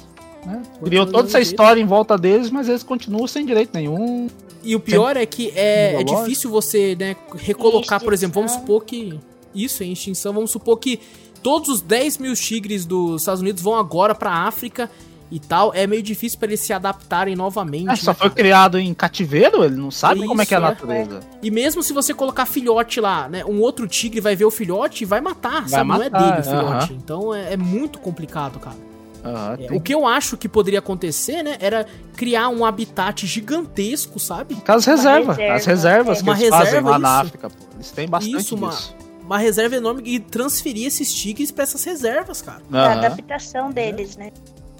[0.44, 0.62] Né?
[0.82, 1.50] Criou toda essa jeito.
[1.50, 4.28] história em volta deles, mas eles continuam sem direito nenhum.
[4.62, 8.84] E o pior é que é, é difícil você, né, recolocar, por exemplo, vamos supor
[8.84, 9.18] que.
[9.54, 10.32] Isso, é extinção.
[10.32, 11.00] Vamos supor que
[11.42, 14.90] todos os 10 mil tigres dos Estados Unidos vão agora pra África
[15.30, 15.72] e tal.
[15.74, 17.90] É meio difícil pra eles se adaptarem novamente.
[17.90, 18.34] É, só né, foi cara?
[18.42, 20.62] criado em cativeiro, ele não sabe Isso, como é que é a é.
[20.64, 21.20] natureza.
[21.42, 23.44] E mesmo se você colocar filhote lá, né?
[23.44, 25.88] Um outro tigre vai ver o filhote e vai matar, Vai sabe?
[25.88, 26.92] Não é matar, dele o filhote.
[26.92, 26.98] aham.
[27.02, 28.76] Então é, é muito complicado, cara.
[29.24, 31.56] Aham, É, tem o que eu acho que poderia acontecer, né?
[31.58, 31.84] Era
[32.16, 34.56] criar um habitat gigantesco, sabe?
[34.66, 36.22] As reservas, reserva, as reservas é.
[36.22, 37.20] que Uma eles fazem reserva, lá na isso.
[37.26, 37.56] África, pô.
[37.74, 38.94] Eles têm bastante Isso, uma- disso.
[39.24, 42.62] Uma reserva enorme e transferir esses tigres pra essas reservas, cara.
[42.70, 44.30] A adaptação deles, né?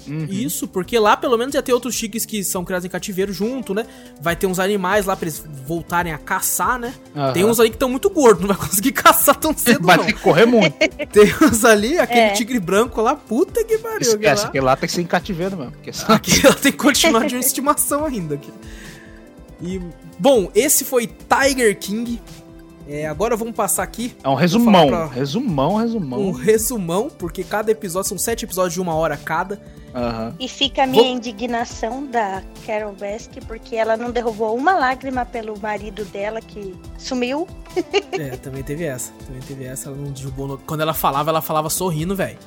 [0.09, 0.27] Uhum.
[0.31, 3.75] Isso, porque lá pelo menos ia ter outros tigres que são criados em cativeiro junto,
[3.75, 3.87] né?
[4.21, 6.95] Vai ter uns animais lá pra eles voltarem a caçar, né?
[7.15, 7.33] Aham.
[7.33, 10.05] Tem uns ali que estão muito gordos, não vai conseguir caçar tão cedo, Vai não.
[10.05, 10.75] ter que correr muito.
[11.13, 12.31] Tem uns ali, aquele É.
[12.33, 13.97] tigre branco lá, puta que pariu.
[13.97, 14.51] aquele Esquece, lá.
[14.51, 15.73] que lá tem que ser em cativeiro mesmo.
[15.73, 16.13] Porque só...
[16.13, 18.35] Aqui ela tem que continuar de uma estimação ainda.
[18.37, 18.51] Aqui.
[19.63, 19.81] E,
[20.19, 22.21] bom, esse foi Tiger King.
[22.89, 24.87] É, agora vamos passar aqui É um resumão.
[24.89, 26.21] pra- Resumão, resumão.
[26.21, 29.61] um resumão, porque cada episódio são sete episódios de uma hora cada.
[29.95, 30.35] Aham.
[30.39, 35.25] E fica a minha Vou- indignação da Carol Baskin, porque ela não derrubou uma lágrima
[35.25, 37.49] pelo marido dela que sumiu.
[38.13, 39.11] É, também teve essa.
[39.27, 39.89] Também teve essa.
[39.89, 40.61] Ela não derrubou.
[40.67, 42.39] Quando ela falava, ela falava sorrindo, velho.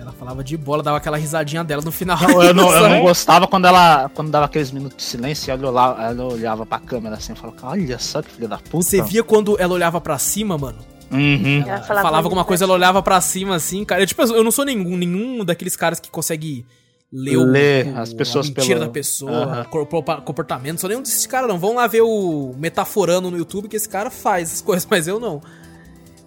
[0.00, 2.18] Ela falava de bola, dava aquela risadinha dela no final.
[2.20, 5.50] Não, eu, não, eu não gostava quando ela quando dava aqueles minutos de silêncio e
[5.52, 8.70] ela olhava, ela olhava pra câmera assim e falava, olha só que filha da puta.
[8.82, 10.78] Você via quando ela olhava pra cima, mano?
[11.10, 11.62] Uhum.
[11.62, 14.02] Ela Ela falava falava alguma coisa, ela olhava pra cima assim, cara.
[14.02, 16.66] Eu, tipo, eu não sou nenhum, nenhum daqueles caras que consegue
[17.12, 20.72] ler, o- Ler o- as pessoas a mentira pelo- da pessoa, corpo- comportamento.
[20.72, 21.58] Não sou nenhum desses caras, não.
[21.58, 25.20] Vão lá ver o Metaforando no YouTube que esse cara faz as coisas, mas eu
[25.20, 25.40] não.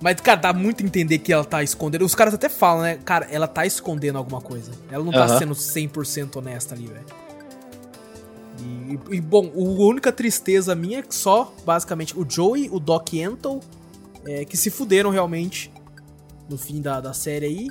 [0.01, 2.05] Mas, cara, dá muito a entender que ela tá escondendo.
[2.05, 2.99] Os caras até falam, né?
[3.03, 4.71] Cara, ela tá escondendo alguma coisa.
[4.89, 7.05] Ela não tá sendo 100% honesta ali, velho.
[8.61, 13.09] E, e, bom, a única tristeza minha é que só, basicamente, o Joey, o Doc
[13.13, 13.59] Antle,
[14.25, 15.71] é, que se fuderam realmente
[16.49, 17.67] no fim da, da série aí.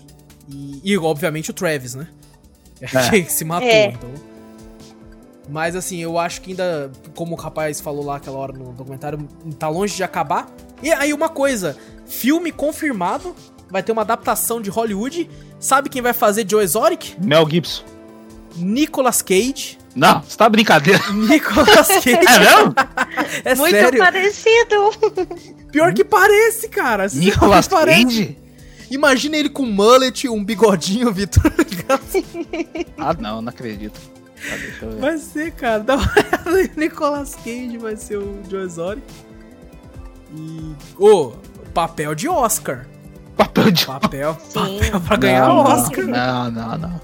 [0.49, 2.09] E, e, obviamente, o Travis, né?
[2.81, 3.23] É.
[3.23, 3.87] que se matou, É.
[3.87, 4.11] então.
[5.51, 9.27] Mas assim, eu acho que ainda, como o rapaz falou lá aquela hora no documentário,
[9.59, 10.49] tá longe de acabar.
[10.83, 11.77] E aí, uma coisa:
[12.09, 13.35] filme confirmado,
[13.71, 15.29] vai ter uma adaptação de Hollywood.
[15.61, 17.17] Sabe quem vai fazer Joe Exotic?
[17.21, 17.85] Mel Gibson.
[18.57, 19.79] Nicolas Cage.
[19.95, 21.03] Não, você tá brincadeira.
[21.13, 22.11] Nicolas Cage.
[22.11, 22.75] É mesmo?
[23.45, 23.99] É Muito sério.
[23.99, 24.91] parecido.
[25.71, 27.07] Pior que parece, cara.
[27.13, 28.05] Nicolas Parece.
[28.05, 28.39] Cage?
[28.91, 31.43] Imagina ele com mullet, um bigodinho, Vitor.
[32.99, 33.99] Ah, não, não acredito.
[34.51, 34.97] Ah, ver.
[35.01, 35.81] Vai ser, cara.
[35.81, 36.71] Dá uma olhada aí.
[36.77, 39.05] Nicolas Cage vai ser o Joe Exotic.
[40.35, 40.75] E.
[40.99, 41.33] Ô,
[41.79, 42.89] papel de Oscar.
[43.37, 44.79] Papel de Papel, Sim.
[44.79, 46.07] papel pra ganhar não, Oscar.
[46.09, 47.01] Não, não, não.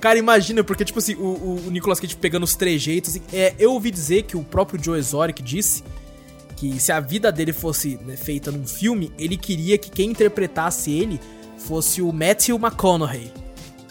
[0.00, 3.10] Cara, imagina, porque, tipo assim, o, o, Nicolas Cage pegando os trejeitos.
[3.10, 5.82] Assim, é, eu ouvi dizer que o próprio Joe Exotic disse
[6.54, 10.92] que se a vida dele fosse né, feita num filme, ele queria que quem interpretasse
[10.92, 11.20] ele
[11.56, 13.32] fosse o Matthew McConaughey.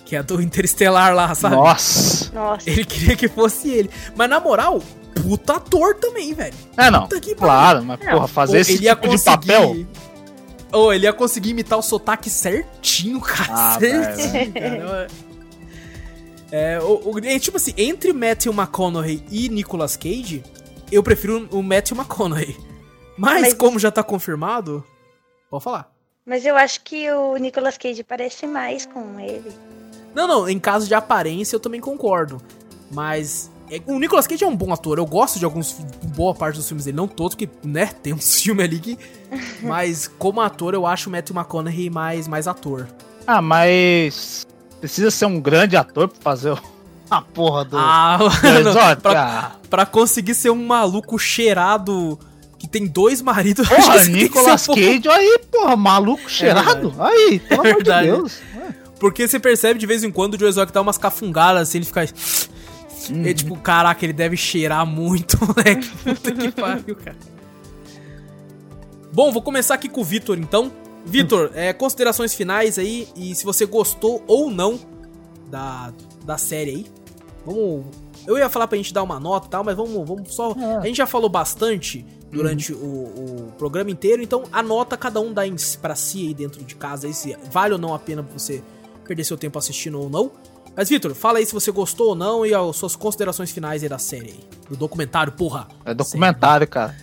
[0.08, 1.56] Que é do Interestelar lá, sabe?
[1.56, 2.32] Nossa.
[2.34, 2.70] Nossa.
[2.70, 3.90] Ele queria que fosse ele.
[4.16, 4.82] Mas na moral,
[5.22, 6.54] puta ator também, velho.
[6.78, 7.02] É, não.
[7.04, 8.12] Puta que Claro, mas Não.
[8.14, 9.86] porra, fazer esse tipo de papel.
[10.72, 13.50] Ou ele ia conseguir imitar o sotaque certinho, cara.
[13.54, 15.08] Ah, certinho, cara.
[16.52, 20.42] É, o, o- é, tipo assim, entre Matthew McConaughey e Nicolas Cage,
[20.90, 22.56] eu prefiro o Matthew McConaughey.
[23.18, 24.86] Mas, Mas- como já tá confirmado,
[25.50, 25.92] pode falar.
[26.26, 29.52] Mas eu acho que o Nicolas Cage parece mais com ele.
[30.18, 32.41] Não, não, em caso de aparência eu também concordo.
[32.91, 34.98] Mas é, o Nicolas Cage é um bom ator.
[34.98, 35.73] Eu gosto de alguns
[36.15, 38.98] boa parte dos filmes dele, não todos que, né, tem uns filmes ali que
[39.61, 42.88] mas como ator eu acho o Matthew McConaughey mais mais ator.
[43.27, 44.48] Ah, mas.
[44.80, 46.57] precisa ser um grande ator pra fazer
[47.11, 47.77] a porra do.
[47.77, 48.18] Ah,
[48.60, 49.02] exótico?
[49.03, 52.18] pra, pra conseguir ser um maluco cheirado
[52.57, 53.69] que tem dois maridos.
[53.69, 56.91] Porra, Nicolas um Cage, aí, porra, maluco cheirado.
[56.98, 58.02] aí, pelo amor de.
[58.02, 58.41] Deus.
[58.99, 61.86] Porque você percebe de vez em quando o Joe Exotic dá umas cafungadas assim, ele
[61.86, 62.06] fica.
[63.10, 63.26] Uhum.
[63.26, 65.90] É tipo, caraca, ele deve cheirar muito, moleque.
[66.03, 67.18] Puta que pariu, cara.
[69.14, 70.72] Bom, vou começar aqui com o Vitor, então.
[71.06, 74.78] Vitor, é, considerações finais aí e se você gostou ou não
[75.49, 75.94] da,
[76.26, 76.86] da série aí.
[77.45, 77.86] Vamos.
[78.26, 80.52] Eu ia falar pra gente dar uma nota e tal, mas vamos, vamos só.
[80.52, 80.78] É.
[80.78, 85.44] A gente já falou bastante durante o, o programa inteiro, então anota cada um dá
[85.82, 88.61] pra si aí dentro de casa aí se vale ou não a pena você
[89.08, 90.32] perder seu tempo assistindo ou não.
[90.76, 93.90] Mas, Vitor, fala aí se você gostou ou não e as suas considerações finais aí
[93.90, 94.40] da série aí.
[94.70, 95.68] Do documentário, porra.
[95.84, 96.96] É documentário, cara.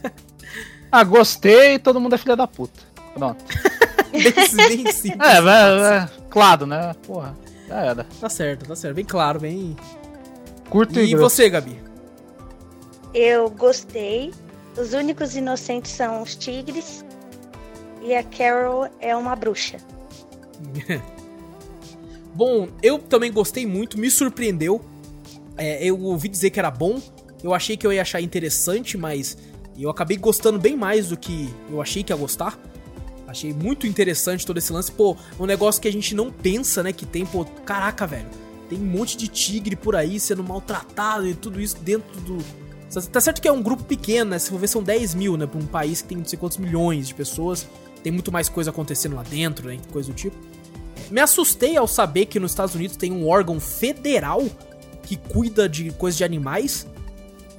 [0.92, 2.78] ah, gostei, todo mundo é filha da puta.
[3.14, 3.42] Pronto.
[4.12, 5.04] Bem, bem simples.
[5.06, 6.94] É, é, é, claro, né?
[7.06, 7.34] Porra,
[7.66, 8.04] já era.
[8.20, 8.96] Tá certo, tá certo.
[8.96, 9.76] Bem claro, bem.
[10.68, 11.80] Curto e, E você, Gabi?
[13.14, 14.32] Eu gostei.
[14.76, 17.04] Os únicos inocentes são os tigres.
[18.02, 19.78] E a Carol é uma bruxa.
[22.34, 24.80] Bom, eu também gostei muito, me surpreendeu.
[25.56, 27.00] É, eu ouvi dizer que era bom.
[27.42, 29.36] Eu achei que eu ia achar interessante, mas
[29.78, 32.58] eu acabei gostando bem mais do que eu achei que ia gostar.
[33.26, 34.90] Achei muito interessante todo esse lance.
[34.90, 36.92] Pô, um negócio que a gente não pensa, né?
[36.92, 38.26] Que tem, pô, caraca, velho.
[38.68, 42.38] Tem um monte de tigre por aí sendo maltratado e tudo isso dentro do.
[43.12, 44.38] Tá certo que é um grupo pequeno, né?
[44.38, 45.46] Se for ver, são 10 mil, né?
[45.46, 47.68] Pra um país que tem não sei quantos milhões de pessoas.
[48.02, 49.78] Tem muito mais coisa acontecendo lá dentro, né?
[49.92, 50.36] Coisa do tipo.
[51.10, 54.44] Me assustei ao saber que nos Estados Unidos tem um órgão federal
[55.02, 56.86] que cuida de coisas de animais.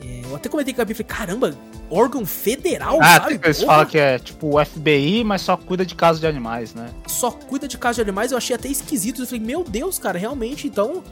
[0.03, 1.55] É, eu até comentei com a Gabi, falei, caramba,
[1.89, 3.39] órgão federal, Ah, sabe?
[3.43, 6.89] eles falam que é tipo o FBI, mas só cuida de casos de animais, né?
[7.07, 9.21] Só cuida de casos de animais, eu achei até esquisito.
[9.21, 11.03] Eu falei, meu Deus, cara, realmente, então...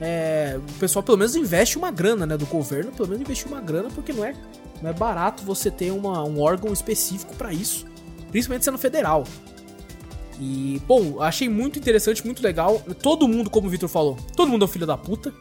[0.00, 3.60] é, o pessoal pelo menos investe uma grana, né, do governo, pelo menos investir uma
[3.60, 4.34] grana, porque não é,
[4.82, 7.86] não é barato você ter uma, um órgão específico pra isso,
[8.30, 9.24] principalmente sendo federal.
[10.38, 12.82] E, bom, achei muito interessante, muito legal.
[13.02, 15.32] Todo mundo, como o Victor falou, todo mundo é um filho da puta.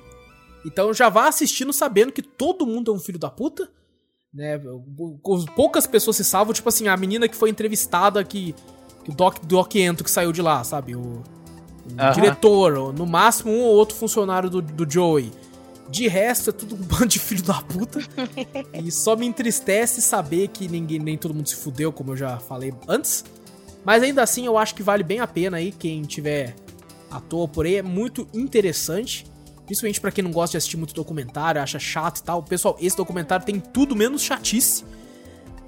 [0.65, 3.69] Então já vá assistindo sabendo que todo mundo é um filho da puta.
[4.33, 4.59] Né?
[5.55, 8.55] Poucas pessoas se salvam, tipo assim, a menina que foi entrevistada que,
[9.03, 10.95] que o Doc, Doc Ento que saiu de lá, sabe?
[10.95, 11.23] O, o
[11.97, 12.11] Aham.
[12.11, 15.31] diretor, ou no máximo um ou outro funcionário do, do Joey.
[15.87, 17.99] De resto, é tudo um bando de filho da puta.
[18.73, 22.39] e só me entristece saber que ninguém, nem todo mundo se fudeu, como eu já
[22.39, 23.23] falei antes.
[23.85, 26.55] Mas ainda assim, eu acho que vale bem a pena aí, quem tiver
[27.11, 27.75] à toa por aí.
[27.75, 29.25] É muito interessante.
[29.65, 32.43] Principalmente pra quem não gosta de assistir muito documentário, acha chato e tal.
[32.43, 34.83] Pessoal, esse documentário tem tudo menos chatice.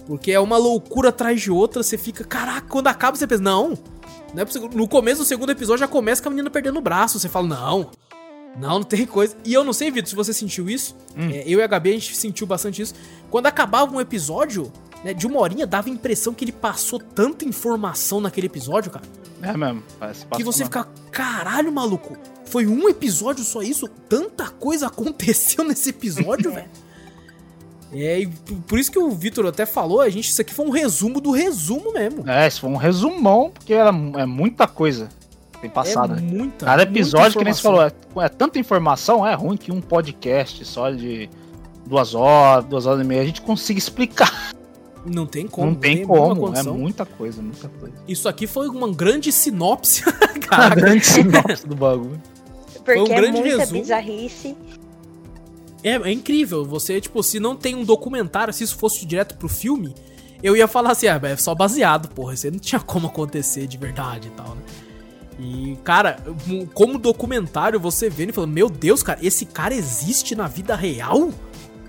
[0.06, 1.84] Porque é uma loucura atrás de outra.
[1.84, 3.78] Você fica, caraca, quando acaba você pensa, não.
[4.34, 7.20] não é no começo do segundo episódio já começa com a menina perdendo o braço.
[7.20, 7.92] Você fala, não.
[8.58, 9.36] Não, não tem coisa.
[9.46, 10.96] E eu não sei, Vitor, se você sentiu isso.
[11.16, 12.94] É, eu e a Gabi, a gente sentiu bastante isso.
[13.30, 14.72] Quando acabava um episódio,
[15.08, 19.06] né, de uma horinha, dava a impressão que ele passou tanta informação naquele episódio, cara.
[19.42, 19.82] É mesmo.
[19.98, 22.18] Parece Que você fica, caralho, maluco.
[22.46, 23.88] Foi um episódio só isso?
[24.10, 26.68] Tanta coisa aconteceu nesse episódio, velho.
[27.94, 28.28] É, e
[28.68, 31.32] por isso que o Vitor até falou, a gente, isso aqui foi um resumo do
[31.32, 32.30] resumo mesmo.
[32.30, 35.08] É, isso foi um resumão, porque era, é muita coisa
[35.62, 36.18] tem passado.
[36.18, 36.66] é muita.
[36.66, 39.80] Cada muita episódio, que nem você falou, é, é tanta informação, é ruim que um
[39.80, 41.30] podcast só de
[41.86, 44.52] duas horas, duas horas e meia, a gente consiga explicar.
[45.08, 45.72] Não tem como.
[45.72, 47.96] não tem nenhuma como, é muita coisa, muita coisa.
[48.08, 50.04] Isso aqui foi uma grande sinopse.
[50.08, 50.76] A Caraca.
[50.76, 52.22] grande sinopse do bagulho.
[52.84, 53.82] Porque um é grande muita resumo.
[53.82, 54.56] bizarrice.
[55.84, 56.66] É, é incrível.
[56.66, 59.94] Você, tipo, se não tem um documentário, se isso fosse direto pro filme,
[60.42, 62.34] eu ia falar assim, ah, é só baseado, porra.
[62.34, 64.62] Isso aí não tinha como acontecer de verdade e tal, né?
[65.40, 66.18] E, cara,
[66.74, 71.30] como documentário, você vendo e falando, meu Deus, cara, esse cara existe na vida real?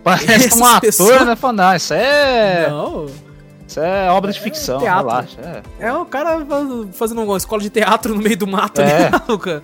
[0.02, 1.36] Parece um ator, pessoas- né?
[1.36, 3.06] Falando, não, isso é, Não.
[3.66, 5.06] isso é obra de ficção, teatro.
[5.08, 5.62] relaxa.
[5.80, 5.86] É.
[5.88, 9.06] É o cara fa- fazendo uma escola de teatro no meio do mato É.
[9.28, 9.62] ali, cara.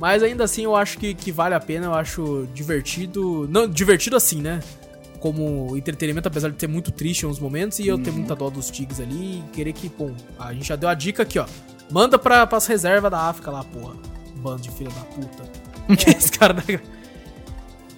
[0.00, 3.46] Mas ainda assim eu acho que, que vale a pena, eu acho divertido.
[3.50, 4.60] Não, divertido assim, né?
[5.20, 8.50] Como entretenimento, apesar de ter muito triste em uns momentos, e eu ter muita dó
[8.50, 11.46] dos tigres ali e querer que, bom, a gente já deu a dica aqui, ó.
[11.88, 13.94] Manda pra, pras reservas da África lá, porra.
[14.36, 15.44] Bando de filha da puta.
[15.96, 16.80] Que esse cara, né?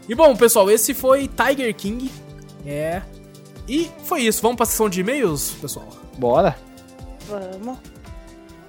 [0.09, 2.11] E bom, pessoal, esse foi Tiger King.
[2.67, 3.03] É.
[3.69, 4.43] E foi isso.
[4.43, 5.89] Vamos pra sessão de e-mails, pessoal?
[6.19, 6.57] Bora.
[7.29, 7.79] Vamos.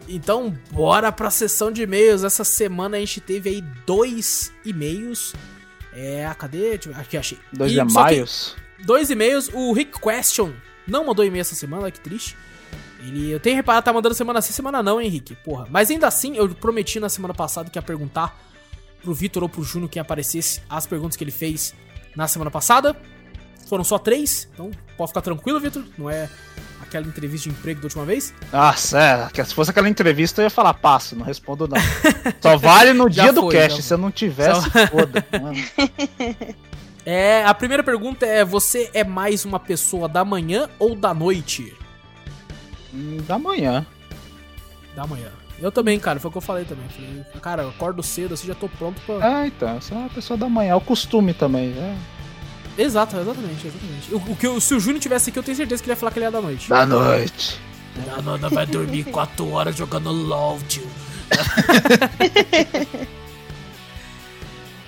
[0.07, 2.23] Então, bora pra sessão de e-mails.
[2.23, 5.33] Essa semana a gente teve aí dois e-mails.
[5.93, 6.79] É, cadê?
[6.95, 7.37] Aqui, achei.
[7.51, 8.55] Dois E que maios.
[8.85, 9.49] Dois e-mails.
[9.53, 10.53] O Rick Question
[10.87, 12.37] não mandou e-mail essa semana, olha que triste.
[12.99, 15.35] Ele, eu tenho reparado, tá mandando semana sim, semana não, hein, Henrique.
[15.35, 15.67] Porra.
[15.69, 18.39] Mas ainda assim, eu prometi na semana passada que ia perguntar
[19.06, 21.73] pro Vitor ou pro Júnior quem aparecesse as perguntas que ele fez
[22.15, 22.95] na semana passada.
[23.68, 25.84] Foram só três, então pode ficar tranquilo, Vitor.
[25.98, 26.27] Não é
[26.82, 28.34] aquela entrevista de emprego da última vez.
[28.52, 31.77] Nossa, é, que se fosse aquela entrevista eu ia falar, passo, não respondo não.
[32.41, 34.88] Só vale no dia do foi, cast, se eu não tivesse, Só...
[34.88, 35.26] foda.
[35.40, 35.64] Mano.
[37.06, 41.76] É, a primeira pergunta é: você é mais uma pessoa da manhã ou da noite?
[42.94, 43.86] Hum, da manhã.
[44.95, 45.32] Da manhã.
[45.61, 46.88] Eu também, cara, foi o que eu falei também.
[46.90, 49.40] Falei, cara, eu acordo cedo, assim já tô pronto pra.
[49.40, 51.95] Ah, então, eu sou uma pessoa da manhã, é o costume também, é.
[52.77, 54.14] Exato, exatamente, exatamente.
[54.14, 56.11] O, o que, se o Júnior tivesse aqui, eu tenho certeza que ele ia falar
[56.11, 56.69] que ele é da noite.
[56.69, 57.60] Da noite.
[58.18, 60.86] A Nana vai dormir 4 horas jogando LOL, tio.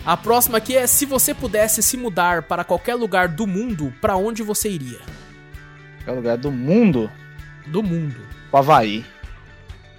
[0.06, 4.16] A próxima aqui é: se você pudesse se mudar para qualquer lugar do mundo, para
[4.16, 5.00] onde você iria?
[5.98, 7.12] Qualquer lugar do mundo?
[7.66, 8.16] Do mundo.
[8.52, 9.06] O Havaí.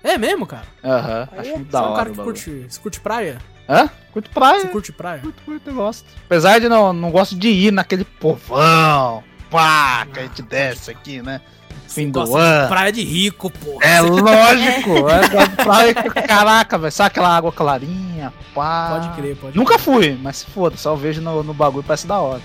[0.02, 0.64] É mesmo, cara?
[0.84, 1.88] Aham, acho muito da hora.
[1.88, 3.38] Você é um cara que curte, você curte praia?
[3.68, 3.90] Hã?
[4.12, 4.60] Curto praia.
[4.60, 5.20] Você curte praia?
[5.20, 6.06] Curto, curto, eu gosto.
[6.24, 11.20] Apesar de não, não gosto de ir naquele povão, pá, que a gente desce aqui,
[11.20, 11.40] né?
[11.86, 12.68] Fim do ano.
[12.68, 13.78] praia de rico, pô.
[13.82, 15.08] É lógico.
[15.08, 16.92] é praia, caraca, velho.
[16.92, 18.90] Sabe aquela água clarinha, pá.
[19.00, 19.84] Pode crer, pode Nunca crer.
[19.84, 22.42] fui, mas se foda, só vejo no, no bagulho, parece da hora.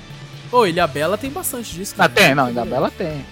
[0.51, 1.95] Ô, Ilha Bela tem bastante disso.
[1.97, 3.25] Ah, tem, não, Ilha Bela tem.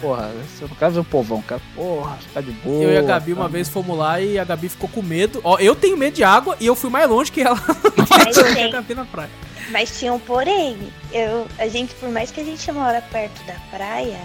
[0.00, 2.82] Porra, eu não quero ver o povão, quero, porra, ficar de boa.
[2.82, 5.40] Eu e a Gabi uma vez fomos lá e a Gabi ficou com medo.
[5.44, 7.60] Ó, eu tenho medo de água e eu fui mais longe que ela.
[8.08, 9.30] Mas, tem, Gabi na praia.
[9.70, 10.78] Mas tinha um porém.
[11.12, 14.20] Eu, a gente, por mais que a gente mora perto da praia,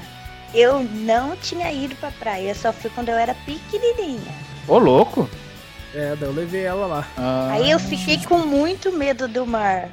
[0.53, 2.49] eu não tinha ido pra praia.
[2.49, 4.34] Eu só fui quando eu era pequenininha.
[4.68, 5.30] Ô, louco.
[5.93, 7.07] É, daí eu levei ela lá.
[7.18, 9.89] Ah, Aí eu fiquei com muito medo do mar.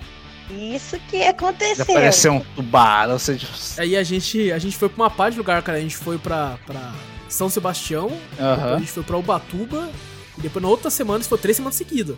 [0.52, 1.84] Isso que aconteceu.
[1.84, 3.48] Já apareceu um tubarão, seja.
[3.78, 5.78] Aí a gente, a gente foi pra uma parte de lugar, cara.
[5.78, 6.92] A gente foi pra, pra
[7.28, 8.74] São Sebastião, uhum.
[8.74, 9.88] a gente foi pra Ubatuba,
[10.38, 12.16] e depois na outra semana, isso foi três semanas seguidas.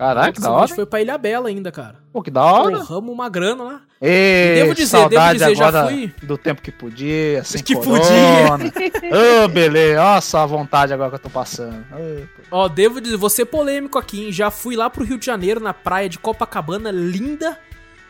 [0.00, 0.64] Caraca, que da hora.
[0.64, 1.96] A gente foi pra Ilha Bela ainda, cara.
[2.10, 2.78] Pô, que da hora.
[2.78, 3.80] Porramos uma grana lá.
[4.00, 6.14] Ei, devo dizer, saudade devo dizer, agora já fui...
[6.22, 8.00] do tempo que podia, sem que corona.
[8.70, 8.88] podia.
[9.12, 10.02] Ô, oh, beleza.
[10.02, 11.84] Olha só a vontade agora que eu tô passando.
[12.50, 14.32] Ó, oh, devo dizer, vou ser polêmico aqui, hein?
[14.32, 17.58] Já fui lá pro Rio de Janeiro, na praia de Copacabana, linda,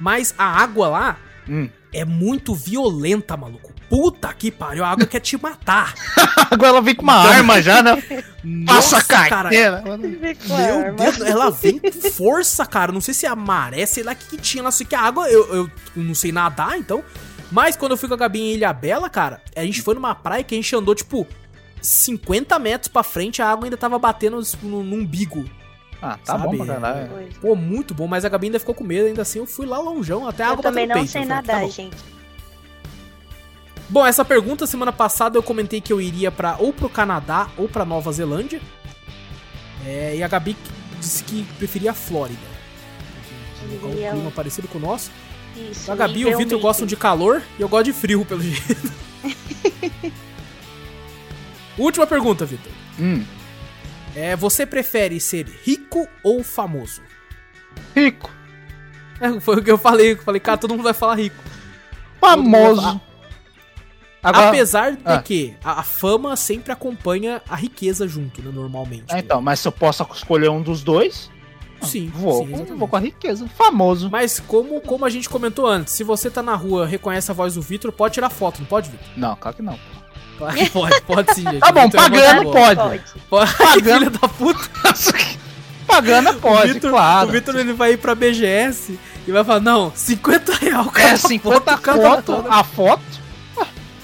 [0.01, 1.17] mas a água lá
[1.49, 1.69] hum.
[1.93, 3.73] é muito violenta, maluco.
[3.89, 5.95] Puta que pariu, a água quer te matar.
[6.51, 8.01] Agora ela vem com uma arma já, né?
[8.65, 9.83] Passa a carteira.
[9.83, 12.93] Cara, meu Deus, ela vem com força, cara.
[12.93, 14.63] Não sei se é a maré, sei lá o que, que tinha.
[14.63, 17.05] Não sei que a água, eu, eu não sei nadar, então.
[17.51, 20.15] Mas quando eu fui com a Gabi em Ilha Bela, cara, a gente foi numa
[20.15, 21.27] praia que a gente andou, tipo,
[21.83, 25.45] 50 metros pra frente, a água ainda tava batendo no, no umbigo.
[26.03, 26.57] Ah, tá sabe?
[26.57, 27.11] bom pra caralho.
[27.41, 29.79] Pô, muito bom, mas a Gabi ainda ficou com medo, ainda assim eu fui lá
[29.79, 31.97] longeão, até a eu água também não peito, sei nadar, tá gente.
[33.89, 37.69] Bom, essa pergunta, semana passada eu comentei que eu iria para ou pro Canadá ou
[37.69, 38.61] pra Nova Zelândia.
[39.85, 40.57] É, e a Gabi
[41.01, 42.39] disse que preferia a Flórida.
[43.59, 45.11] Que um clima parecido com o nosso.
[45.57, 48.41] Isso, a Gabi e o Vitor gostam de calor e eu gosto de frio, pelo
[48.41, 48.93] jeito.
[51.77, 52.71] Última pergunta, Vitor.
[52.99, 53.25] Hum.
[54.15, 57.03] É, você prefere ser rico ou famoso?
[57.95, 58.31] Rico.
[59.21, 60.13] É, foi o que eu falei.
[60.13, 61.37] Eu falei, cara, todo mundo vai falar rico.
[62.21, 63.01] Famoso.
[64.23, 65.23] Agora, Apesar de ah.
[65.23, 69.15] que a, a, fama sempre acompanha a riqueza junto, né, normalmente.
[69.15, 71.31] É, então, mas se eu posso escolher um dos dois,
[71.81, 73.49] sim, vou, sim, vou com a riqueza.
[73.49, 74.11] Famoso.
[74.11, 77.55] Mas como, como a gente comentou antes, se você tá na rua, reconhece a voz
[77.55, 79.07] do Vitor, pode tirar foto, não pode, Vitor?
[79.17, 79.79] Não, claro que não.
[80.41, 81.61] Claro que pode, pode sim, gente.
[81.61, 82.81] Tá bom, pagando pode.
[82.81, 83.03] Pode.
[83.29, 83.57] pode.
[83.57, 84.11] Pagando.
[84.21, 84.71] Da puta.
[85.87, 87.29] pagando pode, Victor, claro.
[87.29, 91.11] O Vitor ele vai ir pra BGS e vai falar, não, 50 real, cara.
[91.11, 93.03] É, 50 foto, foto a foto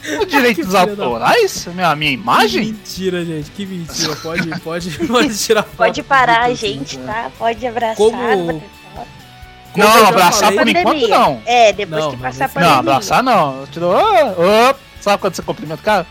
[0.20, 1.66] o direito dos autorais?
[1.66, 2.64] Minha, minha imagem?
[2.64, 3.50] Que mentira, gente.
[3.50, 4.16] Que mentira.
[4.16, 5.76] Pode, pode, pode tirar foto.
[5.76, 7.30] Pode parar a gente, tá?
[7.38, 7.96] Pode abraçar.
[7.96, 8.62] Como...
[9.74, 11.40] não, abraçar por enquanto não.
[11.46, 13.66] É, depois não, que passar por Não, abraçar não.
[13.70, 13.94] Tirou.
[13.94, 14.74] Oh, oh.
[15.00, 16.06] Sabe quando você cumprimenta o cara?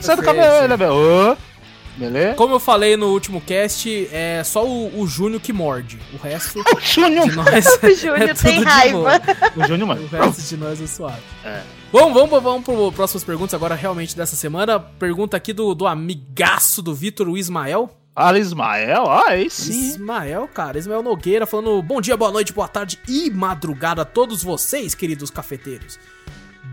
[0.00, 1.56] Sai do cabelo, oh.
[1.96, 2.34] Beleza?
[2.34, 5.98] Como eu falei no último cast, é só o, o Júnior que morde.
[6.12, 6.60] O resto.
[6.76, 7.34] o Júnior!
[7.34, 9.20] Nós o Júnior é tem raiva.
[9.56, 10.02] O Júnior, mano.
[10.02, 11.22] O resto de nós é suave.
[11.42, 11.62] É.
[11.90, 14.78] Vamos, vamos, vamos para próximas perguntas agora, realmente, dessa semana.
[14.78, 17.90] Pergunta aqui do, do amigaço do Vitor, o Ismael.
[18.14, 19.10] Ah, Ismael?
[19.10, 19.72] Ah, aí sim.
[19.72, 20.78] Ismael, cara.
[20.78, 25.30] Ismael Nogueira falando bom dia, boa noite, boa tarde e madrugada a todos vocês, queridos
[25.30, 25.98] cafeteiros.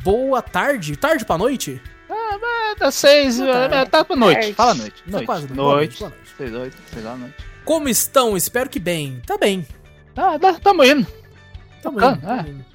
[0.03, 0.95] Boa tarde.
[0.97, 1.81] Tarde pra noite?
[2.41, 3.39] Ah, tá seis.
[3.39, 4.53] É, tá pra noite.
[4.53, 5.03] Fala noite.
[5.05, 5.19] Noite.
[5.19, 5.55] Tá quase noite.
[5.55, 6.01] Noite.
[6.01, 6.17] noite.
[6.37, 7.35] Seis, oito, seis da noite.
[7.65, 8.35] Como estão?
[8.35, 9.21] Espero que bem.
[9.25, 9.65] Tá bem.
[10.13, 11.07] Tá, tá tamo indo.
[11.81, 12.49] Tamo indo, é.
[12.49, 12.65] indo.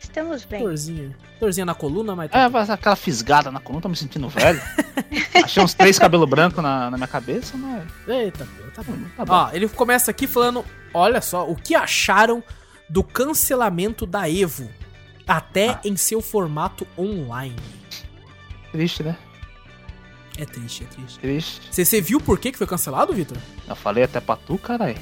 [0.00, 0.62] Estamos bem.
[0.62, 1.16] Dorzinha.
[1.40, 2.30] Dorzinha na coluna, mas.
[2.32, 4.60] É, mas aquela fisgada na coluna, tô me sentindo velho.
[5.44, 7.84] Achei uns três cabelo branco na, na minha cabeça, mas.
[8.08, 8.96] Eita, tá bom.
[9.16, 9.32] Tá bom.
[9.34, 12.42] Ó, ele começa aqui falando: olha só, o que acharam
[12.88, 14.68] do cancelamento da Evo?
[15.26, 15.80] Até Ah.
[15.84, 17.54] em seu formato online.
[18.72, 19.16] Triste, né?
[20.36, 21.18] É triste, é triste.
[21.18, 21.60] Triste.
[21.72, 23.36] Você, viu por que que foi cancelado, Vitor?
[23.66, 24.96] Eu falei até pra tu, caralho.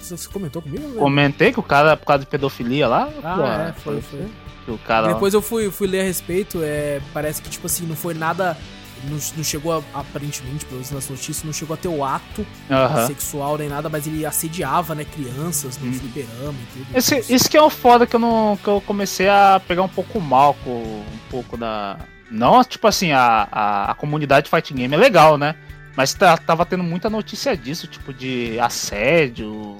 [0.00, 0.82] Você, comentou comigo?
[0.88, 0.98] velho?
[0.98, 3.08] Comentei que o cara, por causa de pedofilia lá.
[3.22, 4.26] Ah, pô, é, foi, foi.
[4.74, 5.12] O cara.
[5.12, 8.56] Depois eu fui, fui ler a respeito, é, parece que, tipo assim, não foi nada.
[9.04, 13.06] Não, não chegou a, aparentemente, pelas nas notícias, não chegou a ter o ato Aham.
[13.06, 15.92] sexual nem nada, mas ele assediava, né, crianças no Uhum.
[15.92, 16.86] fliperama e tudo.
[16.96, 18.56] Esse, isso que é o foda que eu não.
[18.62, 21.98] que eu comecei a pegar um pouco mal com um pouco da.
[22.34, 25.54] Não, tipo assim, a, a, a comunidade de fighting game é legal, né?
[25.96, 29.76] Mas tá- tava tendo muita notícia disso, tipo de assédio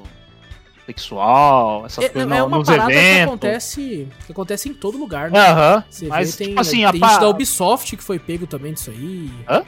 [0.87, 3.25] sexual, essas É, coisas é uma nos parada que eventos.
[3.25, 5.41] acontece, que acontece em todo lugar, né?
[5.51, 5.85] Aham.
[5.89, 8.73] Você Mas, vê, tem, tipo assim, tem a pa- da Ubisoft que foi pego também
[8.75, 9.31] disso aí.
[9.49, 9.63] Hã?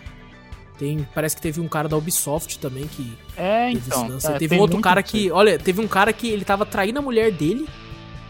[0.78, 4.18] Tem, parece que teve um cara da Ubisoft também que É, então.
[4.18, 7.02] tá, teve um outro cara que, olha, teve um cara que ele tava traindo a
[7.02, 7.66] mulher dele,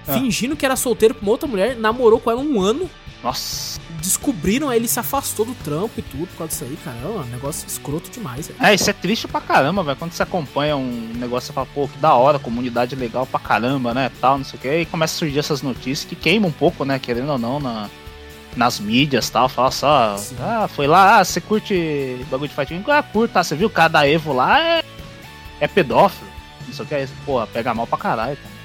[0.06, 0.12] Ah.
[0.14, 2.88] fingindo que era solteiro com uma outra mulher, namorou com ela um ano,
[3.24, 3.80] Nossa.
[4.06, 6.96] Descobriram, aí ele se afastou do trampo e tudo por causa disso aí, cara.
[7.02, 8.58] É um negócio escroto demais, velho.
[8.62, 9.96] É, isso é triste pra caramba, velho.
[9.96, 13.92] Quando você acompanha um negócio, você fala, pô, que da hora, comunidade legal pra caramba,
[13.92, 14.10] né?
[14.20, 14.80] Tal, não sei o que.
[14.80, 16.98] E começa a surgir essas notícias que queimam um pouco, né?
[16.98, 17.90] Querendo ou não, na,
[18.56, 19.48] nas mídias tal.
[19.48, 20.36] Fala só, Sim.
[20.40, 22.84] ah, foi lá, ah, você curte bagulho de fighting?
[22.88, 23.44] Ah, curta, tá?
[23.44, 24.60] Você viu o cara da Evo lá?
[24.60, 24.84] É,
[25.60, 26.30] é pedófilo.
[26.66, 27.14] Não sei o que é isso.
[27.24, 28.55] Pô, pega mal pra caralho, cara.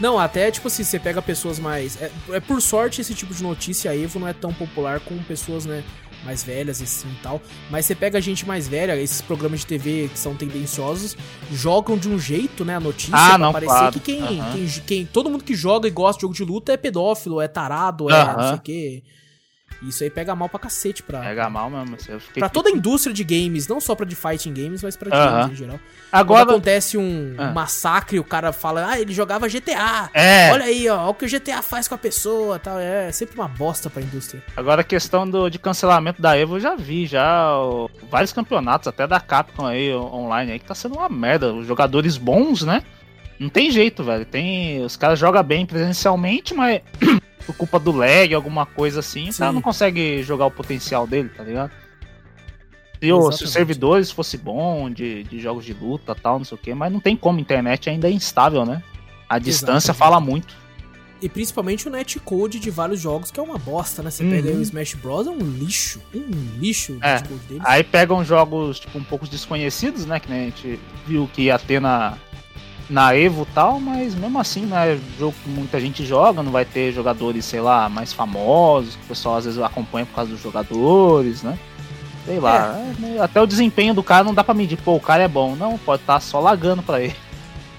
[0.00, 2.00] Não, até tipo assim, você pega pessoas mais.
[2.00, 5.16] É, é por sorte esse tipo de notícia, a Evo não é tão popular com
[5.24, 5.84] pessoas, né?
[6.24, 7.40] Mais velhas assim e tal.
[7.70, 11.16] Mas você pega gente mais velha, esses programas de TV que são tendenciosos,
[11.50, 12.76] jogam de um jeito, né?
[12.76, 13.92] A notícia Ah, pra não, parecer claro.
[13.92, 14.52] que quem, Aham.
[14.52, 17.48] quem, quem- Todo mundo que joga e gosta de jogo de luta é pedófilo, é
[17.48, 19.02] tarado, é não sei o quê.
[19.82, 21.20] Isso aí pega mal pra cacete pra.
[21.20, 21.94] Pega mal mesmo.
[21.96, 24.82] assim, Eu fiquei Pra toda a indústria de games, não só pra de fighting games,
[24.82, 25.40] mas pra Aham.
[25.42, 25.78] games em geral.
[26.10, 26.42] Quando Agora.
[26.50, 27.52] acontece um, um Ah.
[27.52, 30.10] massacre, o cara fala, ah, ele jogava GTA.
[30.12, 32.78] É, Olha aí, ó, olha o que o GTA faz com a pessoa tal.
[32.78, 34.42] É sempre uma bosta pra indústria.
[34.56, 38.86] Agora a questão do, de cancelamento da Evo eu já vi, já ó, vários campeonatos,
[38.88, 41.54] até da Capcom aí online aí, que tá sendo uma merda.
[41.54, 42.82] Os jogadores bons, né?
[43.38, 44.26] Não tem jeito, velho.
[44.26, 44.84] Tem.
[44.84, 46.82] Os caras jogam bem presencialmente, mas
[47.52, 49.42] por culpa do lag, alguma coisa assim, o Sim.
[49.52, 51.70] não consegue jogar o potencial dele, tá ligado?
[53.02, 56.54] Se, o- se os servidores fosse bom de, de jogos de luta tal, não sei
[56.56, 58.82] o que, mas não tem como, a internet ainda é instável, né?
[59.28, 59.98] A distância Exatamente.
[59.98, 60.54] fala muito.
[61.22, 64.10] E principalmente o netcode de vários jogos, que é uma bosta, né?
[64.10, 64.30] Você Uhum.
[64.30, 66.00] pega o Smash Bros, é um lixo.
[66.14, 67.14] Um lixo o É.
[67.14, 67.62] netcode deles.
[67.66, 70.18] Aí pegam jogos, tipo, um pouco desconhecidos, né?
[70.20, 72.16] Que nem a gente viu que ia ter na,
[72.90, 74.98] na Evo e tal, mas mesmo assim, né?
[75.18, 79.08] Jogo que muita gente joga, não vai ter jogadores, sei lá, mais famosos, que o
[79.08, 81.58] pessoal às vezes acompanha por causa dos jogadores, né?
[82.26, 85.00] Sei lá, é, né, até o desempenho do cara não dá pra medir, pô, o
[85.00, 85.56] cara é bom.
[85.56, 87.16] Não, pode estar só lagando pra ele.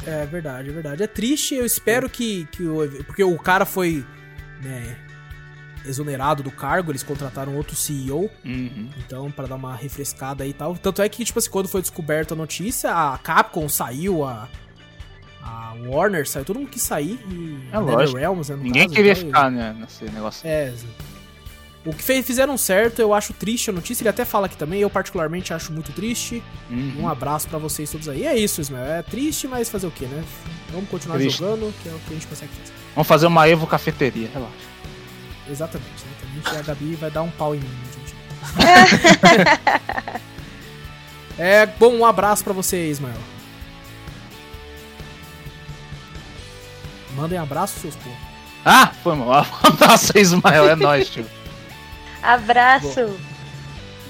[0.07, 1.03] É verdade, é verdade.
[1.03, 2.89] É triste, eu espero que, que o.
[3.05, 4.03] Porque o cara foi,
[4.63, 4.97] né,
[5.85, 8.89] exonerado do cargo, eles contrataram outro CEO, Uhum.
[8.97, 10.75] então, pra dar uma refrescada aí e tal.
[10.75, 14.47] Tanto é que, tipo assim, quando foi descoberta a notícia, a Capcom saiu, a.
[15.43, 17.59] A Warner saiu, todo mundo quis sair e.
[17.71, 17.97] É lógico.
[17.97, 20.47] NetherRealms, né, Ninguém caso, queria então, ficar né, nesse negócio.
[20.47, 20.73] É.
[21.83, 24.03] O que fez, fizeram certo, eu acho triste a notícia.
[24.03, 26.43] Ele até fala aqui também, eu particularmente acho muito triste.
[26.69, 27.01] Uhum.
[27.01, 28.25] Um abraço pra vocês todos aí.
[28.25, 28.85] É isso, Ismael.
[28.85, 30.23] É triste, mas fazer o quê, né?
[30.71, 31.39] Vamos continuar Triste.
[31.39, 32.73] jogando, que é o que a gente consegue fazer.
[32.93, 34.53] Vamos fazer uma Evo cafeteria, relaxa.
[35.49, 36.53] Exatamente, exatamente.
[36.53, 38.15] E a Gabi vai dar um pau em mim, gente.
[41.39, 43.17] é, bom, um abraço pra você, Ismael.
[47.15, 48.15] Mandem abraço, seus porra.
[48.63, 49.45] Ah, foi mal.
[49.79, 51.25] Nossa, Ismael, é nóis, tio.
[52.21, 53.09] Abraço.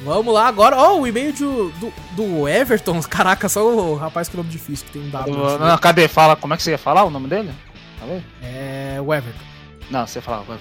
[0.03, 0.75] Vamos lá agora.
[0.75, 3.01] Ó, o e-mail de- do, do Everton.
[3.07, 5.35] Caraca, só o rapaz com nome difícil que tem um W.
[5.35, 6.07] no Não, cadê?
[6.07, 7.51] Fala, como é que você ia falar o nome dele?
[7.99, 8.23] Fala aí.
[8.43, 9.43] É o Everton.
[9.89, 10.43] Não, você fala.
[10.43, 10.57] Vai.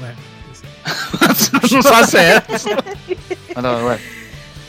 [0.00, 0.22] O Everton.
[1.74, 2.42] não sabe se é.
[3.60, 3.98] Não, ué.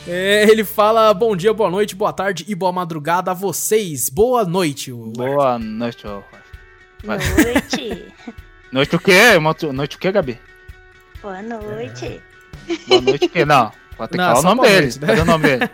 [0.06, 4.08] É, ele fala bom dia, boa noite, boa tarde e boa madrugada a vocês.
[4.10, 4.92] Boa noite.
[4.92, 5.22] o Everton.
[5.34, 6.20] Boa noite, ó.
[7.04, 7.18] Vai.
[7.18, 8.12] Noite.
[8.72, 9.20] Noite o quê?
[9.72, 10.40] Noite o quê, Gabi?
[11.22, 12.20] Boa noite.
[12.88, 13.44] Boa noite o quê?
[13.44, 14.80] Não, pode ter que Não, falar o nome dele.
[14.82, 15.06] noite, né?
[15.06, 15.70] Cadê o nome dele?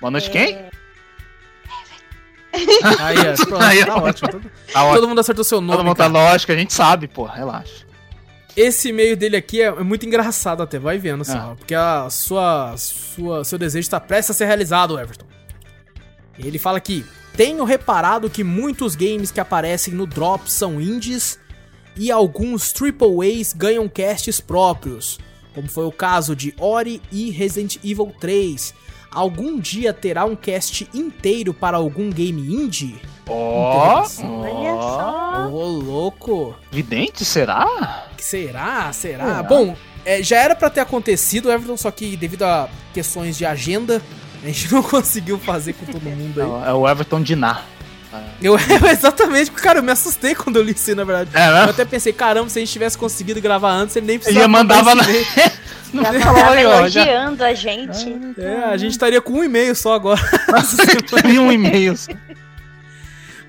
[0.00, 0.54] Boa noite quem?
[0.54, 0.70] É,
[3.00, 4.28] Aí, ó, pronto, Aí, tá ótimo.
[4.30, 4.94] Todo, Tá ótimo.
[4.96, 5.76] todo mundo acertou seu nome.
[5.78, 7.24] Todo mundo tá lógico, a gente sabe, pô.
[7.24, 7.86] Relaxa.
[8.56, 11.36] Esse e-mail dele aqui é é muito engraçado até, vai vendo só.
[11.52, 11.54] Ah.
[11.56, 15.26] Porque a sua, sua, seu desejo está prestes a ser realizado, Everton.
[16.38, 17.04] Ele fala aqui:
[17.36, 21.38] Tenho reparado que muitos games que aparecem no drop são indies
[21.96, 25.18] e alguns AAAs ganham casts próprios,
[25.54, 28.74] como foi o caso de Ori e Resident Evil 3.
[29.10, 32.96] Algum dia terá um cast inteiro para algum game indie?
[33.28, 34.80] Ó, Olha ó.
[34.82, 35.48] só.
[35.50, 36.54] Ô, louco!
[36.70, 38.08] Vidente, será?
[38.18, 38.90] Será?
[38.92, 39.42] Será?
[39.42, 44.02] Bom, é, já era pra ter acontecido, Everton, só que devido a questões de agenda,
[44.42, 46.68] a gente não conseguiu fazer com todo mundo aí.
[46.68, 47.66] É o Everton Dinar.
[48.42, 48.56] Eu,
[48.90, 51.30] exatamente, cara, eu me assustei quando eu li isso, na verdade.
[51.32, 51.62] É, Eu né?
[51.64, 54.48] até pensei, caramba, se a gente tivesse conseguido gravar antes, ele nem Ele precisava ia
[54.48, 55.12] mandava mandar na...
[55.92, 56.54] Não Já falava ó.
[56.54, 58.16] Já elogiando a gente.
[58.38, 60.20] É, a gente estaria com um e-mail só agora.
[61.06, 61.94] teria um e-mail.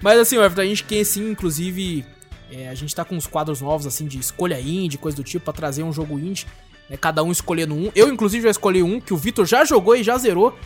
[0.02, 2.06] Mas assim, Everton, a gente quer sim, inclusive,
[2.52, 5.46] é, a gente tá com uns quadros novos, assim, de escolha indie, coisa do tipo,
[5.46, 6.46] pra trazer um jogo indie.
[6.90, 7.90] né, cada um escolhendo um.
[7.96, 10.58] Eu, inclusive, já escolhi um, que o Vitor já jogou e já zerou.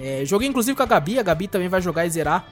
[0.00, 1.18] É, joguei, inclusive, com a Gabi.
[1.18, 2.46] A Gabi também vai jogar e zerar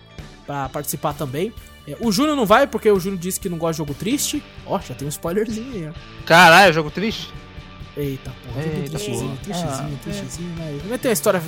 [0.46, 1.52] pra participar também.
[1.86, 4.42] É, o Júnior não vai, porque o Júnior disse que não gosta de jogo triste.
[4.66, 6.24] Ó, já tem um spoilerzinho aí, ó.
[6.26, 7.32] Caralho, jogo triste?
[7.96, 9.38] Eita, porra, jogo Eita, tristezinho, porra.
[9.42, 10.80] tristezinho, Ah, tristezinho, né?
[10.88, 11.42] Vai ter uma história...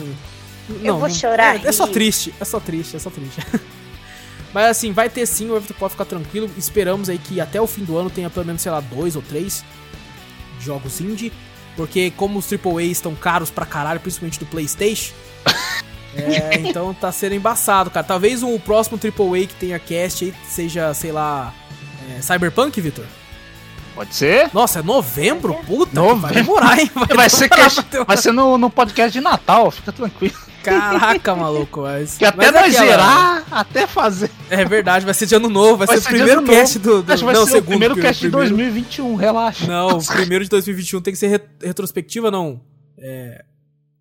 [0.83, 3.41] Eu vou chorar, É, é só triste, é só triste, é só triste.
[4.53, 6.51] Mas assim, vai ter sim, o Everton pode ficar tranquilo.
[6.57, 9.23] Esperamos aí que até o fim do ano tenha pelo menos, sei lá, dois ou
[9.23, 9.65] três
[10.61, 11.33] jogos indie.
[11.77, 15.12] Porque como os AAA estão caros pra caralho, principalmente do Playstation...
[16.16, 18.05] é, então tá sendo embaçado, cara.
[18.05, 21.52] Talvez o próximo AAA que tenha cast aí seja, sei lá...
[22.16, 23.05] é, Cyberpunk, Victor?
[23.94, 24.48] Pode ser?
[24.55, 25.55] Nossa, é novembro?
[25.66, 26.20] Puta, Novembro.
[26.20, 26.90] vai demorar, hein?
[27.16, 30.35] Vai ser, demorar cast- ter vai ser no, no podcast de Natal, fica tranquilo.
[30.62, 31.80] Caraca, maluco.
[31.82, 34.30] Mas, Que até mas nós aquela- zerar, até fazer.
[34.51, 37.02] É verdade, vai ser de ano novo, vai, Vai ser, ser o primeiro cast do.
[37.02, 39.66] do Acho que vai não, ser segundo, o primeiro porque cast de primeiro- 2021, relaxa.
[39.66, 42.60] Não, o primeiro de 2021 tem que ser re- retrospectiva, não.
[42.98, 43.44] É.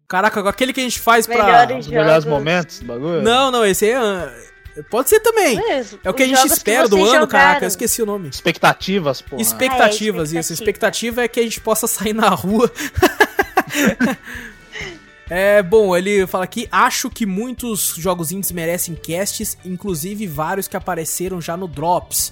[0.07, 1.43] Caraca, aquele que a gente faz pra.
[1.43, 2.39] Melhores Os melhores Jogos.
[2.39, 3.21] momentos do bagulho.
[3.21, 4.47] Não, não, esse aí é.
[4.91, 5.59] Pode ser também.
[6.03, 7.61] É o que a gente espera do ano, caraca, jogaram.
[7.63, 8.29] eu esqueci o nome.
[8.29, 9.35] Expectativas, pô.
[9.38, 10.53] Expectativas, Ah, é, isso.
[10.53, 10.53] expectativa.
[10.53, 12.71] Expectativa é que a gente possa sair na rua.
[15.29, 20.77] é, bom, ele fala aqui, acho que muitos jogos indies merecem casts, inclusive vários que
[20.77, 22.31] apareceram já no Drops.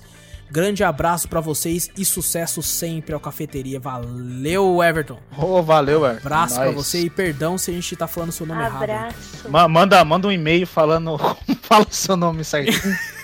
[0.49, 3.79] Grande abraço pra vocês e sucesso sempre ao Cafeteria.
[3.79, 5.19] Valeu, Everton.
[5.37, 6.17] Ô, valeu, velho.
[6.19, 6.75] Abraço pra Nós.
[6.75, 8.83] você e perdão se a gente tá falando seu nome errado.
[8.83, 9.49] Abraço.
[9.49, 11.17] Ma- manda, manda um e-mail falando.
[11.63, 12.75] Fala o seu nome certinho.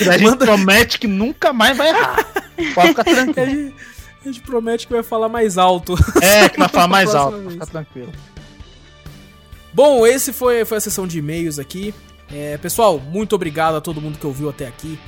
[0.00, 2.16] A gente Manda- promete que nunca mais vai errar.
[2.74, 3.72] Pode ficar tranquilo.
[4.22, 5.94] a gente promete que vai falar mais alto.
[6.20, 7.38] É, que vai falar mais alto.
[7.38, 7.52] Vez.
[7.54, 8.12] ficar tranquilo.
[9.72, 11.94] Bom, esse foi, foi a sessão de e-mails aqui.
[12.30, 14.98] É, pessoal, muito obrigado a todo mundo que ouviu até aqui.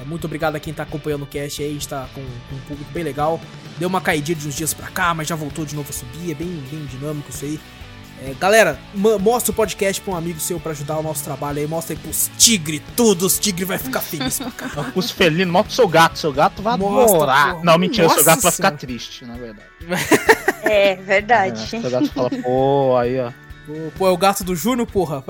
[0.00, 1.68] É, muito obrigado a quem tá acompanhando o cast aí.
[1.70, 3.40] A gente tá com, com um público bem legal.
[3.78, 6.30] Deu uma caidinha de uns dias pra cá, mas já voltou de novo a subir.
[6.30, 7.60] É bem, bem dinâmico isso aí.
[8.22, 11.66] É, galera, mostra o podcast pra um amigo seu pra ajudar o nosso trabalho aí.
[11.66, 13.24] Mostra aí pros tigre, tudo.
[13.24, 14.92] Os tigre vai ficar feliz pra caralho.
[14.94, 16.18] Os felinos, mostra pro seu gato.
[16.18, 17.50] Seu gato vai Mostra, adorar.
[17.52, 17.64] porra.
[17.64, 18.78] Não, mentira, seu Nossa gato vai ficar Senhora.
[18.78, 19.68] triste, na verdade.
[20.62, 21.66] É É, verdade.
[21.66, 23.30] seu gato fala, pô, aí, ó.
[23.66, 25.24] Pô, Pô, é o gato do Júnior, porra.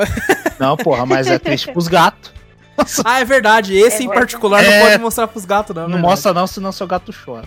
[0.59, 2.33] Não, porra, mas é triste pros gatos.
[3.05, 3.75] Ah, é verdade.
[3.75, 4.81] Esse É em particular não É.
[4.83, 5.83] pode mostrar pros gatos, não.
[5.83, 6.11] é Não verdade.
[6.11, 7.47] mostra não, senão seu gato chora.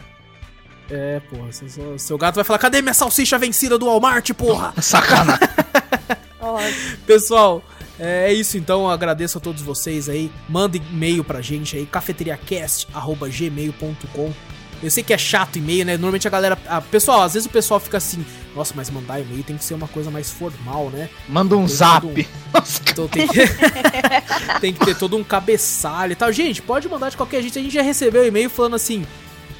[0.89, 1.51] É, porra.
[1.51, 4.73] Seu, seu- gato vai falar: cadê minha salsicha vencida do Walmart, porra?
[4.81, 5.47] Sacanagem.
[6.41, 6.59] Ó,
[7.07, 7.63] Pessoal,
[7.99, 8.81] é isso então.
[8.81, 10.29] Eu agradeço a todos vocês aí.
[10.49, 14.33] Manda e-mail pra gente aí, cafeteriacast.gmail.com.
[14.81, 15.93] Eu sei que é chato e-mail, né?
[15.93, 16.57] Normalmente a galera.
[16.67, 19.73] a- pessoal, às vezes o pessoal fica assim, nossa, mas mandar e-mail tem que ser
[19.73, 21.09] uma coisa mais formal, né?
[21.27, 22.05] Manda um zap.
[22.05, 22.13] um-
[22.91, 23.39] Então tem que,
[24.61, 26.31] tem que ter todo um cabeçalho e tal.
[26.31, 27.57] Gente, pode mandar de qualquer jeito.
[27.57, 29.05] A gente já recebeu e-mail falando assim,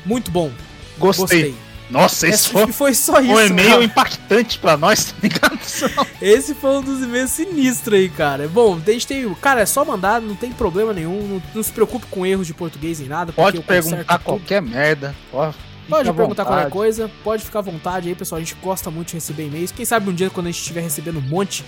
[0.05, 0.51] muito bom,
[0.97, 1.23] Gostei.
[1.23, 1.55] gostei.
[1.89, 3.31] Nossa, esse foi foi só isso.
[3.33, 3.83] um e-mail cara.
[3.83, 5.59] impactante pra nós, tá ligado?
[6.21, 8.47] Esse foi um dos e-mails sinistros aí, cara.
[8.47, 9.31] Bom, a gente tem.
[9.35, 11.27] Cara, é só mandar, não tem problema nenhum.
[11.27, 13.33] Não, não se preocupe com erros de português nem nada.
[13.33, 14.23] Pode perguntar tudo.
[14.25, 15.13] qualquer merda.
[15.31, 15.55] Pode,
[15.89, 18.38] Pode fica perguntar qualquer coisa, pode ficar à vontade aí, pessoal.
[18.38, 19.72] A gente gosta muito de receber e-mails.
[19.72, 21.64] Quem sabe um dia, quando a gente estiver recebendo um monte,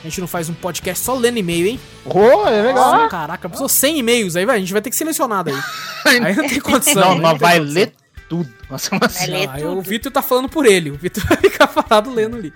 [0.00, 1.80] a gente não faz um podcast só lendo e-mail, hein?
[2.04, 2.92] Ô, é legal.
[2.92, 4.56] Nossa, caraca, precisou 100 e-mails aí, vai.
[4.56, 5.58] A gente vai ter que selecionar daí.
[6.04, 7.02] Aí não tem condição.
[7.02, 7.22] Não, né?
[7.22, 7.74] mas vai condição.
[7.74, 7.92] ler
[8.28, 8.48] tudo.
[8.70, 9.78] Nossa, mas Vai ler Não, tudo.
[9.78, 10.90] o Vitor tá falando por ele.
[10.90, 12.52] O Vitor vai ficar parado lendo ali.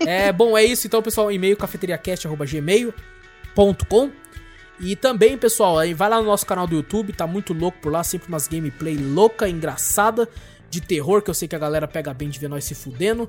[0.00, 1.30] é, bom, é isso então, pessoal.
[1.30, 4.10] E-mail cafeteriacast.gmail.com
[4.80, 8.04] E também, pessoal, vai lá no nosso canal do YouTube, tá muito louco por lá,
[8.04, 10.28] sempre umas gameplay louca, engraçada,
[10.70, 13.28] de terror, que eu sei que a galera pega bem de ver nós se fudendo.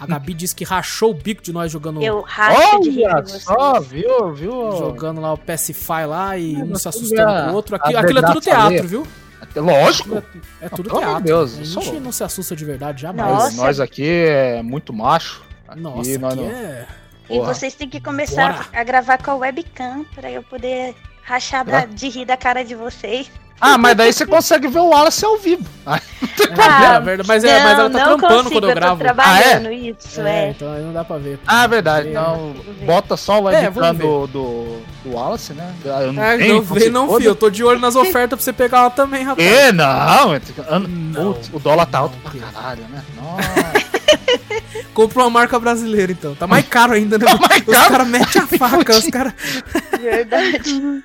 [0.00, 3.22] A Gabi disse que rachou o bico de nós jogando, Eu racho de rir Olha
[3.22, 4.50] de só, viu, viu?
[4.78, 7.76] jogando lá o Pacify lá e um se tudo assustando é com o outro.
[7.76, 9.06] Aquilo, aquilo é tudo teatro, viu?
[9.56, 10.22] Lógico.
[10.60, 11.18] É tudo pelo amor teatro.
[11.22, 12.00] de Deus, a sou gente louco.
[12.04, 13.32] não se assusta de verdade jamais.
[13.32, 13.56] Nossa.
[13.56, 15.42] Nós aqui é muito macho.
[15.66, 16.86] Aqui Nossa, nós aqui não- é...
[17.30, 17.54] E Porra.
[17.54, 18.66] vocês têm que começar Bora.
[18.72, 22.74] a gravar com a webcam pra eu poder rachar da- de rir da cara de
[22.74, 23.30] vocês.
[23.60, 25.64] Ah, mas daí você consegue ver o Wallace ao vivo.
[26.52, 28.92] Ah, é, verdade, mas, é, mas ela tá trampando consigo, quando eu gravo.
[28.94, 29.74] Eu tô trabalhando ah, é?
[29.74, 30.50] isso, é, é.
[30.50, 31.38] Então aí não dá pra ver.
[31.46, 32.08] Ah, verdade.
[32.08, 32.54] Então,
[32.84, 35.72] bota só o webcam é, do, do, do Wallace, né?
[35.84, 37.28] Eu não, é, tenho, não vê, não, filho.
[37.28, 39.46] Eu tô de olho nas ofertas pra você pegar ela também, rapaz.
[39.46, 40.36] É, não.
[40.80, 41.36] não.
[41.52, 43.02] o dólar tá alto pra caralho, né?
[43.16, 43.49] Nossa.
[45.00, 46.34] Compra uma marca brasileira, então.
[46.34, 47.24] Tá mais caro ainda, né?
[47.24, 49.32] Tá mais os caras metem a faca, os caras.
[49.98, 51.02] Verdade.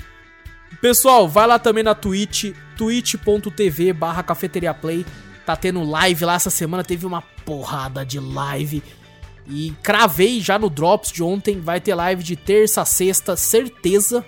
[0.81, 5.05] Pessoal, vai lá também na Twitch, twitch.tv barra cafeteriaplay.
[5.45, 8.83] Tá tendo live lá essa semana, teve uma porrada de live.
[9.47, 14.25] E cravei já no Drops de ontem, vai ter live de terça a sexta, certeza.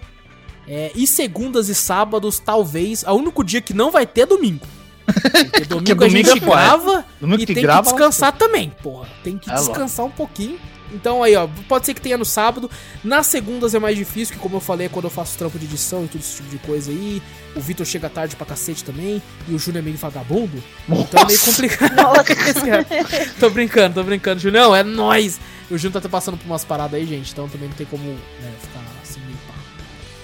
[0.65, 3.03] É, e segundas e sábados, talvez.
[3.03, 4.65] O único dia que não vai ter é domingo.
[5.07, 8.69] Porque domingo, Porque domingo a gente é grava domingo e tem grava, que descansar também,
[8.83, 9.07] porra.
[9.23, 10.59] Tem que é descansar um pouquinho.
[10.93, 12.69] Então aí, ó, pode ser que tenha no sábado.
[13.03, 15.65] Nas segundas é mais difícil, que como eu falei, é quando eu faço trampo de
[15.65, 17.21] edição e tudo esse tipo de coisa aí.
[17.55, 19.21] O Vitor chega tarde pra cacete também.
[19.47, 20.63] E o Júnior é meio vagabundo.
[20.87, 21.01] Nossa.
[21.03, 21.93] Então é meio complicado.
[23.39, 24.63] tô brincando, tô brincando, Júnior.
[24.63, 25.39] Não, é nóis.
[25.69, 27.31] O Júnior tá passando por umas paradas aí, gente.
[27.31, 29.53] Então também não tem como né, ficar assim meio pá.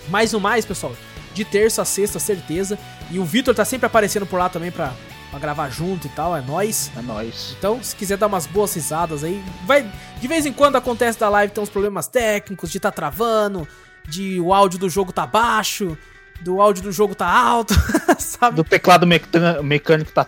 [0.10, 0.93] Mais no mais, pessoal.
[1.34, 2.77] De terça a sexta, certeza.
[3.10, 4.93] E o Vitor tá sempre aparecendo por lá também pra
[5.34, 6.91] pra gravar junto e tal, é nós.
[6.95, 7.55] É nós.
[7.57, 9.89] Então, se quiser dar umas boas risadas aí, vai.
[10.22, 13.68] De vez em quando acontece da live, tem uns problemas técnicos, de tá travando,
[14.07, 15.97] de o áudio do jogo tá baixo,
[16.41, 17.73] do áudio do jogo tá alto,
[18.19, 18.57] sabe?
[18.57, 20.23] Do teclado mecânico tá.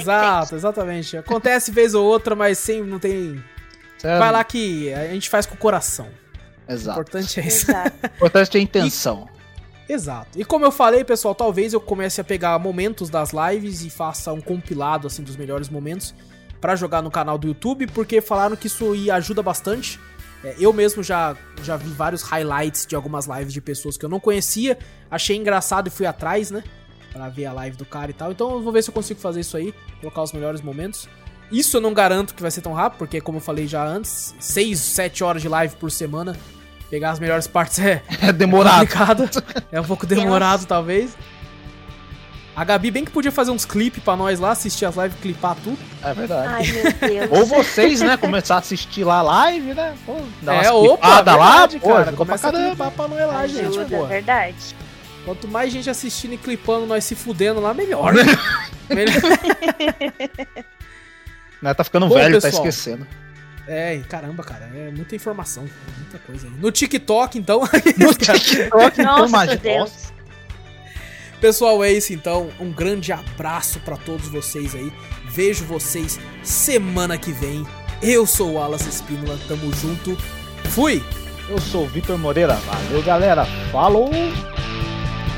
[0.00, 1.16] Exato, exatamente.
[1.16, 3.42] Acontece vez ou outra, mas sempre não tem.
[4.02, 6.08] Vai lá que a gente faz com o coração.
[6.68, 6.98] Exato.
[6.98, 7.70] O importante é isso.
[7.70, 9.28] O importante é a intenção.
[9.88, 10.38] Exato.
[10.38, 14.32] E como eu falei, pessoal, talvez eu comece a pegar momentos das lives e faça
[14.32, 16.14] um compilado assim dos melhores momentos
[16.60, 19.98] para jogar no canal do YouTube, porque falaram que isso ajuda bastante.
[20.44, 24.08] É, eu mesmo já, já vi vários highlights de algumas lives de pessoas que eu
[24.08, 24.78] não conhecia,
[25.10, 26.62] achei engraçado e fui atrás, né?
[27.12, 28.30] Pra ver a live do cara e tal.
[28.30, 31.08] Então eu vou ver se eu consigo fazer isso aí, colocar os melhores momentos.
[31.50, 34.34] Isso eu não garanto que vai ser tão rápido, porque como eu falei já antes,
[34.38, 36.36] 6, 7 horas de live por semana
[36.90, 38.86] pegar as melhores partes é, é demorado.
[38.86, 39.30] Complicado.
[39.70, 41.16] É um pouco demorado, talvez.
[42.58, 45.54] A Gabi bem que podia fazer uns clipes pra nós lá, assistir as lives, clipar
[45.62, 45.78] tudo.
[46.02, 46.48] É verdade.
[46.48, 47.38] Ai, meu Deus.
[47.38, 49.94] Ou vocês, né, começar a assistir lá a live, né?
[50.04, 52.12] Pô, dá é, opa, verdade, lá, pô, cara.
[52.12, 54.06] Começa a clipar pra nós lá, Ajuda, gente, pô.
[54.06, 54.76] verdade.
[55.24, 58.12] Quanto mais gente assistindo e clipando, nós se fudendo lá, melhor.
[58.12, 58.24] Né?
[58.90, 59.14] melhor.
[61.62, 63.06] Né, tá ficando Bom, velho, tá pessoal, tá esquecendo.
[63.68, 65.68] É, caramba, cara, é muita informação,
[65.98, 66.52] muita coisa aí.
[66.54, 67.60] No TikTok, então.
[67.98, 70.12] No TikTok, então, Nossa, Deus.
[71.38, 72.50] Pessoal, é isso então.
[72.58, 74.90] Um grande abraço para todos vocês aí.
[75.26, 77.66] Vejo vocês semana que vem.
[78.02, 80.16] Eu sou o Wallace Espínola, tamo junto.
[80.70, 81.02] Fui!
[81.48, 82.54] Eu sou o Vitor Moreira.
[82.54, 83.44] Valeu, galera.
[83.70, 84.10] Falou!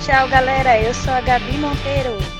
[0.04, 0.80] Tchau, galera.
[0.80, 2.39] Eu sou a Gabi Monteiro.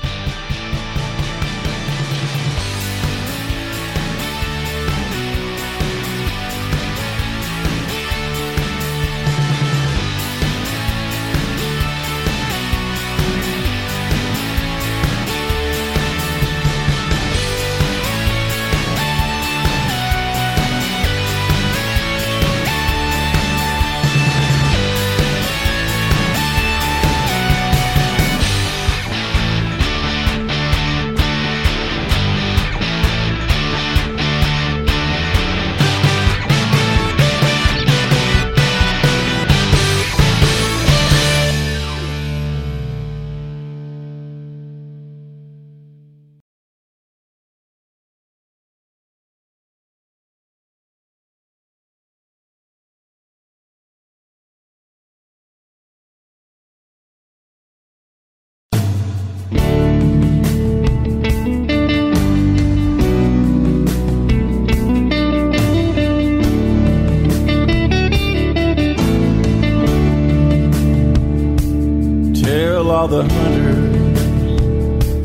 [73.07, 74.19] The hunters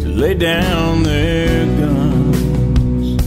[0.03, 3.23] to lay down their guns.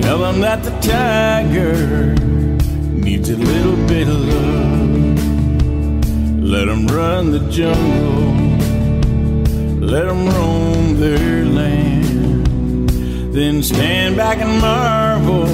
[0.00, 2.14] Tell them that the tiger
[2.92, 4.84] needs a little bit of love.
[6.42, 8.34] Let them run the jungle,
[9.80, 12.86] let them roam their land.
[13.34, 15.46] Then stand back and marvel,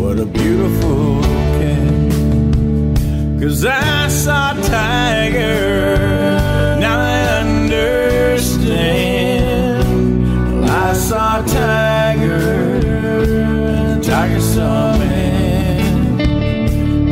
[0.00, 1.20] what a beautiful
[1.58, 3.40] cat.
[3.40, 6.25] Cause I saw a tiger
[11.36, 12.80] I tiger,
[13.36, 14.94] and the tiger saw.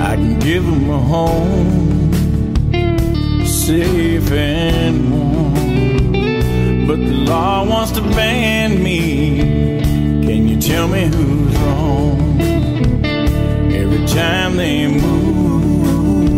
[0.00, 2.10] I can give him a home,
[3.44, 6.86] safe and warm.
[6.86, 9.40] But the law wants to ban me.
[10.24, 12.40] Can you tell me who's wrong?
[13.74, 16.34] Every time they move,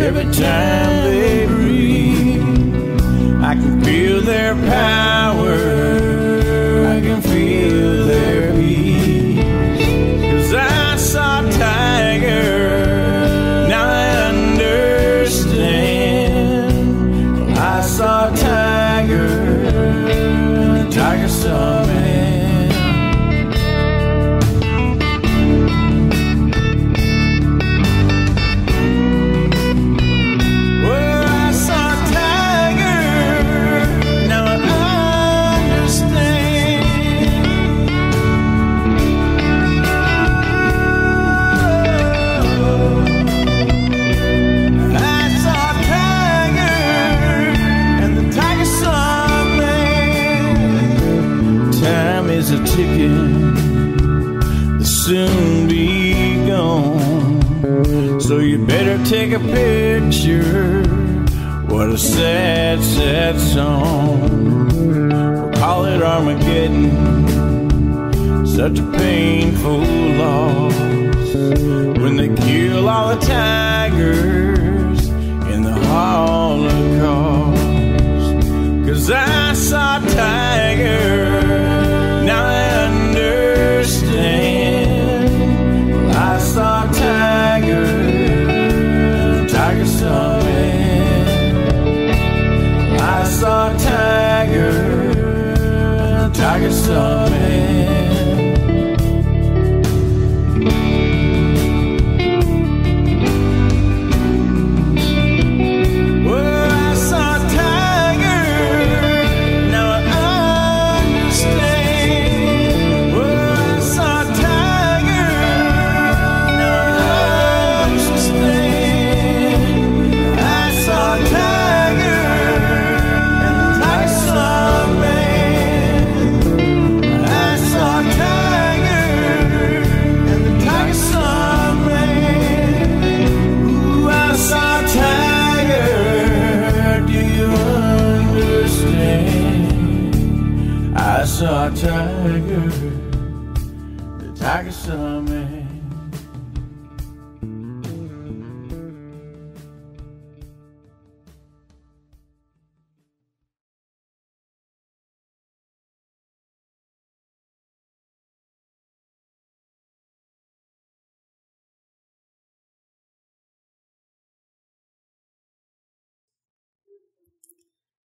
[0.00, 6.09] every time they breathe, I can feel their power.
[8.10, 8.39] Sunday
[61.92, 64.20] a sad, sad song.
[65.08, 67.26] We'll call it Armageddon.
[68.46, 69.80] Such a painful
[70.22, 70.74] loss
[72.00, 73.59] when they kill all the tigers
[96.90, 97.19] Tiger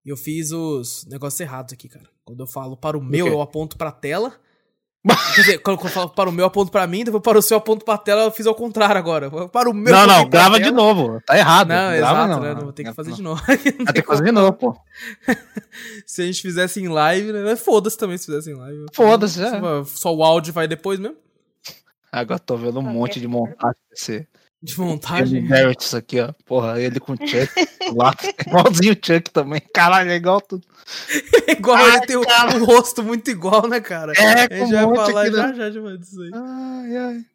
[0.05, 2.07] E eu fiz os negócios errados aqui, cara.
[2.23, 4.33] Quando eu falo para o meu, eu aponto pra tela.
[5.35, 7.41] Quer dizer, quando eu falo para o meu, eu aponto pra mim, depois para o
[7.41, 9.29] seu, eu aponto pra tela, eu fiz ao contrário agora.
[9.49, 9.93] Para o meu.
[9.93, 11.21] Não, não, grava de novo.
[11.25, 11.69] Tá errado.
[11.69, 12.39] Não, grava exato, não.
[12.39, 12.53] né?
[12.53, 13.41] Não, vou ter que fazer de novo.
[13.45, 14.75] Vai ter que fazer de novo, pô.
[16.05, 17.55] Se a gente fizesse em live, né?
[17.55, 18.85] Foda-se também se fizesse em live.
[18.93, 19.49] Foda-se, é.
[19.49, 21.17] Só, só o áudio vai depois mesmo?
[22.11, 24.27] Agora tô vendo um monte de montagem desse.
[24.65, 25.39] De montagem.
[25.39, 26.33] Ele Barrett, isso aqui, ó.
[26.45, 27.51] Porra, ele com o Chuck
[27.95, 28.13] lá.
[28.45, 29.61] Igualzinho o Chuck também.
[29.73, 30.65] Caralho, é igual tudo.
[31.47, 32.57] igual Ai, ele tem um, cara.
[32.57, 34.13] um rosto muito igual, né, cara?
[34.15, 35.53] É, a com gente um monte falar aqui, né?
[35.55, 36.31] já já disso aí.
[36.33, 37.25] Ai, ai.